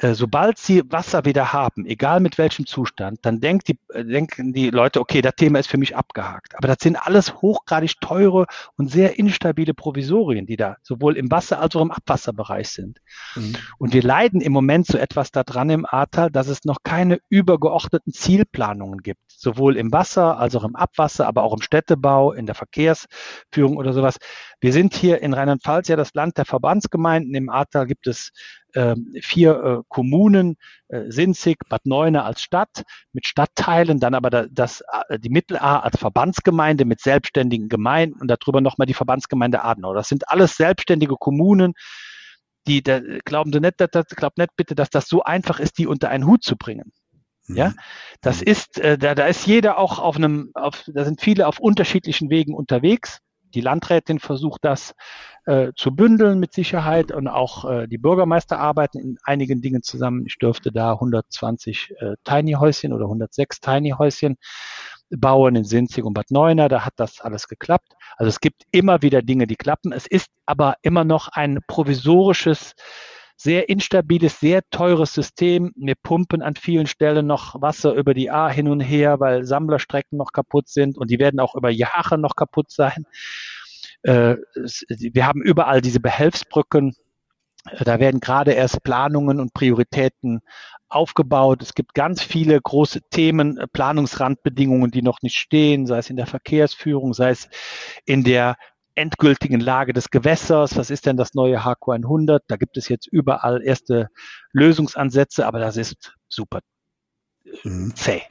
sobald 0.00 0.58
sie 0.58 0.82
Wasser 0.90 1.24
wieder 1.24 1.52
haben, 1.52 1.86
egal 1.86 2.20
mit 2.20 2.36
welchem 2.36 2.66
Zustand, 2.66 3.20
dann 3.22 3.40
denkt 3.40 3.68
die, 3.68 3.78
äh, 3.92 4.04
denken 4.04 4.52
die 4.52 4.70
Leute, 4.70 5.00
okay, 5.00 5.22
das 5.22 5.34
Thema 5.36 5.60
ist 5.60 5.68
für 5.68 5.78
mich 5.78 5.96
abgehakt. 5.96 6.56
Aber 6.56 6.66
das 6.66 6.78
sind 6.80 6.96
alles 6.96 7.34
hochgradig 7.34 8.00
teure 8.00 8.46
und 8.76 8.90
sehr 8.90 9.18
instabile 9.18 9.72
Provisorien, 9.72 10.46
die 10.46 10.56
da 10.56 10.76
sowohl 10.82 11.16
im 11.16 11.30
Wasser 11.30 11.60
als 11.60 11.76
auch 11.76 11.82
im 11.82 11.92
Abwasserbereich 11.92 12.70
sind. 12.70 12.98
Mhm. 13.36 13.54
Und 13.78 13.92
wir 13.92 14.02
leiden 14.02 14.40
im 14.40 14.52
Moment 14.52 14.86
so 14.86 14.98
etwas 14.98 15.30
daran 15.30 15.70
im 15.70 15.86
Ahrtal, 15.86 16.30
dass 16.30 16.48
es 16.48 16.64
noch 16.64 16.78
keine 16.82 17.20
übergeordneten 17.28 18.12
Zielplanungen 18.12 18.98
gibt, 18.98 19.22
sowohl 19.28 19.76
im 19.76 19.92
Wasser 19.92 20.38
als 20.38 20.56
auch 20.56 20.64
im 20.64 20.74
Abwasser, 20.74 21.28
aber 21.28 21.44
auch 21.44 21.54
im 21.54 21.62
Städtebau, 21.62 22.32
in 22.32 22.46
der 22.46 22.56
Verkehrsführung 22.56 23.76
oder 23.76 23.92
sowas. 23.92 24.16
Wir 24.64 24.72
sind 24.72 24.94
hier 24.94 25.20
in 25.20 25.34
Rheinland-Pfalz 25.34 25.88
ja 25.88 25.96
das 25.96 26.14
Land 26.14 26.38
der 26.38 26.46
Verbandsgemeinden. 26.46 27.34
Im 27.34 27.50
Ahrtal 27.50 27.86
gibt 27.86 28.06
es 28.06 28.32
äh, 28.72 28.96
vier 29.20 29.62
äh, 29.62 29.82
Kommunen, 29.88 30.56
äh, 30.88 31.02
Sinzig, 31.10 31.58
Bad 31.68 31.84
Neuenahr 31.84 32.24
als 32.24 32.40
Stadt 32.40 32.82
mit 33.12 33.26
Stadtteilen, 33.26 34.00
dann 34.00 34.14
aber 34.14 34.30
da, 34.30 34.46
das, 34.50 34.82
äh, 35.10 35.18
die 35.18 35.28
Mittel-A 35.28 35.80
als 35.80 35.98
Verbandsgemeinde 35.98 36.86
mit 36.86 37.02
selbstständigen 37.02 37.68
Gemeinden 37.68 38.18
und 38.22 38.28
darüber 38.28 38.62
nochmal 38.62 38.86
die 38.86 38.94
Verbandsgemeinde 38.94 39.62
Adenau. 39.62 39.92
Das 39.92 40.08
sind 40.08 40.30
alles 40.30 40.56
selbstständige 40.56 41.16
Kommunen, 41.16 41.74
die, 42.66 42.82
da, 42.82 43.00
glauben 43.26 43.52
Sie 43.52 43.60
nicht, 43.60 43.74
dass, 43.78 44.06
glaubt 44.06 44.38
nicht 44.38 44.56
bitte, 44.56 44.74
dass 44.74 44.88
das 44.88 45.08
so 45.08 45.22
einfach 45.22 45.60
ist, 45.60 45.76
die 45.76 45.86
unter 45.86 46.08
einen 46.08 46.26
Hut 46.26 46.42
zu 46.42 46.56
bringen. 46.56 46.90
Ja, 47.48 47.68
mhm. 47.68 47.74
das 48.22 48.40
mhm. 48.40 48.46
ist, 48.46 48.78
äh, 48.78 48.96
da, 48.96 49.14
da 49.14 49.26
ist 49.26 49.46
jeder 49.46 49.76
auch 49.76 49.98
auf 49.98 50.16
einem, 50.16 50.52
auf, 50.54 50.84
da 50.86 51.04
sind 51.04 51.20
viele 51.20 51.48
auf 51.48 51.58
unterschiedlichen 51.58 52.30
Wegen 52.30 52.54
unterwegs. 52.54 53.20
Die 53.54 53.60
Landrätin 53.60 54.18
versucht 54.18 54.64
das 54.64 54.94
äh, 55.46 55.72
zu 55.76 55.94
bündeln 55.94 56.40
mit 56.40 56.52
Sicherheit 56.52 57.12
und 57.12 57.28
auch 57.28 57.64
äh, 57.64 57.86
die 57.86 57.98
Bürgermeister 57.98 58.58
arbeiten 58.58 58.98
in 58.98 59.18
einigen 59.22 59.60
Dingen 59.60 59.82
zusammen. 59.82 60.24
Ich 60.26 60.38
dürfte 60.38 60.72
da 60.72 60.92
120 60.92 61.94
äh, 61.98 62.14
Tiny 62.24 62.52
Häuschen 62.52 62.92
oder 62.92 63.04
106 63.04 63.60
Tiny 63.60 63.90
Häuschen 63.90 64.36
bauen 65.10 65.56
in 65.56 65.64
Sinzig 65.64 66.04
und 66.04 66.14
Bad 66.14 66.30
Neuenahr. 66.30 66.68
Da 66.68 66.84
hat 66.84 66.94
das 66.96 67.20
alles 67.20 67.48
geklappt. 67.48 67.92
Also 68.16 68.28
es 68.28 68.40
gibt 68.40 68.62
immer 68.70 69.02
wieder 69.02 69.22
Dinge, 69.22 69.46
die 69.46 69.56
klappen. 69.56 69.92
Es 69.92 70.06
ist 70.06 70.30
aber 70.46 70.74
immer 70.82 71.04
noch 71.04 71.28
ein 71.28 71.60
provisorisches 71.66 72.74
sehr 73.44 73.68
instabiles, 73.68 74.40
sehr 74.40 74.62
teures 74.70 75.12
System. 75.12 75.70
Wir 75.76 75.96
pumpen 76.02 76.40
an 76.40 76.56
vielen 76.56 76.86
Stellen 76.86 77.26
noch 77.26 77.60
Wasser 77.60 77.92
über 77.92 78.14
die 78.14 78.30
A 78.30 78.48
hin 78.48 78.68
und 78.68 78.80
her, 78.80 79.20
weil 79.20 79.44
Sammlerstrecken 79.44 80.16
noch 80.16 80.32
kaputt 80.32 80.68
sind 80.68 80.96
und 80.96 81.10
die 81.10 81.18
werden 81.18 81.38
auch 81.40 81.54
über 81.54 81.68
Jahre 81.68 82.16
noch 82.16 82.36
kaputt 82.36 82.70
sein. 82.70 83.04
Äh, 84.02 84.36
wir 84.88 85.26
haben 85.26 85.42
überall 85.42 85.82
diese 85.82 86.00
Behelfsbrücken. 86.00 86.94
Da 87.84 88.00
werden 88.00 88.20
gerade 88.20 88.52
erst 88.52 88.82
Planungen 88.82 89.40
und 89.40 89.52
Prioritäten 89.52 90.40
aufgebaut. 90.88 91.62
Es 91.62 91.74
gibt 91.74 91.92
ganz 91.92 92.22
viele 92.22 92.58
große 92.58 93.02
Themen, 93.10 93.60
Planungsrandbedingungen, 93.74 94.90
die 94.90 95.02
noch 95.02 95.20
nicht 95.20 95.36
stehen, 95.36 95.86
sei 95.86 95.98
es 95.98 96.08
in 96.08 96.16
der 96.16 96.26
Verkehrsführung, 96.26 97.12
sei 97.12 97.30
es 97.30 97.48
in 98.06 98.24
der 98.24 98.56
endgültigen 98.94 99.60
Lage 99.60 99.92
des 99.92 100.10
Gewässers. 100.10 100.76
Was 100.76 100.90
ist 100.90 101.06
denn 101.06 101.16
das 101.16 101.34
neue 101.34 101.60
HQ100? 101.60 102.40
Da 102.46 102.56
gibt 102.56 102.76
es 102.76 102.88
jetzt 102.88 103.06
überall 103.06 103.62
erste 103.62 104.08
Lösungsansätze, 104.52 105.46
aber 105.46 105.58
das 105.58 105.76
ist 105.76 106.14
super 106.28 106.60
mhm. 107.62 107.94
zäh. 107.94 108.22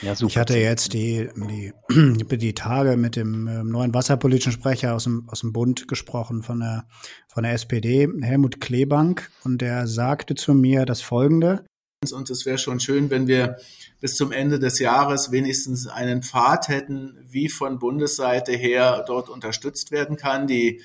Ja, 0.00 0.14
super. 0.14 0.30
Ich 0.30 0.38
hatte 0.38 0.58
jetzt 0.58 0.92
die, 0.92 1.28
die, 1.36 2.38
die 2.38 2.54
Tage 2.54 2.96
mit 2.96 3.16
dem 3.16 3.48
ähm, 3.48 3.70
neuen 3.70 3.92
wasserpolitischen 3.92 4.52
Sprecher 4.52 4.94
aus 4.94 5.04
dem, 5.04 5.28
aus 5.28 5.40
dem 5.40 5.52
Bund 5.52 5.88
gesprochen 5.88 6.42
von 6.42 6.60
der, 6.60 6.86
von 7.28 7.42
der 7.42 7.52
SPD, 7.52 8.08
Helmut 8.22 8.60
Klebank, 8.60 9.30
und 9.44 9.60
der 9.60 9.86
sagte 9.86 10.34
zu 10.34 10.54
mir 10.54 10.86
das 10.86 11.02
folgende. 11.02 11.64
Und 12.10 12.28
es 12.30 12.44
wäre 12.46 12.58
schon 12.58 12.80
schön, 12.80 13.10
wenn 13.10 13.28
wir 13.28 13.58
bis 14.00 14.16
zum 14.16 14.32
Ende 14.32 14.58
des 14.58 14.80
Jahres 14.80 15.30
wenigstens 15.30 15.86
einen 15.86 16.22
Pfad 16.22 16.66
hätten, 16.66 17.16
wie 17.28 17.48
von 17.48 17.78
Bundesseite 17.78 18.52
her 18.52 19.04
dort 19.06 19.28
unterstützt 19.28 19.92
werden 19.92 20.16
kann. 20.16 20.48
Die 20.48 20.80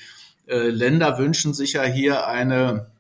äh, 0.46 0.70
Länder 0.70 1.18
wünschen 1.18 1.56
sich 1.56 1.74
ja 1.74 1.84
hier 1.84 2.28
eine 2.28 2.92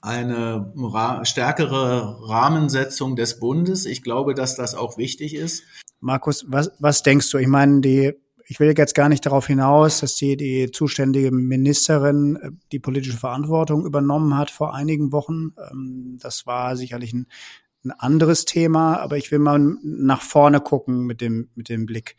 eine 0.00 0.72
ra 0.76 1.24
stärkere 1.24 2.28
Rahmensetzung 2.28 3.14
des 3.14 3.38
Bundes. 3.38 3.86
Ich 3.86 4.02
glaube, 4.02 4.34
dass 4.34 4.56
das 4.56 4.74
auch 4.74 4.98
wichtig 4.98 5.34
ist. 5.34 5.62
Markus, 6.00 6.44
was, 6.48 6.72
was 6.80 7.04
denkst 7.04 7.30
du? 7.30 7.38
Ich 7.38 7.46
meine, 7.46 7.80
die, 7.80 8.12
ich 8.52 8.60
will 8.60 8.74
jetzt 8.76 8.94
gar 8.94 9.08
nicht 9.08 9.24
darauf 9.24 9.46
hinaus, 9.46 10.00
dass 10.00 10.14
die, 10.16 10.36
die 10.36 10.70
zuständige 10.70 11.30
Ministerin 11.32 12.36
äh, 12.36 12.50
die 12.70 12.80
politische 12.80 13.16
Verantwortung 13.16 13.86
übernommen 13.86 14.36
hat 14.36 14.50
vor 14.50 14.74
einigen 14.74 15.10
Wochen. 15.10 15.54
Ähm, 15.70 16.18
das 16.20 16.46
war 16.46 16.76
sicherlich 16.76 17.14
ein, 17.14 17.28
ein 17.82 17.92
anderes 17.92 18.44
Thema, 18.44 18.98
aber 18.98 19.16
ich 19.16 19.32
will 19.32 19.38
mal 19.38 19.58
nach 19.82 20.20
vorne 20.20 20.60
gucken 20.60 21.06
mit 21.06 21.22
dem, 21.22 21.48
mit 21.54 21.70
dem 21.70 21.86
Blick. 21.86 22.16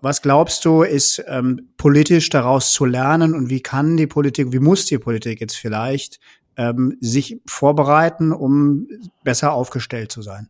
Was 0.00 0.20
glaubst 0.20 0.64
du, 0.64 0.82
ist 0.82 1.22
ähm, 1.28 1.68
politisch 1.76 2.28
daraus 2.30 2.72
zu 2.72 2.84
lernen 2.84 3.32
und 3.34 3.50
wie 3.50 3.60
kann 3.60 3.96
die 3.96 4.08
Politik, 4.08 4.52
wie 4.52 4.58
muss 4.58 4.86
die 4.86 4.98
Politik 4.98 5.40
jetzt 5.40 5.56
vielleicht 5.56 6.18
ähm, 6.56 6.96
sich 7.00 7.40
vorbereiten, 7.46 8.32
um 8.32 8.88
besser 9.22 9.52
aufgestellt 9.52 10.10
zu 10.10 10.22
sein? 10.22 10.48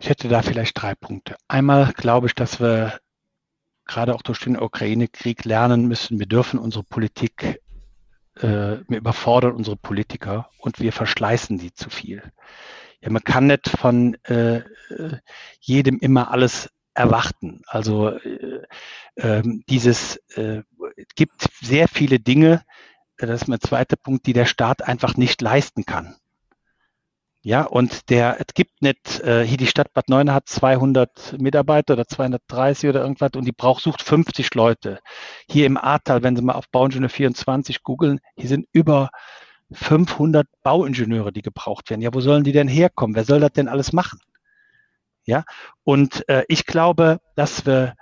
Ich 0.00 0.08
hätte 0.08 0.28
da 0.28 0.42
vielleicht 0.42 0.80
drei 0.80 0.94
Punkte. 0.94 1.36
Einmal 1.46 1.92
glaube 1.92 2.26
ich, 2.26 2.34
dass 2.34 2.60
wir 2.60 2.98
gerade 3.84 4.14
auch 4.14 4.22
durch 4.22 4.40
den 4.40 4.58
Ukraine-Krieg 4.58 5.44
lernen 5.44 5.86
müssen, 5.86 6.18
wir 6.18 6.26
dürfen 6.26 6.58
unsere 6.58 6.84
Politik 6.84 7.60
äh, 8.42 8.78
wir 8.88 8.98
überfordern 8.98 9.52
unsere 9.52 9.76
Politiker 9.76 10.50
und 10.58 10.80
wir 10.80 10.92
verschleißen 10.92 11.58
die 11.58 11.72
zu 11.72 11.90
viel. 11.90 12.22
Ja, 13.00 13.10
man 13.10 13.24
kann 13.24 13.46
nicht 13.46 13.68
von 13.68 14.14
äh, 14.24 14.62
jedem 15.60 15.98
immer 15.98 16.30
alles 16.30 16.70
erwarten. 16.94 17.62
Also 17.66 18.08
äh, 18.08 18.62
äh, 19.16 19.42
dieses 19.68 20.16
äh, 20.36 20.62
gibt 21.14 21.46
sehr 21.60 21.88
viele 21.88 22.20
Dinge, 22.20 22.62
das 23.16 23.42
ist 23.42 23.48
mein 23.48 23.60
zweiter 23.60 23.96
Punkt, 23.96 24.26
die 24.26 24.32
der 24.32 24.46
Staat 24.46 24.82
einfach 24.82 25.16
nicht 25.16 25.42
leisten 25.42 25.84
kann. 25.84 26.16
Ja, 27.42 27.62
und 27.62 28.10
der, 28.10 28.38
es 28.38 28.52
gibt 28.54 28.82
nicht, 28.82 29.20
äh, 29.20 29.46
hier 29.46 29.56
die 29.56 29.66
Stadt 29.66 29.94
Bad 29.94 30.10
Neuenahr 30.10 30.34
hat 30.34 30.48
200 30.48 31.40
Mitarbeiter 31.40 31.94
oder 31.94 32.06
230 32.06 32.90
oder 32.90 33.00
irgendwas 33.00 33.30
und 33.34 33.46
die 33.46 33.52
braucht, 33.52 33.82
sucht 33.82 34.02
50 34.02 34.54
Leute. 34.54 35.00
Hier 35.48 35.64
im 35.64 35.78
Ahrtal, 35.78 36.22
wenn 36.22 36.36
Sie 36.36 36.42
mal 36.42 36.52
auf 36.52 36.68
Bauingenieur 36.68 37.08
24 37.08 37.82
googeln, 37.82 38.20
hier 38.36 38.48
sind 38.48 38.66
über 38.72 39.08
500 39.72 40.46
Bauingenieure, 40.62 41.32
die 41.32 41.40
gebraucht 41.40 41.88
werden. 41.88 42.02
Ja, 42.02 42.12
wo 42.12 42.20
sollen 42.20 42.44
die 42.44 42.52
denn 42.52 42.68
herkommen? 42.68 43.16
Wer 43.16 43.24
soll 43.24 43.40
das 43.40 43.52
denn 43.52 43.68
alles 43.68 43.94
machen? 43.94 44.20
Ja, 45.24 45.44
und 45.84 46.28
äh, 46.28 46.44
ich 46.48 46.66
glaube, 46.66 47.20
dass 47.36 47.64
wir 47.64 47.94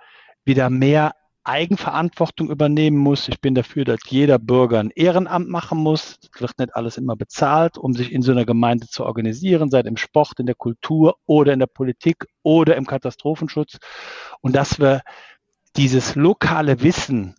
wieder 0.45 0.68
mehr 0.70 1.12
Eigenverantwortung 1.49 2.51
übernehmen 2.51 2.99
muss. 2.99 3.28
Ich 3.28 3.40
bin 3.40 3.55
dafür, 3.55 3.84
dass 3.84 4.01
jeder 4.09 4.38
Bürger 4.38 4.80
ein 4.80 4.90
Ehrenamt 4.90 5.49
machen 5.49 5.78
muss. 5.78 6.18
Es 6.34 6.40
wird 6.40 6.59
nicht 6.59 6.76
alles 6.76 6.99
immer 6.99 7.16
bezahlt, 7.16 7.78
um 7.78 7.94
sich 7.94 8.12
in 8.12 8.22
so 8.22 8.32
einer 8.32 8.44
Gemeinde 8.44 8.86
zu 8.86 9.05
organisieren, 9.05 9.70
sei 9.70 9.80
es 9.80 9.86
im 9.86 9.96
Sport, 9.96 10.38
in 10.38 10.46
der 10.46 10.55
Kultur 10.55 11.16
oder 11.26 11.53
in 11.53 11.59
der 11.59 11.66
Politik 11.66 12.26
oder 12.42 12.76
im 12.76 12.86
Katastrophenschutz. 12.86 13.78
Und 14.40 14.55
dass 14.55 14.78
wir 14.78 15.03
dieses 15.76 16.14
lokale 16.14 16.82
Wissen 16.82 17.34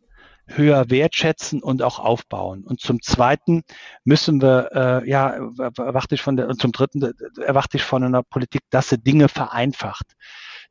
höher 0.47 0.89
wertschätzen 0.89 1.61
und 1.61 1.83
auch 1.83 1.99
aufbauen. 1.99 2.63
Und 2.63 2.79
zum 2.79 3.01
Zweiten 3.01 3.61
müssen 4.03 4.41
wir, 4.41 4.69
äh, 4.73 5.09
ja, 5.09 5.35
erwarte 5.77 6.15
ich 6.15 6.21
von 6.21 6.35
der, 6.35 6.47
und 6.47 6.59
zum 6.59 6.71
Dritten 6.71 7.13
erwarte 7.39 7.77
ich 7.77 7.83
von 7.83 8.03
einer 8.03 8.23
Politik, 8.23 8.63
dass 8.71 8.89
sie 8.89 8.97
Dinge 8.97 9.29
vereinfacht. 9.29 10.13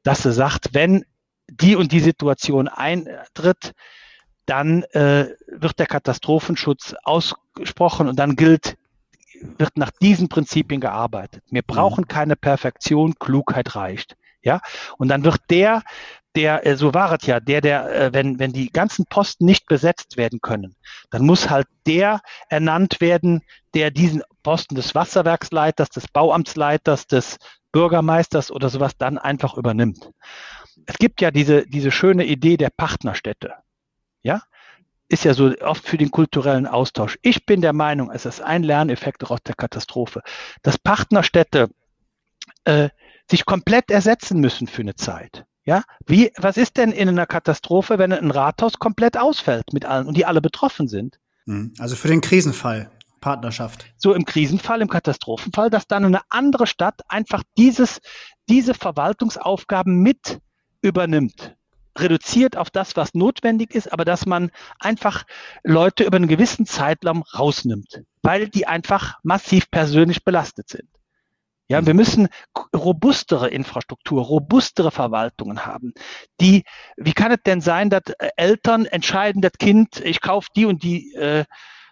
Dass 0.02 0.24
sie 0.24 0.32
sagt, 0.32 0.70
wenn 0.72 1.04
die 1.48 1.76
und 1.76 1.92
die 1.92 2.00
Situation 2.00 2.68
eintritt, 2.68 3.72
dann 4.46 4.82
äh, 4.94 5.28
wird 5.46 5.78
der 5.78 5.86
Katastrophenschutz 5.86 6.94
ausgesprochen 7.02 8.08
und 8.08 8.18
dann 8.18 8.36
gilt, 8.36 8.76
wird 9.58 9.76
nach 9.76 9.90
diesen 9.90 10.28
Prinzipien 10.28 10.80
gearbeitet. 10.80 11.42
Wir 11.50 11.62
mhm. 11.62 11.74
brauchen 11.74 12.08
keine 12.08 12.36
Perfektion, 12.36 13.14
Klugheit 13.18 13.76
reicht. 13.76 14.16
Ja, 14.40 14.60
und 14.98 15.08
dann 15.08 15.24
wird 15.24 15.40
der, 15.50 15.82
der, 16.36 16.64
äh, 16.64 16.76
so 16.76 16.94
war 16.94 17.12
es 17.12 17.26
ja, 17.26 17.40
der, 17.40 17.60
der, 17.60 17.92
äh, 17.92 18.12
wenn, 18.14 18.38
wenn 18.38 18.52
die 18.52 18.70
ganzen 18.70 19.04
Posten 19.04 19.44
nicht 19.44 19.66
besetzt 19.66 20.16
werden 20.16 20.40
können, 20.40 20.76
dann 21.10 21.26
muss 21.26 21.50
halt 21.50 21.66
der 21.86 22.20
ernannt 22.48 23.00
werden, 23.00 23.42
der 23.74 23.90
diesen 23.90 24.22
Posten 24.42 24.76
des 24.76 24.94
Wasserwerksleiters, 24.94 25.90
des 25.90 26.08
Bauamtsleiters, 26.08 27.06
des 27.06 27.38
Bürgermeisters 27.72 28.50
oder 28.50 28.70
sowas 28.70 28.92
dann 28.96 29.18
einfach 29.18 29.56
übernimmt 29.56 30.10
es 30.88 30.96
gibt 30.96 31.20
ja 31.20 31.30
diese, 31.30 31.66
diese 31.66 31.90
schöne 31.90 32.24
Idee 32.24 32.56
der 32.56 32.70
Partnerstädte. 32.70 33.52
Ja, 34.22 34.42
ist 35.08 35.24
ja 35.24 35.34
so 35.34 35.54
oft 35.60 35.86
für 35.86 35.98
den 35.98 36.10
kulturellen 36.10 36.66
Austausch. 36.66 37.18
Ich 37.20 37.44
bin 37.44 37.60
der 37.60 37.74
Meinung, 37.74 38.10
es 38.10 38.24
ist 38.24 38.40
ein 38.40 38.62
Lerneffekt 38.62 39.22
aus 39.30 39.40
der 39.42 39.54
Katastrophe, 39.54 40.22
dass 40.62 40.78
Partnerstädte 40.78 41.68
äh, 42.64 42.88
sich 43.30 43.44
komplett 43.44 43.90
ersetzen 43.90 44.40
müssen 44.40 44.66
für 44.66 44.80
eine 44.80 44.94
Zeit. 44.94 45.44
Ja, 45.64 45.82
wie, 46.06 46.32
was 46.38 46.56
ist 46.56 46.78
denn 46.78 46.92
in 46.92 47.10
einer 47.10 47.26
Katastrophe, 47.26 47.98
wenn 47.98 48.10
ein 48.10 48.30
Rathaus 48.30 48.78
komplett 48.78 49.18
ausfällt 49.18 49.74
mit 49.74 49.84
allen 49.84 50.06
und 50.06 50.16
die 50.16 50.24
alle 50.24 50.40
betroffen 50.40 50.88
sind? 50.88 51.20
Hm, 51.44 51.74
also 51.78 51.96
für 51.96 52.08
den 52.08 52.22
Krisenfall. 52.22 52.90
Partnerschaft. 53.20 53.84
So 53.96 54.14
im 54.14 54.24
Krisenfall, 54.24 54.80
im 54.80 54.88
Katastrophenfall, 54.88 55.70
dass 55.70 55.88
dann 55.88 56.04
eine 56.04 56.20
andere 56.28 56.68
Stadt 56.68 57.00
einfach 57.08 57.42
dieses, 57.58 58.00
diese 58.48 58.74
Verwaltungsaufgaben 58.74 60.00
mit 60.00 60.38
übernimmt 60.82 61.56
reduziert 62.00 62.56
auf 62.56 62.70
das, 62.70 62.96
was 62.96 63.14
notwendig 63.14 63.74
ist, 63.74 63.92
aber 63.92 64.04
dass 64.04 64.26
man 64.26 64.50
einfach 64.78 65.24
Leute 65.64 66.04
über 66.04 66.16
einen 66.16 66.28
gewissen 66.28 66.66
Zeitraum 66.66 67.22
rausnimmt, 67.36 68.02
weil 68.22 68.48
die 68.48 68.66
einfach 68.66 69.18
massiv 69.22 69.70
persönlich 69.70 70.24
belastet 70.24 70.68
sind. 70.68 70.88
Ja, 71.70 71.84
wir 71.84 71.92
müssen 71.92 72.28
robustere 72.74 73.48
Infrastruktur, 73.48 74.22
robustere 74.22 74.90
Verwaltungen 74.90 75.66
haben. 75.66 75.92
Die, 76.40 76.64
wie 76.96 77.12
kann 77.12 77.30
es 77.30 77.42
denn 77.44 77.60
sein, 77.60 77.90
dass 77.90 78.04
Eltern 78.36 78.86
entscheiden, 78.86 79.42
das 79.42 79.52
Kind, 79.58 80.00
ich 80.00 80.22
kaufe 80.22 80.48
die 80.56 80.64
und 80.64 80.82
die 80.82 81.12
äh, 81.14 81.44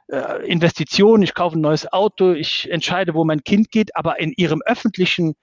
äh, 0.09 0.47
Investitionen, 0.47 1.23
ich 1.23 1.35
kaufe 1.35 1.59
ein 1.59 1.61
neues 1.61 1.93
Auto, 1.93 2.33
ich 2.33 2.71
entscheide, 2.71 3.13
wo 3.13 3.25
mein 3.27 3.45
Kind 3.45 3.71
geht, 3.71 3.95
aber 3.97 4.19
in 4.19 4.33
ihrem 4.33 4.63
öffentlichen, 4.65 5.35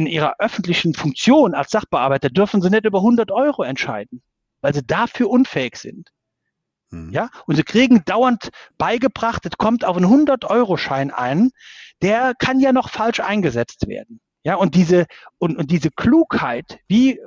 in 0.00 0.06
ihrer 0.06 0.36
öffentlichen 0.38 0.94
Funktion 0.94 1.54
als 1.54 1.70
Sachbearbeiter 1.70 2.30
dürfen 2.30 2.62
sie 2.62 2.70
nicht 2.70 2.86
über 2.86 3.00
100 3.00 3.30
Euro 3.30 3.62
entscheiden, 3.62 4.22
weil 4.62 4.72
sie 4.72 4.86
dafür 4.86 5.28
unfähig 5.28 5.76
sind. 5.76 6.08
Mhm. 6.88 7.12
Ja, 7.12 7.28
und 7.46 7.56
sie 7.56 7.64
kriegen 7.64 8.02
dauernd 8.06 8.48
beigebracht, 8.78 9.44
es 9.44 9.58
kommt 9.58 9.84
auf 9.84 9.98
einen 9.98 10.06
100-Euro-Schein 10.06 11.10
ein, 11.10 11.50
der 12.00 12.32
kann 12.38 12.60
ja 12.60 12.72
noch 12.72 12.88
falsch 12.88 13.20
eingesetzt 13.20 13.88
werden. 13.88 14.20
Ja, 14.42 14.54
und 14.54 14.74
diese, 14.74 15.04
und, 15.36 15.58
und 15.58 15.70
diese 15.70 15.90
Klugheit, 15.90 16.78
wie, 16.88 17.20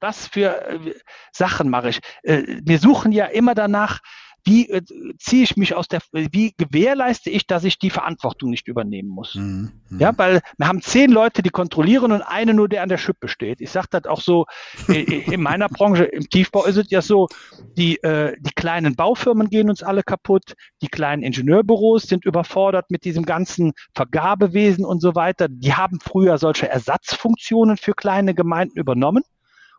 was 0.00 0.26
für 0.26 0.60
äh, 0.68 0.94
Sachen 1.30 1.70
mache 1.70 1.90
ich? 1.90 2.00
Äh, 2.24 2.42
wir 2.64 2.80
suchen 2.80 3.12
ja 3.12 3.26
immer 3.26 3.54
danach, 3.54 4.00
wie 4.44 4.68
äh, 4.70 4.82
ziehe 5.18 5.42
ich 5.42 5.56
mich 5.56 5.74
aus 5.74 5.88
der, 5.88 6.00
wie 6.12 6.54
gewährleiste 6.56 7.30
ich, 7.30 7.46
dass 7.46 7.64
ich 7.64 7.78
die 7.78 7.90
Verantwortung 7.90 8.50
nicht 8.50 8.68
übernehmen 8.68 9.08
muss? 9.08 9.34
Mhm. 9.34 9.72
mhm. 9.88 10.00
Ja, 10.00 10.12
weil 10.16 10.40
wir 10.56 10.68
haben 10.68 10.80
zehn 10.80 11.10
Leute, 11.10 11.42
die 11.42 11.50
kontrollieren 11.50 12.12
und 12.12 12.22
eine 12.22 12.54
nur, 12.54 12.68
der 12.68 12.82
an 12.82 12.88
der 12.88 12.98
Schippe 12.98 13.28
steht. 13.28 13.60
Ich 13.60 13.70
sage 13.70 13.88
das 13.90 14.04
auch 14.04 14.20
so, 14.20 14.46
in 14.88 15.42
meiner 15.42 15.68
Branche, 15.68 16.04
im 16.04 16.28
Tiefbau 16.28 16.64
ist 16.64 16.76
es 16.76 16.90
ja 16.90 17.02
so, 17.02 17.28
die, 17.76 18.02
äh, 18.02 18.36
die 18.40 18.52
kleinen 18.54 18.96
Baufirmen 18.96 19.50
gehen 19.50 19.68
uns 19.68 19.82
alle 19.82 20.02
kaputt, 20.02 20.54
die 20.82 20.88
kleinen 20.88 21.22
Ingenieurbüros 21.22 22.04
sind 22.04 22.24
überfordert 22.24 22.90
mit 22.90 23.04
diesem 23.04 23.24
ganzen 23.24 23.72
Vergabewesen 23.94 24.84
und 24.84 25.00
so 25.00 25.14
weiter. 25.14 25.48
Die 25.48 25.74
haben 25.74 25.98
früher 26.00 26.38
solche 26.38 26.68
Ersatzfunktionen 26.68 27.76
für 27.76 27.94
kleine 27.94 28.34
Gemeinden 28.34 28.78
übernommen 28.78 29.22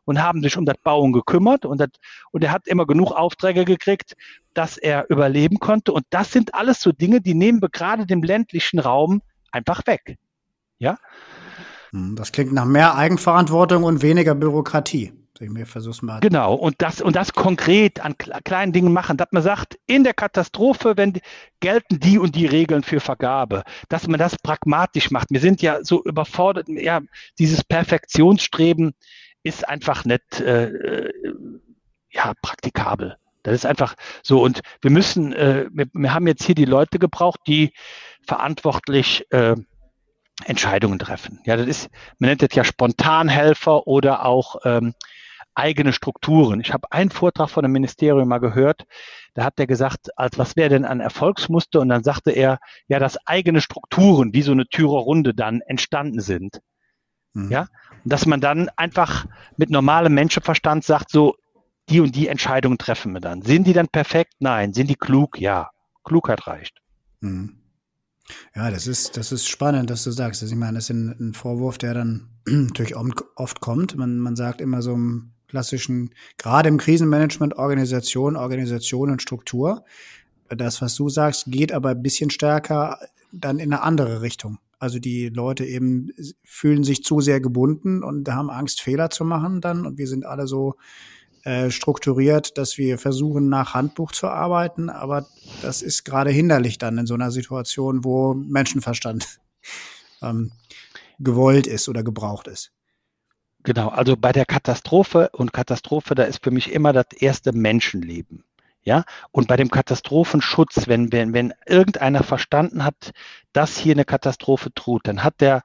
und 0.10 0.24
haben 0.24 0.42
sich 0.42 0.58
um 0.58 0.66
das 0.66 0.78
Bauen 0.84 1.14
gekümmert 1.14 1.66
und, 1.66 1.80
das, 1.80 1.90
und 2.32 2.44
er 2.44 2.52
hat 2.52 2.68
immer 2.68 2.88
genug 2.88 3.12
Aufträge 3.12 3.64
gekriegt, 3.64 4.16
dass 4.56 4.76
er 4.76 5.08
überleben 5.08 5.60
konnte. 5.60 5.94
Und 5.94 6.04
das 6.10 6.32
sind 6.32 6.56
alles 6.56 6.82
so 6.82 6.92
Dinge, 6.92 7.22
die 7.22 7.36
nehmen 7.36 7.62
wir 7.62 7.70
gerade 7.70 8.08
dem 8.08 8.24
ländlichen 8.24 8.80
Raum 8.80 9.22
einfach 9.52 9.86
weg. 9.86 10.18
Ja? 10.80 10.98
Hm, 11.92 12.16
das 12.16 12.32
klingt 12.32 12.54
nach 12.54 12.66
mehr 12.66 12.96
Eigenverantwortung 12.96 13.84
und 13.84 14.02
weniger 14.02 14.34
Bürokratie. 14.34 15.14
Genau, 16.22 16.54
und 16.54 16.76
das, 16.80 17.00
und 17.00 17.16
das 17.16 17.32
konkret 17.32 18.04
an 18.04 18.16
kleinen 18.18 18.74
Dingen 18.74 18.92
machen, 18.92 19.16
dass 19.16 19.30
man 19.32 19.42
sagt, 19.42 19.80
in 19.86 20.04
der 20.04 20.14
Katastrophe, 20.14 20.98
wenn 20.98 21.14
die, 21.14 21.22
gelten 21.62 22.00
die 22.00 22.18
und 22.18 22.36
die 22.36 22.46
Regeln 22.46 22.84
für 22.84 23.00
Vergabe, 23.00 23.64
dass 23.88 24.08
man 24.08 24.20
das 24.20 24.38
pragmatisch 24.38 25.12
macht. 25.12 25.28
Wir 25.30 25.40
sind 25.40 25.62
ja 25.62 25.82
so 25.82 26.04
überfordert, 26.04 26.68
ja, 26.68 27.00
dieses 27.38 27.64
Perfektionsstreben 27.64 28.94
ist 29.44 29.68
einfach 29.68 30.06
nicht 30.06 30.42
äh, 30.42 30.70
äh, 30.70 31.14
ja, 32.12 32.34
praktikabel. 32.42 33.18
Das 33.44 33.54
ist 33.54 33.66
einfach 33.66 33.96
so. 34.22 34.42
Und 34.42 34.62
wir 34.82 34.92
müssen, 34.92 35.34
äh, 35.34 35.68
wir, 35.72 35.88
wir 35.94 36.14
haben 36.14 36.28
jetzt 36.28 36.44
hier 36.44 36.56
die 36.56 36.66
Leute 36.66 37.00
gebraucht, 37.00 37.42
die 37.48 37.74
verantwortlich 38.26 39.26
äh, 39.32 39.56
Entscheidungen 40.46 41.00
treffen. 41.00 41.40
Ja, 41.46 41.58
das 41.58 41.68
ist, 41.68 41.90
man 42.18 42.30
nennt 42.30 42.42
das 42.42 42.54
ja 42.54 42.64
Spontanhelfer 42.64 43.88
oder 43.88 44.26
auch 44.26 44.58
ähm, 44.64 44.94
eigene 45.56 45.94
Strukturen. 45.94 46.62
Ich 46.62 46.74
habe 46.74 46.92
einen 46.92 47.12
Vortrag 47.12 47.50
von 47.50 47.66
einem 47.66 47.74
Ministerium 47.74 48.28
mal 48.28 48.40
gehört, 48.40 48.86
da 49.34 49.44
hat 49.44 49.58
der 49.60 49.68
gesagt, 49.68 50.18
als 50.18 50.38
was 50.38 50.56
wäre 50.56 50.70
denn 50.70 50.86
ein 50.86 51.00
Erfolgsmuster? 51.00 51.80
Und 51.80 51.90
dann 51.90 52.04
sagte 52.04 52.32
er, 52.32 52.60
ja, 52.88 53.00
dass 53.00 53.18
eigene 53.28 53.62
Strukturen, 53.62 54.34
wie 54.34 54.42
so 54.42 54.52
eine 54.52 54.68
Türer 54.68 55.00
Runde 55.00 55.34
dann 55.34 55.62
entstanden 55.62 56.20
sind. 56.20 56.62
Mhm. 57.34 57.52
Ja, 57.52 57.68
dass 58.06 58.26
man 58.26 58.42
dann 58.42 58.70
einfach 58.76 59.26
mit 59.58 59.70
normalem 59.70 60.14
Menschenverstand 60.14 60.84
sagt, 60.84 61.12
so, 61.12 61.36
die 61.90 62.00
und 62.00 62.16
die 62.16 62.28
Entscheidungen 62.28 62.78
treffen 62.78 63.14
wir 63.14 63.22
dann. 63.22 63.42
Sind 63.42 63.66
die 63.66 63.74
dann 63.74 63.88
perfekt? 63.88 64.34
Nein. 64.40 64.74
Sind 64.74 64.90
die 64.90 64.96
klug? 64.96 65.40
Ja. 65.40 65.72
Klugheit 66.04 66.48
reicht. 66.48 66.78
Mhm. 67.22 67.56
Ja, 68.56 68.70
das 68.70 68.86
ist, 68.86 69.18
das 69.18 69.32
ist 69.32 69.48
spannend, 69.48 69.90
dass 69.90 70.04
du 70.04 70.12
sagst. 70.12 70.44
Ich 70.44 70.56
meine, 70.56 70.76
das 70.76 70.86
ist 70.86 70.90
ein, 70.92 71.16
ein 71.20 71.34
Vorwurf, 71.34 71.78
der 71.78 71.94
dann 71.96 72.30
natürlich 72.46 72.96
oft 72.96 73.60
kommt. 73.60 73.96
Man, 73.96 74.20
man 74.20 74.36
sagt 74.36 74.62
immer 74.62 74.82
so 74.82 74.94
im 74.94 75.32
klassischen, 75.48 76.14
gerade 76.38 76.70
im 76.70 76.78
Krisenmanagement, 76.78 77.58
Organisation, 77.58 78.36
Organisation 78.36 79.10
und 79.10 79.22
Struktur. 79.22 79.84
Das, 80.48 80.82
was 80.82 80.96
du 80.96 81.10
sagst, 81.10 81.46
geht 81.48 81.72
aber 81.72 81.90
ein 81.90 82.04
bisschen 82.04 82.30
stärker 82.30 83.00
dann 83.32 83.60
in 83.60 83.74
eine 83.74 83.82
andere 83.82 84.22
Richtung. 84.22 84.60
Also 84.80 85.00
die 85.00 85.28
Leute 85.28 85.66
eben 85.66 86.12
fühlen 86.44 86.84
sich 86.84 87.04
zu 87.04 87.20
sehr 87.20 87.42
gebunden 87.42 88.04
und 88.04 88.30
haben 88.30 88.50
Angst, 88.50 88.82
Fehler 88.82 89.10
zu 89.10 89.26
machen 89.26 89.60
dann. 89.60 89.86
Und 89.86 89.98
wir 89.98 90.08
sind 90.08 90.26
alle 90.26 90.48
so 90.48 90.76
äh, 91.44 91.70
strukturiert, 91.70 92.58
dass 92.58 92.78
wir 92.78 92.98
versuchen, 92.98 93.50
nach 93.50 93.74
Handbuch 93.74 94.12
zu 94.14 94.28
arbeiten. 94.28 94.90
Aber 94.90 95.28
das 95.62 95.82
ist 95.82 96.06
gerade 96.06 96.32
hinderlich 96.32 96.78
dann 96.78 96.98
in 96.98 97.06
so 97.06 97.14
einer 97.14 97.32
Situation, 97.32 98.06
wo 98.06 98.34
Menschenverstand 98.34 99.40
ähm, 100.22 100.52
gewollt 101.20 101.68
ist 101.68 101.90
oder 101.90 102.04
gebraucht 102.04 102.48
ist. 102.48 102.72
Genau, 103.64 103.90
also 103.90 104.16
bei 104.16 104.32
der 104.32 104.46
Katastrophe 104.46 105.30
und 105.34 105.52
Katastrophe, 105.52 106.16
da 106.16 106.24
ist 106.24 106.42
für 106.42 106.52
mich 106.52 106.72
immer 106.72 106.94
das 106.94 107.08
erste 107.18 107.52
Menschenleben. 107.52 108.46
Ja, 108.90 109.04
und 109.30 109.48
bei 109.48 109.56
dem 109.56 109.70
Katastrophenschutz, 109.70 110.88
wenn, 110.88 111.12
wenn, 111.12 111.32
wenn 111.32 111.54
irgendeiner 111.68 112.24
verstanden 112.24 112.84
hat, 112.84 113.12
dass 113.54 113.78
hier 113.78 113.94
eine 113.94 114.04
Katastrophe 114.04 114.72
droht, 114.74 115.08
dann 115.08 115.24
hat 115.24 115.42
der 115.42 115.62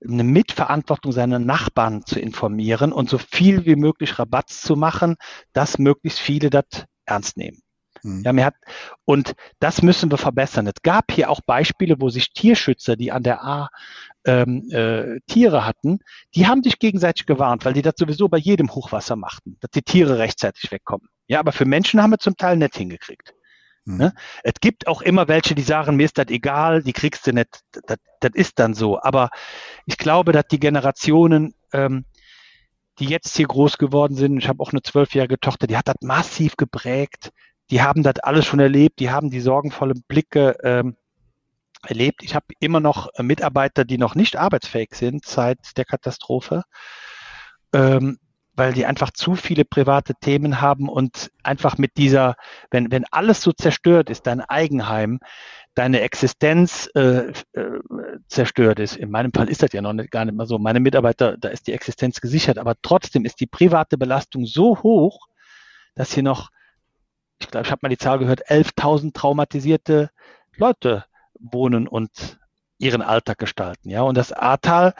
eine 0.00 0.22
Mitverantwortung, 0.22 1.10
seine 1.10 1.40
Nachbarn 1.40 2.06
zu 2.06 2.20
informieren 2.20 2.92
und 2.92 3.10
so 3.10 3.18
viel 3.18 3.66
wie 3.66 3.74
möglich 3.74 4.20
Rabatz 4.20 4.60
zu 4.60 4.76
machen, 4.76 5.16
dass 5.52 5.80
möglichst 5.80 6.20
viele 6.20 6.50
das 6.50 6.84
ernst 7.04 7.36
nehmen. 7.36 7.62
Mhm. 8.04 8.22
Ja, 8.24 8.32
mir 8.32 8.44
hat, 8.44 8.54
und 9.04 9.34
das 9.58 9.82
müssen 9.82 10.12
wir 10.12 10.18
verbessern. 10.18 10.68
Es 10.68 10.80
gab 10.84 11.10
hier 11.10 11.30
auch 11.30 11.40
Beispiele, 11.40 11.96
wo 11.98 12.10
sich 12.10 12.32
Tierschützer, 12.32 12.94
die 12.94 13.10
an 13.10 13.24
der 13.24 13.42
A 13.42 13.70
ähm, 14.24 14.70
äh, 14.70 15.18
Tiere 15.26 15.66
hatten, 15.66 15.98
die 16.36 16.46
haben 16.46 16.62
sich 16.62 16.78
gegenseitig 16.78 17.26
gewarnt, 17.26 17.64
weil 17.64 17.72
die 17.72 17.82
das 17.82 17.94
sowieso 17.98 18.28
bei 18.28 18.38
jedem 18.38 18.72
Hochwasser 18.72 19.16
machten, 19.16 19.56
dass 19.58 19.72
die 19.72 19.82
Tiere 19.82 20.18
rechtzeitig 20.18 20.70
wegkommen. 20.70 21.08
Ja, 21.28 21.40
aber 21.40 21.52
für 21.52 21.66
Menschen 21.66 22.02
haben 22.02 22.10
wir 22.10 22.18
zum 22.18 22.36
Teil 22.36 22.56
nicht 22.56 22.76
hingekriegt. 22.76 23.34
Mhm. 23.84 23.96
Ne? 23.98 24.14
Es 24.42 24.54
gibt 24.60 24.86
auch 24.86 25.02
immer 25.02 25.28
welche, 25.28 25.54
die 25.54 25.62
sagen, 25.62 25.96
mir 25.96 26.04
ist 26.04 26.18
das 26.18 26.28
egal, 26.28 26.82
die 26.82 26.92
kriegst 26.92 27.26
du 27.26 27.32
nicht. 27.32 27.60
Das, 27.86 27.98
das 28.20 28.30
ist 28.34 28.58
dann 28.58 28.74
so. 28.74 29.00
Aber 29.00 29.30
ich 29.86 29.98
glaube, 29.98 30.32
dass 30.32 30.46
die 30.50 30.58
Generationen, 30.58 31.54
ähm, 31.72 32.04
die 32.98 33.06
jetzt 33.06 33.36
hier 33.36 33.46
groß 33.46 33.78
geworden 33.78 34.16
sind, 34.16 34.38
ich 34.38 34.48
habe 34.48 34.62
auch 34.62 34.72
eine 34.72 34.82
zwölfjährige 34.82 35.38
Tochter, 35.38 35.66
die 35.66 35.76
hat 35.76 35.86
das 35.88 35.96
massiv 36.00 36.56
geprägt. 36.56 37.30
Die 37.70 37.82
haben 37.82 38.02
das 38.02 38.18
alles 38.20 38.46
schon 38.46 38.60
erlebt, 38.60 38.98
die 38.98 39.10
haben 39.10 39.30
die 39.30 39.40
sorgenvollen 39.40 40.02
Blicke 40.08 40.56
ähm, 40.62 40.96
erlebt. 41.86 42.22
Ich 42.22 42.34
habe 42.34 42.46
immer 42.60 42.80
noch 42.80 43.10
Mitarbeiter, 43.18 43.84
die 43.84 43.98
noch 43.98 44.14
nicht 44.14 44.36
arbeitsfähig 44.36 44.94
sind 44.94 45.26
seit 45.26 45.76
der 45.76 45.84
Katastrophe. 45.84 46.62
Ähm, 47.74 48.18
weil 48.58 48.72
die 48.72 48.86
einfach 48.86 49.12
zu 49.12 49.36
viele 49.36 49.64
private 49.64 50.14
Themen 50.20 50.60
haben 50.60 50.88
und 50.88 51.30
einfach 51.44 51.78
mit 51.78 51.96
dieser, 51.96 52.34
wenn, 52.72 52.90
wenn 52.90 53.04
alles 53.12 53.40
so 53.40 53.52
zerstört 53.52 54.10
ist, 54.10 54.26
dein 54.26 54.40
Eigenheim, 54.40 55.20
deine 55.74 56.00
Existenz 56.00 56.90
äh, 56.96 57.32
äh, 57.52 57.78
zerstört 58.26 58.80
ist. 58.80 58.96
In 58.96 59.12
meinem 59.12 59.32
Fall 59.32 59.48
ist 59.48 59.62
das 59.62 59.72
ja 59.72 59.80
noch 59.80 59.92
nicht, 59.92 60.10
gar 60.10 60.24
nicht 60.24 60.34
mal 60.34 60.46
so. 60.46 60.58
Meine 60.58 60.80
Mitarbeiter, 60.80 61.36
da 61.38 61.50
ist 61.50 61.68
die 61.68 61.72
Existenz 61.72 62.20
gesichert, 62.20 62.58
aber 62.58 62.74
trotzdem 62.82 63.24
ist 63.24 63.38
die 63.38 63.46
private 63.46 63.96
Belastung 63.96 64.44
so 64.44 64.82
hoch, 64.82 65.28
dass 65.94 66.12
hier 66.12 66.24
noch, 66.24 66.50
ich 67.38 67.48
glaube, 67.48 67.64
ich 67.64 67.70
habe 67.70 67.78
mal 67.82 67.90
die 67.90 67.96
Zahl 67.96 68.18
gehört, 68.18 68.50
11.000 68.50 69.14
traumatisierte 69.14 70.10
Leute 70.56 71.04
wohnen 71.38 71.86
und 71.86 72.40
ihren 72.78 73.02
Alltag 73.02 73.38
gestalten. 73.38 73.88
Ja, 73.88 74.02
und 74.02 74.16
das 74.16 74.32
Ahrtal 74.32 74.94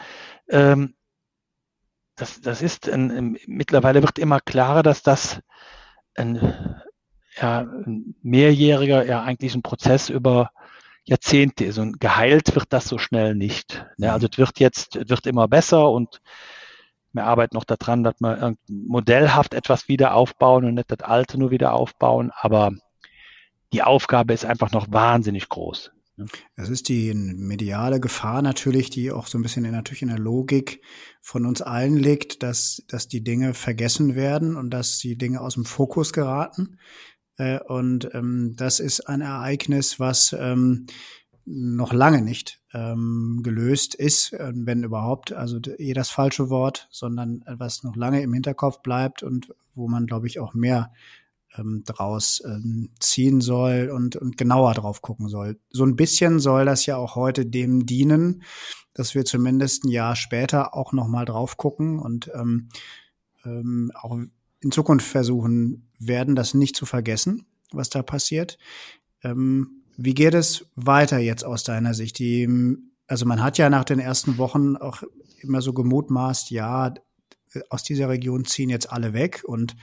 ähm, 0.49 0.95
das, 2.19 2.41
das 2.41 2.63
ist 2.63 2.89
ein, 2.89 3.39
mittlerweile 3.47 4.03
wird 4.03 4.19
immer 4.19 4.41
klarer, 4.41 4.83
dass 4.83 5.03
das 5.03 5.41
ein, 6.15 6.83
ja, 7.41 7.61
ein 7.61 8.15
mehrjähriger, 8.23 9.07
ja 9.07 9.23
eigentlich 9.23 9.55
ein 9.55 9.63
Prozess 9.63 10.09
über 10.09 10.51
Jahrzehnte 11.05 11.65
ist 11.65 11.79
und 11.79 12.01
geheilt 12.01 12.55
wird 12.55 12.73
das 12.73 12.87
so 12.87 12.99
schnell 12.99 13.35
nicht. 13.35 13.87
Ja, 13.97 14.13
also 14.13 14.29
es 14.31 14.37
wird 14.37 14.61
jetzt, 14.61 14.97
es 14.97 15.09
wird 15.09 15.27
immer 15.27 15.49
besser 15.49 15.91
und 15.91 16.21
wir 17.13 17.25
arbeiten 17.25 17.57
noch 17.57 17.65
daran, 17.65 18.05
dass 18.05 18.21
wir 18.21 18.55
modellhaft 18.69 19.55
etwas 19.55 19.89
wieder 19.89 20.15
aufbauen 20.15 20.67
und 20.67 20.75
nicht 20.75 20.91
das 20.91 21.01
Alte 21.01 21.39
nur 21.39 21.51
wieder 21.51 21.73
aufbauen, 21.73 22.31
aber 22.35 22.73
die 23.73 23.83
Aufgabe 23.83 24.35
ist 24.35 24.45
einfach 24.45 24.73
noch 24.73 24.87
wahnsinnig 24.91 25.49
groß. 25.49 25.93
Es 26.57 26.69
ist 26.69 26.89
die 26.89 27.15
mediale 27.15 28.01
Gefahr 28.01 28.43
natürlich, 28.43 28.91
die 28.91 29.13
auch 29.13 29.27
so 29.27 29.39
ein 29.39 29.43
bisschen 29.43 29.65
in, 29.65 29.73
natürlich 29.73 30.03
in 30.03 30.09
der 30.09 30.19
Logik 30.19 30.83
von 31.21 31.47
uns 31.47 31.63
allen 31.63 31.97
liegt, 31.97 32.43
dass, 32.43 32.83
dass 32.89 33.09
die 33.09 33.23
Dinge 33.23 33.55
vergessen 33.55 34.15
werden 34.15 34.57
und 34.57 34.71
dass 34.71 34.99
die 34.99 35.17
Dinge 35.17 35.41
aus 35.41 35.55
dem 35.55 35.65
Fokus 35.65 36.13
geraten. 36.13 36.79
Äh, 37.37 37.61
und 37.61 38.11
ähm, 38.15 38.55
das 38.57 38.81
ist 38.81 39.09
ein 39.09 39.21
Ereignis, 39.21 40.01
was 40.01 40.35
ähm, 40.39 40.87
noch 41.45 41.93
lange 41.93 42.21
nicht 42.21 42.61
ähm, 42.75 43.41
gelöst 43.43 43.95
ist, 43.95 44.33
äh, 44.33 44.53
wenn 44.55 44.83
überhaupt, 44.83 45.33
also 45.33 45.59
eh 45.79 45.95
das 45.95 46.11
falsche 46.11 46.51
Wort, 46.51 46.89
sondern 46.91 47.43
was 47.47 47.85
noch 47.85 47.97
lange 47.97 48.23
im 48.23 48.35
Hinterkopf 48.35 48.83
bleibt 48.83 49.23
und 49.23 49.55
wo 49.75 49.89
man, 49.89 50.07
glaube 50.07 50.27
ich, 50.27 50.41
auch 50.41 50.55
mehr 50.55 50.93
ähm, 51.57 51.83
draus 51.85 52.43
ähm, 52.45 52.91
ziehen 53.01 53.41
soll 53.41 53.91
und, 53.95 54.17
und 54.17 54.37
genauer 54.37 54.75
drauf 54.75 55.03
gucken 55.03 55.29
soll. 55.29 55.59
So 55.71 55.85
ein 55.85 55.97
bisschen 55.97 56.41
soll 56.41 56.65
das 56.65 56.87
ja 56.87 56.97
auch 56.97 57.15
heute 57.15 57.47
dem 57.47 57.87
dienen, 57.87 58.43
dass 58.95 59.15
wir 59.15 59.25
zumindest 59.25 59.85
ein 59.85 59.91
Jahr 59.91 60.17
später 60.17 60.75
auch 60.75 60.93
noch 60.93 61.09
mal 61.09 61.25
drauf 61.25 61.57
gucken 61.57 61.99
und 61.99 62.31
ähm, 62.35 62.69
ähm, 63.45 63.93
auch 63.95 64.19
in 64.61 64.73
Zukunft 64.73 65.07
versuchen 65.07 65.89
werden, 65.99 66.35
das 66.35 66.55
nicht 66.55 66.77
zu 66.77 66.87
vergessen, 66.87 67.47
was 67.73 67.91
da 67.91 68.03
passiert. 68.03 68.59
Ähm, 69.23 69.83
wie 69.97 70.15
geht 70.15 70.35
es 70.35 70.67
weiter 70.75 71.19
jetzt 71.19 71.45
aus 71.45 71.65
deiner 71.65 71.95
Sicht? 71.95 72.19
Die, 72.19 72.49
also 73.07 73.27
man 73.27 73.43
hat 73.43 73.59
ja 73.59 73.71
nach 73.71 73.85
den 73.85 73.99
ersten 73.99 74.39
Wochen 74.39 74.77
auch 74.77 75.03
immer 75.41 75.63
so 75.63 75.73
gemutmaßt, 75.73 76.51
ja, 76.51 76.95
aus 77.71 77.83
dieser 77.83 78.09
Region 78.09 78.45
ziehen 78.45 78.71
jetzt 78.71 78.93
alle 78.93 79.13
weg 79.13 79.43
und 79.45 79.77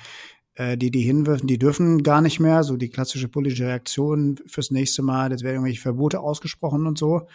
äh, 0.56 0.78
die, 0.78 0.91
die 0.91 1.01
hinwirfen, 1.01 1.47
die 1.47 1.60
dürfen 1.60 2.03
gar 2.03 2.22
nicht 2.22 2.39
mehr, 2.39 2.64
so 2.64 2.78
die 2.78 2.89
klassische 2.89 3.28
politische 3.28 3.68
Reaktion 3.68 4.39
fürs 4.47 4.72
nächste 4.72 5.01
Mal, 5.01 5.32
jetzt 5.32 5.43
werden 5.43 5.56
irgendwelche 5.56 5.82
Verbote 5.82 6.20
ausgesprochen 6.20 6.88
und 6.88 6.97
so. 6.97 7.28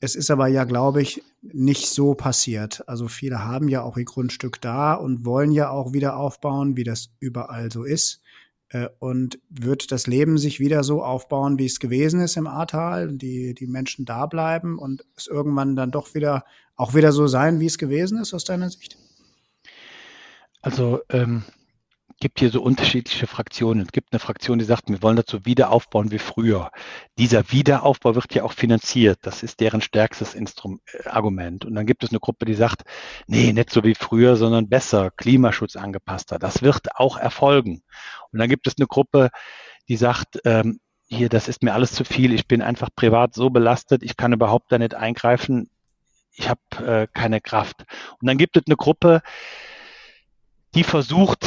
Es 0.00 0.14
ist 0.14 0.30
aber 0.30 0.46
ja, 0.46 0.64
glaube 0.64 1.02
ich, 1.02 1.22
nicht 1.42 1.88
so 1.88 2.14
passiert. 2.14 2.88
Also 2.88 3.08
viele 3.08 3.44
haben 3.44 3.68
ja 3.68 3.82
auch 3.82 3.96
ihr 3.96 4.04
Grundstück 4.04 4.60
da 4.60 4.94
und 4.94 5.24
wollen 5.24 5.50
ja 5.50 5.70
auch 5.70 5.92
wieder 5.92 6.16
aufbauen, 6.16 6.76
wie 6.76 6.84
das 6.84 7.10
überall 7.18 7.72
so 7.72 7.82
ist. 7.82 8.20
Äh, 8.70 8.88
und 8.98 9.40
wird 9.48 9.90
das 9.92 10.06
Leben 10.06 10.38
sich 10.38 10.60
wieder 10.60 10.84
so 10.84 11.02
aufbauen, 11.02 11.58
wie 11.58 11.66
es 11.66 11.80
gewesen 11.80 12.20
ist 12.20 12.36
im 12.36 12.46
Ahrtal, 12.46 13.12
die, 13.12 13.54
die 13.54 13.66
Menschen 13.66 14.04
da 14.04 14.26
bleiben 14.26 14.78
und 14.78 15.04
es 15.16 15.26
irgendwann 15.26 15.74
dann 15.74 15.90
doch 15.90 16.14
wieder 16.14 16.44
auch 16.76 16.94
wieder 16.94 17.12
so 17.12 17.26
sein, 17.26 17.60
wie 17.60 17.66
es 17.66 17.76
gewesen 17.76 18.18
ist 18.18 18.34
aus 18.34 18.44
deiner 18.44 18.70
Sicht? 18.70 18.96
Also 20.62 21.00
ähm, 21.08 21.42
gibt 22.20 22.40
hier 22.40 22.50
so 22.50 22.62
unterschiedliche 22.62 23.26
Fraktionen. 23.26 23.84
Es 23.84 23.92
gibt 23.92 24.12
eine 24.12 24.18
Fraktion, 24.18 24.58
die 24.58 24.64
sagt, 24.64 24.88
wir 24.88 25.02
wollen 25.02 25.22
so 25.26 25.44
wieder 25.44 25.70
aufbauen 25.70 26.10
wie 26.10 26.18
früher. 26.18 26.70
Dieser 27.16 27.52
Wiederaufbau 27.52 28.14
wird 28.14 28.34
ja 28.34 28.42
auch 28.42 28.52
finanziert. 28.52 29.20
Das 29.22 29.42
ist 29.42 29.60
deren 29.60 29.80
stärkstes 29.80 30.34
Instrum 30.34 30.80
äh, 30.92 31.08
Argument. 31.08 31.64
Und 31.64 31.74
dann 31.74 31.86
gibt 31.86 32.02
es 32.02 32.10
eine 32.10 32.20
Gruppe, 32.20 32.44
die 32.44 32.54
sagt, 32.54 32.82
nee, 33.26 33.52
nicht 33.52 33.70
so 33.70 33.84
wie 33.84 33.94
früher, 33.94 34.36
sondern 34.36 34.68
besser, 34.68 35.10
Klimaschutz 35.10 35.76
angepasster. 35.76 36.38
Das 36.38 36.62
wird 36.62 36.96
auch 36.96 37.16
erfolgen. 37.16 37.82
Und 38.32 38.38
dann 38.38 38.48
gibt 38.48 38.66
es 38.66 38.74
eine 38.78 38.86
Gruppe, 38.86 39.30
die 39.88 39.96
sagt, 39.96 40.40
ähm, 40.44 40.80
hier, 41.06 41.28
das 41.28 41.48
ist 41.48 41.62
mir 41.62 41.72
alles 41.72 41.92
zu 41.92 42.04
viel. 42.04 42.32
Ich 42.34 42.46
bin 42.46 42.62
einfach 42.62 42.90
privat 42.94 43.34
so 43.34 43.48
belastet, 43.50 44.02
ich 44.02 44.16
kann 44.16 44.32
überhaupt 44.32 44.70
da 44.70 44.78
nicht 44.78 44.94
eingreifen. 44.94 45.70
Ich 46.32 46.48
habe 46.48 46.60
äh, 46.84 47.06
keine 47.12 47.40
Kraft. 47.40 47.84
Und 48.20 48.26
dann 48.28 48.38
gibt 48.38 48.56
es 48.56 48.64
eine 48.66 48.76
Gruppe, 48.76 49.22
die 50.74 50.84
versucht, 50.84 51.46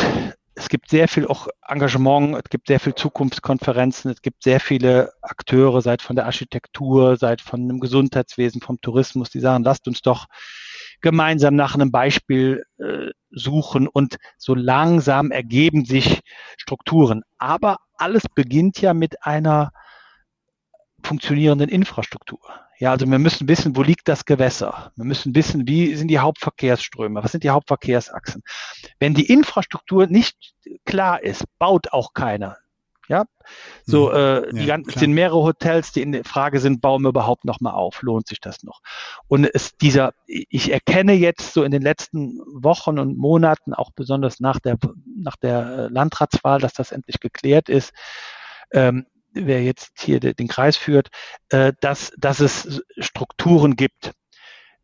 gibt 0.72 0.90
sehr 0.90 1.10
viel 1.10 1.28
auch 1.28 1.50
Engagement, 1.68 2.38
es 2.38 2.50
gibt 2.50 2.68
sehr 2.68 2.80
viel 2.80 2.96
Zukunftskonferenzen, 2.96 4.10
es 4.10 4.22
gibt 4.22 4.42
sehr 4.42 4.62
viele 4.62 5.12
Akteure, 5.22 5.82
seit 5.82 6.02
von 6.02 6.16
der 6.16 6.26
Architektur, 6.26 7.18
seit 7.18 7.42
von 7.42 7.68
dem 7.68 7.82
Gesundheitswesen, 7.82 8.62
vom 8.62 8.80
Tourismus, 8.80 9.30
die 9.30 9.42
sagen, 9.42 9.66
lasst 9.66 9.90
uns 9.90 10.02
doch 10.02 10.28
gemeinsam 11.02 11.56
nach 11.56 11.76
einem 11.76 11.92
Beispiel 11.92 12.64
äh, 12.80 13.10
suchen 13.32 13.90
und 13.90 14.16
so 14.38 14.56
langsam 14.56 15.32
ergeben 15.32 15.84
sich 15.84 16.22
Strukturen. 16.56 17.24
Aber 17.38 17.80
alles 17.96 18.24
beginnt 18.34 18.80
ja 18.80 18.94
mit 18.94 19.26
einer 19.26 19.74
funktionierenden 21.04 21.70
Infrastruktur. 21.70 22.40
Ja, 22.80 22.92
also 22.92 23.06
wir 23.06 23.20
müssen 23.20 23.48
wissen, 23.48 23.76
wo 23.76 23.84
liegt 23.84 24.08
das 24.08 24.26
Gewässer? 24.26 24.92
Wir 24.96 25.06
müssen 25.06 25.36
wissen, 25.36 25.68
wie 25.68 25.96
sind 25.96 26.08
die 26.08 26.20
Hauptverkehrsströme? 26.20 27.24
Was 27.24 27.32
sind 27.32 27.44
die 27.44 27.52
Hauptverkehrsachsen? 27.52 28.42
Wenn 29.00 29.14
die 29.14 29.32
Infrastruktur 29.32 30.08
nicht 30.08 30.36
klar 30.86 31.22
ist, 31.22 31.46
baut 31.60 31.94
auch 31.94 32.14
keiner. 32.14 32.58
Ja, 33.08 33.26
so 33.86 34.10
mhm. 34.10 34.16
äh, 34.16 34.54
die 34.54 34.66
ganzen 34.68 34.98
sind 34.98 35.12
mehrere 35.12 35.44
Hotels, 35.44 35.92
die 35.92 36.02
in 36.02 36.14
der 36.14 36.24
Frage 36.24 36.62
sind, 36.62 36.80
bauen 36.80 37.02
wir 37.02 37.10
überhaupt 37.10 37.44
noch 37.44 37.60
mal 37.60 37.74
auf? 37.74 38.02
Lohnt 38.04 38.26
sich 38.26 38.40
das 38.40 38.64
noch? 38.64 38.80
Und 39.28 39.44
es 39.54 39.76
dieser, 39.76 40.14
ich 40.26 40.72
erkenne 40.72 41.12
jetzt 41.12 41.54
so 41.54 41.64
in 41.64 41.72
den 41.72 41.82
letzten 41.82 42.40
Wochen 42.54 43.00
und 43.00 43.18
Monaten, 43.18 43.74
auch 43.74 43.92
besonders 43.92 44.40
nach 44.40 44.60
der 44.60 44.78
nach 45.18 45.36
der 45.36 45.90
Landratswahl, 45.90 46.60
dass 46.60 46.74
das 46.74 46.94
endlich 46.94 47.20
geklärt 47.20 47.68
ist. 47.68 47.92
Ähm, 48.72 49.06
wer 49.32 49.64
jetzt 49.64 50.02
hier 50.02 50.20
den 50.20 50.48
Kreis 50.48 50.78
führt, 50.78 51.10
äh, 51.50 51.74
dass, 51.82 52.12
dass 52.18 52.40
es 52.40 52.82
Strukturen 52.98 53.76
gibt. 53.76 54.12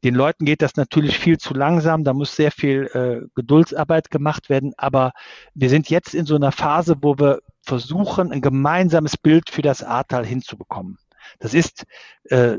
Den 0.03 0.13
Leuten 0.13 0.45
geht 0.45 0.61
das 0.61 0.75
natürlich 0.75 1.17
viel 1.17 1.37
zu 1.37 1.53
langsam, 1.53 2.03
da 2.03 2.13
muss 2.13 2.35
sehr 2.35 2.51
viel 2.51 2.85
äh, 2.93 3.27
Geduldsarbeit 3.35 4.11
gemacht 4.11 4.47
werden, 4.49 4.73
aber 4.77 5.11
wir 5.55 5.69
sind 5.69 5.89
jetzt 5.89 6.13
in 6.13 6.25
so 6.25 6.35
einer 6.35 6.51
Phase, 6.51 6.97
wo 7.01 7.17
wir 7.17 7.39
versuchen, 7.63 8.31
ein 8.31 8.41
gemeinsames 8.41 9.17
Bild 9.17 9.49
für 9.49 9.63
das 9.63 9.83
Ahrtal 9.83 10.25
hinzubekommen. 10.25 10.97
Das 11.39 11.53
ist, 11.53 11.85
äh, 12.25 12.57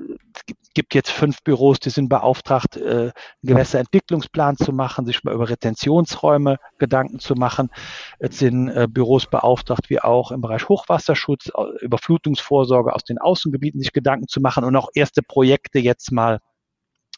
gibt 0.74 0.94
jetzt 0.94 1.10
fünf 1.10 1.42
Büros, 1.42 1.80
die 1.80 1.90
sind 1.90 2.08
beauftragt, 2.08 2.76
äh, 2.76 2.80
einen 2.90 3.12
Gewässerentwicklungsplan 3.42 4.56
zu 4.56 4.72
machen, 4.72 5.06
sich 5.06 5.24
mal 5.24 5.34
über 5.34 5.48
Retentionsräume 5.48 6.58
Gedanken 6.78 7.18
zu 7.18 7.34
machen. 7.34 7.70
Es 8.18 8.38
sind 8.38 8.68
äh, 8.68 8.86
Büros 8.88 9.26
beauftragt, 9.26 9.90
wie 9.90 10.00
auch 10.00 10.30
im 10.30 10.40
Bereich 10.40 10.68
Hochwasserschutz, 10.68 11.50
Überflutungsvorsorge 11.80 12.94
aus 12.94 13.04
den 13.04 13.18
Außengebieten 13.18 13.80
sich 13.80 13.92
Gedanken 13.92 14.28
zu 14.28 14.40
machen 14.40 14.64
und 14.64 14.76
auch 14.76 14.90
erste 14.94 15.22
Projekte 15.22 15.78
jetzt 15.78 16.12
mal 16.12 16.40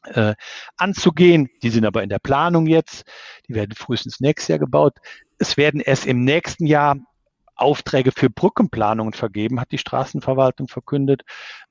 äh, 0.05 0.35
anzugehen. 0.77 1.49
Die 1.63 1.71
sind 1.71 1.85
aber 1.85 2.03
in 2.03 2.09
der 2.09 2.19
Planung 2.19 2.67
jetzt. 2.67 3.05
Die 3.49 3.55
werden 3.55 3.75
frühestens 3.77 4.21
nächstes 4.21 4.49
Jahr 4.49 4.59
gebaut. 4.59 4.99
Es 5.39 5.57
werden 5.57 5.81
erst 5.81 6.07
im 6.07 6.25
nächsten 6.25 6.67
Jahr 6.67 6.97
Aufträge 7.61 8.13
für 8.13 8.31
Brückenplanungen 8.31 9.13
vergeben, 9.13 9.61
hat 9.61 9.73
die 9.73 9.79
Straßenverwaltung 9.79 10.69
verkündet. 10.69 11.23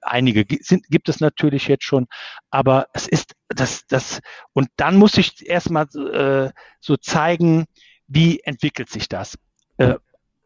Einige 0.02 0.46
sind, 0.62 0.88
gibt 0.90 1.10
es 1.10 1.20
natürlich 1.20 1.68
jetzt 1.68 1.84
schon, 1.84 2.08
aber 2.50 2.88
es 2.94 3.08
ist 3.08 3.36
das, 3.50 3.86
das, 3.88 4.22
und 4.54 4.70
dann 4.78 4.98
muss 4.98 5.18
ich 5.18 5.48
erstmal 5.48 5.88
äh, 5.96 6.52
so 6.80 6.98
zeigen, 6.98 7.66
wie 8.08 8.40
entwickelt 8.42 8.90
sich 8.90 9.10
das. 9.10 9.38
Äh, 9.78 9.96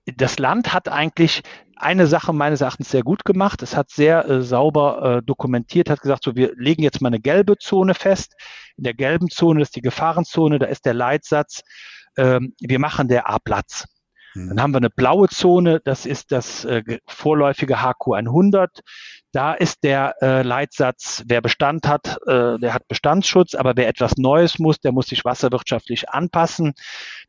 das 0.06 0.40
Land 0.40 0.74
hat 0.74 0.90
eigentlich 0.90 1.44
eine 1.76 2.08
Sache 2.08 2.34
meines 2.34 2.62
Erachtens 2.62 2.92
sehr 2.92 3.04
gut 3.04 3.26
gemacht. 3.26 3.62
Es 3.62 3.76
hat 3.76 3.90
sehr 3.90 4.28
äh, 4.28 4.42
sauber 4.42 5.18
äh, 5.18 5.24
dokumentiert, 5.24 5.90
hat 5.90 6.02
gesagt, 6.02 6.24
so 6.24 6.36
wir 6.36 6.54
legen 6.56 6.84
jetzt 6.84 7.02
mal 7.02 7.08
eine 7.08 7.20
gelbe 7.20 7.58
Zone 7.58 7.94
fest. 7.94 8.36
In 8.78 8.84
der 8.84 8.94
gelben 8.94 9.30
Zone 9.30 9.62
ist 9.62 9.76
die 9.76 9.82
Gefahrenzone, 9.82 10.60
da 10.60 10.68
ist 10.68 10.86
der 10.86 10.94
Leitsatz, 10.94 11.62
ähm, 12.18 12.54
wir 12.60 12.80
machen 12.80 13.08
der 13.08 13.30
A 13.30 13.40
Platz. 14.34 14.48
Dann 14.50 14.62
haben 14.62 14.74
wir 14.74 14.78
eine 14.78 14.90
blaue 14.90 15.30
Zone, 15.30 15.82
das 15.84 16.06
ist 16.06 16.32
das 16.32 16.66
äh, 16.66 17.00
vorläufige 17.06 17.82
HQ 17.82 18.14
100. 18.14 18.82
Da 19.32 19.54
ist 19.54 19.84
der 19.84 20.16
äh, 20.22 20.44
Leitsatz, 20.44 21.24
wer 21.26 21.42
Bestand 21.42 21.88
hat, 21.88 22.20
äh, 22.28 22.60
der 22.60 22.74
hat 22.76 22.88
Bestandsschutz, 22.88 23.56
aber 23.56 23.76
wer 23.76 23.88
etwas 23.88 24.18
Neues 24.18 24.60
muss, 24.60 24.80
der 24.80 24.92
muss 24.92 25.08
sich 25.08 25.26
wasserwirtschaftlich 25.26 26.10
anpassen. 26.10 26.74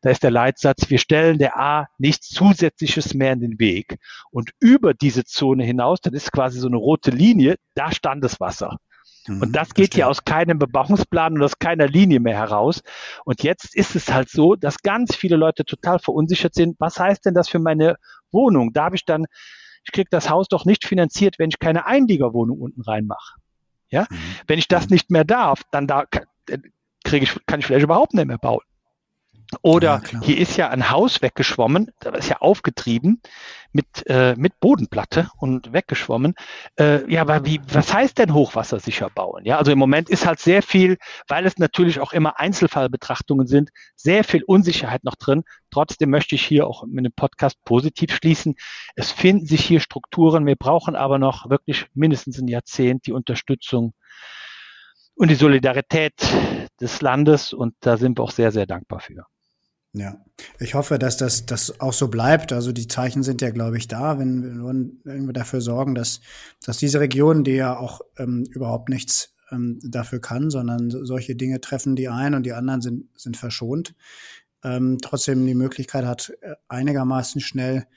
Da 0.01 0.11
ist 0.11 0.21
der 0.21 0.29
Leitsatz, 0.29 0.89
wir 0.89 0.99
stellen 0.99 1.39
der 1.39 1.57
A 1.59 1.87
nichts 1.97 2.29
Zusätzliches 2.29 3.15
mehr 3.15 3.33
in 3.33 3.41
den 3.41 3.59
Weg. 3.59 3.97
Und 4.29 4.51
über 4.59 4.93
diese 4.93 5.25
Zone 5.25 5.63
hinaus, 5.63 5.99
das 5.99 6.13
ist 6.13 6.31
quasi 6.31 6.59
so 6.59 6.67
eine 6.67 6.77
rote 6.77 7.09
Linie, 7.09 7.55
da 7.73 7.91
stand 7.91 8.23
das 8.23 8.39
Wasser. 8.39 8.77
Und 9.27 9.39
mhm, 9.39 9.51
das 9.51 9.73
geht 9.73 9.95
ja 9.95 10.07
aus 10.07 10.23
keinem 10.23 10.59
Bebauungsplan 10.59 11.33
und 11.33 11.43
aus 11.43 11.57
keiner 11.59 11.87
Linie 11.87 12.19
mehr 12.19 12.37
heraus. 12.37 12.81
Und 13.23 13.43
jetzt 13.43 13.75
ist 13.75 13.95
es 13.95 14.13
halt 14.13 14.29
so, 14.29 14.55
dass 14.55 14.79
ganz 14.79 15.15
viele 15.15 15.35
Leute 15.35 15.65
total 15.65 15.99
verunsichert 15.99 16.53
sind. 16.53 16.75
Was 16.79 16.99
heißt 16.99 17.25
denn 17.25 17.33
das 17.33 17.49
für 17.49 17.59
meine 17.59 17.97
Wohnung? 18.31 18.73
Darf 18.73 18.93
ich 18.93 19.05
dann, 19.05 19.25
ich 19.83 19.91
kriege 19.91 20.09
das 20.11 20.29
Haus 20.29 20.47
doch 20.47 20.65
nicht 20.65 20.85
finanziert, 20.85 21.39
wenn 21.39 21.49
ich 21.49 21.59
keine 21.59 21.85
Einliegerwohnung 21.85 22.59
unten 22.59 22.81
reinmache. 22.81 23.39
Ja, 23.89 24.07
mhm. 24.09 24.17
wenn 24.47 24.59
ich 24.59 24.67
das 24.67 24.87
mhm. 24.87 24.93
nicht 24.93 25.11
mehr 25.11 25.23
darf, 25.23 25.61
dann 25.71 25.87
da 25.87 26.05
kriege 27.03 27.25
ich, 27.25 27.45
kann 27.45 27.59
ich 27.59 27.65
vielleicht 27.65 27.83
überhaupt 27.83 28.13
nicht 28.13 28.25
mehr 28.25 28.37
bauen. 28.37 28.63
Oder 29.61 30.01
ja, 30.11 30.21
hier 30.21 30.37
ist 30.37 30.57
ja 30.57 30.69
ein 30.69 30.89
Haus 30.89 31.21
weggeschwommen, 31.21 31.91
da 31.99 32.11
ist 32.11 32.29
ja 32.29 32.37
aufgetrieben 32.37 33.21
mit, 33.75 34.07
äh, 34.07 34.35
mit 34.37 34.59
Bodenplatte 34.59 35.29
und 35.37 35.73
weggeschwommen. 35.73 36.33
Äh, 36.79 37.11
ja, 37.11 37.21
aber 37.21 37.45
wie, 37.45 37.59
was 37.71 37.93
heißt 37.93 38.17
denn 38.17 38.33
hochwassersicher 38.33 39.09
bauen? 39.09 39.43
Ja, 39.45 39.57
also 39.57 39.71
im 39.71 39.77
Moment 39.77 40.09
ist 40.09 40.25
halt 40.25 40.39
sehr 40.39 40.63
viel, 40.63 40.97
weil 41.27 41.45
es 41.45 41.57
natürlich 41.57 41.99
auch 41.99 42.13
immer 42.13 42.39
Einzelfallbetrachtungen 42.39 43.47
sind, 43.47 43.71
sehr 43.95 44.23
viel 44.23 44.43
Unsicherheit 44.43 45.03
noch 45.03 45.15
drin. 45.15 45.43
Trotzdem 45.71 46.09
möchte 46.09 46.35
ich 46.35 46.45
hier 46.45 46.67
auch 46.67 46.85
mit 46.87 47.05
dem 47.05 47.11
Podcast 47.11 47.57
positiv 47.65 48.15
schließen. 48.15 48.55
Es 48.95 49.11
finden 49.11 49.45
sich 49.45 49.65
hier 49.65 49.81
Strukturen. 49.81 50.45
Wir 50.45 50.55
brauchen 50.55 50.95
aber 50.95 51.19
noch 51.19 51.49
wirklich 51.49 51.87
mindestens 51.93 52.39
ein 52.39 52.47
Jahrzehnt 52.47 53.05
die 53.07 53.11
Unterstützung 53.11 53.93
und 55.15 55.29
die 55.29 55.35
Solidarität 55.35 56.13
des 56.79 57.01
Landes. 57.01 57.51
Und 57.51 57.75
da 57.81 57.97
sind 57.97 58.17
wir 58.17 58.23
auch 58.23 58.31
sehr, 58.31 58.53
sehr 58.53 58.65
dankbar 58.65 59.01
für. 59.01 59.25
Ja, 59.97 60.17
ich 60.59 60.73
hoffe, 60.73 60.99
dass 60.99 61.15
das, 61.15 61.45
das 61.45 61.79
auch 61.79 61.93
so 61.93 62.09
bleibt. 62.09 62.51
Also 62.51 62.73
die 62.73 62.89
Zeichen 62.89 63.23
sind 63.23 63.41
ja, 63.41 63.49
glaube 63.49 63.77
ich, 63.77 63.87
da, 63.87 64.19
wenn 64.19 64.43
wir 64.43 65.21
nur 65.21 65.33
dafür 65.33 65.61
sorgen, 65.61 65.95
dass, 65.95 66.19
dass 66.65 66.77
diese 66.77 66.99
Region, 66.99 67.45
die 67.45 67.53
ja 67.53 67.77
auch 67.77 68.01
ähm, 68.17 68.43
überhaupt 68.51 68.89
nichts 68.89 69.33
ähm, 69.51 69.79
dafür 69.81 70.19
kann, 70.19 70.49
sondern 70.49 70.89
solche 70.89 71.37
Dinge 71.37 71.61
treffen 71.61 71.95
die 71.95 72.09
ein 72.09 72.33
und 72.33 72.43
die 72.43 72.51
anderen 72.51 72.81
sind, 72.81 73.07
sind 73.17 73.37
verschont, 73.37 73.95
ähm, 74.65 74.97
trotzdem 75.01 75.45
die 75.45 75.55
Möglichkeit 75.55 76.03
hat, 76.03 76.33
äh, 76.41 76.55
einigermaßen 76.67 77.39
schnell 77.39 77.87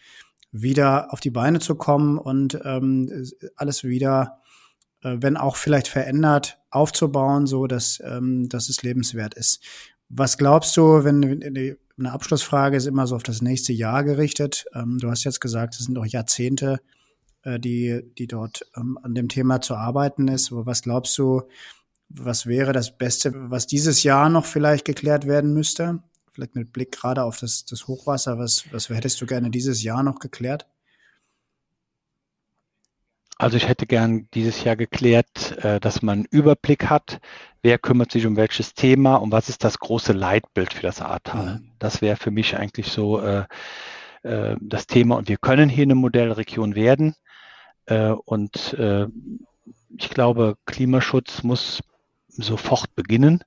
wieder 0.53 1.13
auf 1.13 1.19
die 1.19 1.31
Beine 1.31 1.59
zu 1.59 1.75
kommen 1.75 2.17
und 2.17 2.61
ähm, 2.65 3.27
alles 3.57 3.83
wieder, 3.83 4.39
äh, 5.03 5.17
wenn 5.19 5.37
auch 5.37 5.57
vielleicht 5.57 5.89
verändert, 5.89 6.61
aufzubauen, 6.71 7.49
so 7.49 7.67
dass, 7.67 8.01
ähm, 8.05 8.49
dass 8.49 8.69
es 8.69 8.85
lebenswert 8.85 9.35
ist. 9.35 9.61
Was 10.09 10.39
glaubst 10.39 10.77
du, 10.77 11.05
wenn 11.05 11.43
eine 11.99 12.13
Abschlussfrage 12.13 12.77
ist 12.77 12.87
immer 12.87 13.07
so 13.07 13.17
auf 13.17 13.23
das 13.23 13.43
nächste 13.43 13.73
Jahr 13.73 14.05
gerichtet? 14.05 14.65
Ähm, 14.75 14.99
du 14.99 15.11
hast 15.11 15.25
jetzt 15.25 15.41
gesagt, 15.41 15.75
es 15.75 15.85
sind 15.85 15.95
noch 15.95 16.07
Jahrzehnte, 16.07 16.81
äh, 17.43 17.61
die, 17.61 18.03
die 18.17 18.27
dort 18.27 18.63
ähm, 18.77 18.99
an 19.03 19.15
dem 19.15 19.29
Thema 19.29 19.61
zu 19.61 19.75
arbeiten 19.75 20.29
ist. 20.29 20.51
Aber 20.53 20.65
was 20.65 20.83
glaubst 20.83 21.17
du, 21.19 21.43
was 22.09 22.47
wäre 22.47 22.73
das 22.73 22.97
Beste, 22.97 23.33
was 23.51 23.67
dieses 23.67 24.03
Jahr 24.03 24.31
noch 24.31 24.47
vielleicht 24.47 24.85
geklärt 24.85 25.27
werden 25.27 25.53
müsste? 25.53 26.03
Vielleicht 26.33 26.55
mit 26.55 26.73
Blick 26.73 26.93
gerade 26.93 27.25
auf 27.25 27.39
das, 27.39 27.65
das 27.65 27.87
Hochwasser. 27.87 28.39
Was, 28.39 28.65
was 28.73 28.89
hättest 28.89 29.21
du 29.21 29.27
gerne 29.27 29.51
dieses 29.51 29.83
Jahr 29.83 30.03
noch 30.03 30.21
geklärt? 30.21 30.67
Also 33.39 33.57
ich 33.57 33.69
hätte 33.69 33.87
gern 33.87 34.29
dieses 34.35 34.65
Jahr 34.65 34.75
geklärt, 34.75 35.57
äh, 35.65 35.79
dass 35.79 36.03
man 36.03 36.19
einen 36.19 36.29
Überblick 36.29 36.91
hat, 36.91 37.21
wer 37.63 37.79
kümmert 37.79 38.11
sich 38.11 38.27
um 38.27 38.37
welches 38.37 38.75
Thema 38.75 39.15
und 39.15 39.31
was 39.31 39.49
ist 39.49 39.63
das 39.63 39.79
große 39.79 40.13
Leitbild 40.13 40.75
für 40.75 40.83
das 40.83 41.01
Ahrtal. 41.01 41.61
Mhm. 41.61 41.71
Das 41.79 42.03
wäre 42.03 42.17
für 42.17 42.33
mich 42.33 42.57
eigentlich 42.57 42.89
so 42.89 43.21
äh, 43.21 43.45
äh, 44.25 44.57
das 44.61 44.89
Thema. 44.89 45.17
Und 45.17 45.29
wir 45.29 45.37
können 45.37 45.69
hier 45.69 45.85
eine 45.85 45.95
Modellregion 45.95 46.75
werden. 46.75 47.15
Äh, 47.87 48.11
und 48.11 48.75
äh, 48.75 49.07
ich 49.97 50.11
glaube, 50.11 50.57
Klimaschutz 50.67 51.45
muss 51.45 51.81
sofort 52.27 52.95
beginnen. 52.97 53.45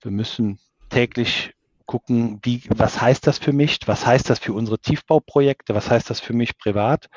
Wir 0.00 0.12
müssen 0.12 0.60
täglich 0.90 1.54
gucken, 1.86 2.40
wie, 2.42 2.62
was 2.68 3.00
heißt 3.00 3.26
das 3.26 3.38
für 3.38 3.52
mich? 3.52 3.78
Was 3.86 4.06
heißt 4.06 4.30
das 4.30 4.38
für 4.38 4.52
unsere 4.52 4.78
Tiefbauprojekte? 4.78 5.74
Was 5.74 5.90
heißt 5.90 6.08
das 6.08 6.20
für 6.20 6.32
mich 6.32 6.56
privat? 6.56 7.08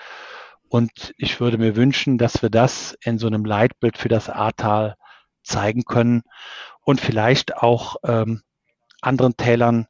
Und 0.70 1.14
ich 1.18 1.40
würde 1.40 1.58
mir 1.58 1.76
wünschen, 1.76 2.18
dass 2.18 2.42
wir 2.42 2.50
das 2.50 2.98
in 3.02 3.18
so 3.18 3.28
einem 3.28 3.46
Leitbild 3.46 3.98
für 3.98 4.10
das 4.10 4.30
Ahrtal 4.30 4.96
zeigen 5.44 5.84
können 5.86 6.24
und 6.82 7.00
vielleicht 7.00 7.58
auch 7.58 7.96
ähm, 8.04 8.42
anderen 9.02 9.38
Tälern 9.38 9.88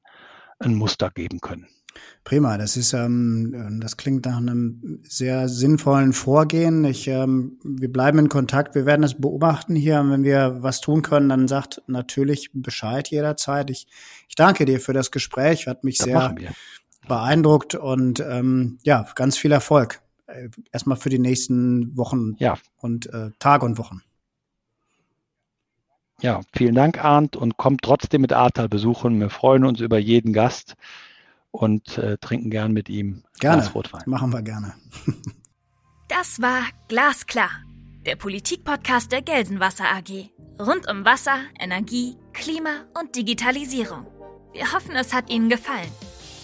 ein 0.59 0.75
Muster 0.75 1.09
geben 1.09 1.41
können. 1.41 1.67
Prima, 2.23 2.57
das 2.57 2.78
ist, 2.78 2.93
ähm, 2.93 3.80
das 3.82 3.97
klingt 3.97 4.25
nach 4.25 4.38
einem 4.38 4.99
sehr 5.03 5.47
sinnvollen 5.47 6.13
Vorgehen. 6.13 6.84
Ich, 6.86 7.07
ähm, 7.07 7.57
wir 7.63 7.91
bleiben 7.91 8.19
in 8.19 8.30
Kontakt, 8.30 8.75
wir 8.75 8.86
werden 8.86 9.01
das 9.01 9.19
beobachten 9.19 9.75
hier. 9.75 10.01
Und 10.01 10.11
wenn 10.11 10.23
wir 10.23 10.57
was 10.59 10.82
tun 10.82 11.01
können, 11.01 11.30
dann 11.30 11.47
sagt 11.47 11.82
natürlich 11.88 12.51
Bescheid 12.53 13.07
jederzeit. 13.07 13.69
Ich, 13.69 13.88
ich 14.28 14.36
danke 14.36 14.65
dir 14.65 14.80
für 14.80 14.93
das 14.93 15.11
Gespräch, 15.11 15.67
hat 15.67 15.84
mich 15.84 15.97
das 15.97 16.05
sehr 16.05 16.36
beeindruckt 17.07 17.75
und 17.75 18.19
ähm, 18.19 18.78
ja, 18.84 19.07
ganz 19.15 19.38
viel 19.38 19.53
Erfolg. 19.53 20.01
Äh, 20.28 20.49
erstmal 20.71 20.97
für 20.97 21.09
die 21.09 21.19
nächsten 21.19 21.97
Wochen 21.97 22.36
ja. 22.38 22.57
und 22.78 23.07
äh, 23.07 23.32
Tage 23.39 23.65
und 23.65 23.78
Wochen. 23.78 24.01
Ja, 26.21 26.41
vielen 26.51 26.75
Dank, 26.75 27.03
Arndt, 27.03 27.36
und 27.36 27.57
kommt 27.57 27.82
trotzdem 27.84 28.21
mit 28.21 28.34
Ahrtal 28.34 28.67
besuchen. 28.69 29.19
Wir 29.19 29.30
freuen 29.30 29.65
uns 29.65 29.80
über 29.80 29.99
jeden 29.99 30.34
Gast 30.34 30.75
und 31.51 31.97
äh, 31.97 32.17
trinken 32.17 32.49
gern 32.49 32.73
mit 32.73 32.89
ihm 32.89 33.23
gerne. 33.39 33.61
Glas 33.61 33.75
Rotwein. 33.75 34.03
Machen 34.05 34.34
wir 34.34 34.41
gerne. 34.41 34.73
das 36.09 36.41
war 36.41 36.63
Glasklar, 36.88 37.51
der 38.05 38.15
Politikpodcast 38.15 39.11
der 39.11 39.21
Gelsenwasser 39.21 39.86
AG. 39.86 40.30
Rund 40.59 40.89
um 40.89 41.05
Wasser, 41.05 41.38
Energie, 41.59 42.17
Klima 42.34 42.86
und 42.99 43.15
Digitalisierung. 43.15 44.07
Wir 44.53 44.73
hoffen, 44.73 44.95
es 44.95 45.13
hat 45.13 45.30
Ihnen 45.30 45.49
gefallen. 45.49 45.91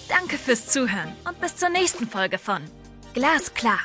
Danke 0.08 0.38
fürs 0.38 0.68
Zuhören 0.68 1.14
und 1.28 1.42
bis 1.42 1.56
zur 1.56 1.70
nächsten 1.70 2.08
Folge 2.08 2.38
von 2.38 2.62
Glasklar 3.14 3.80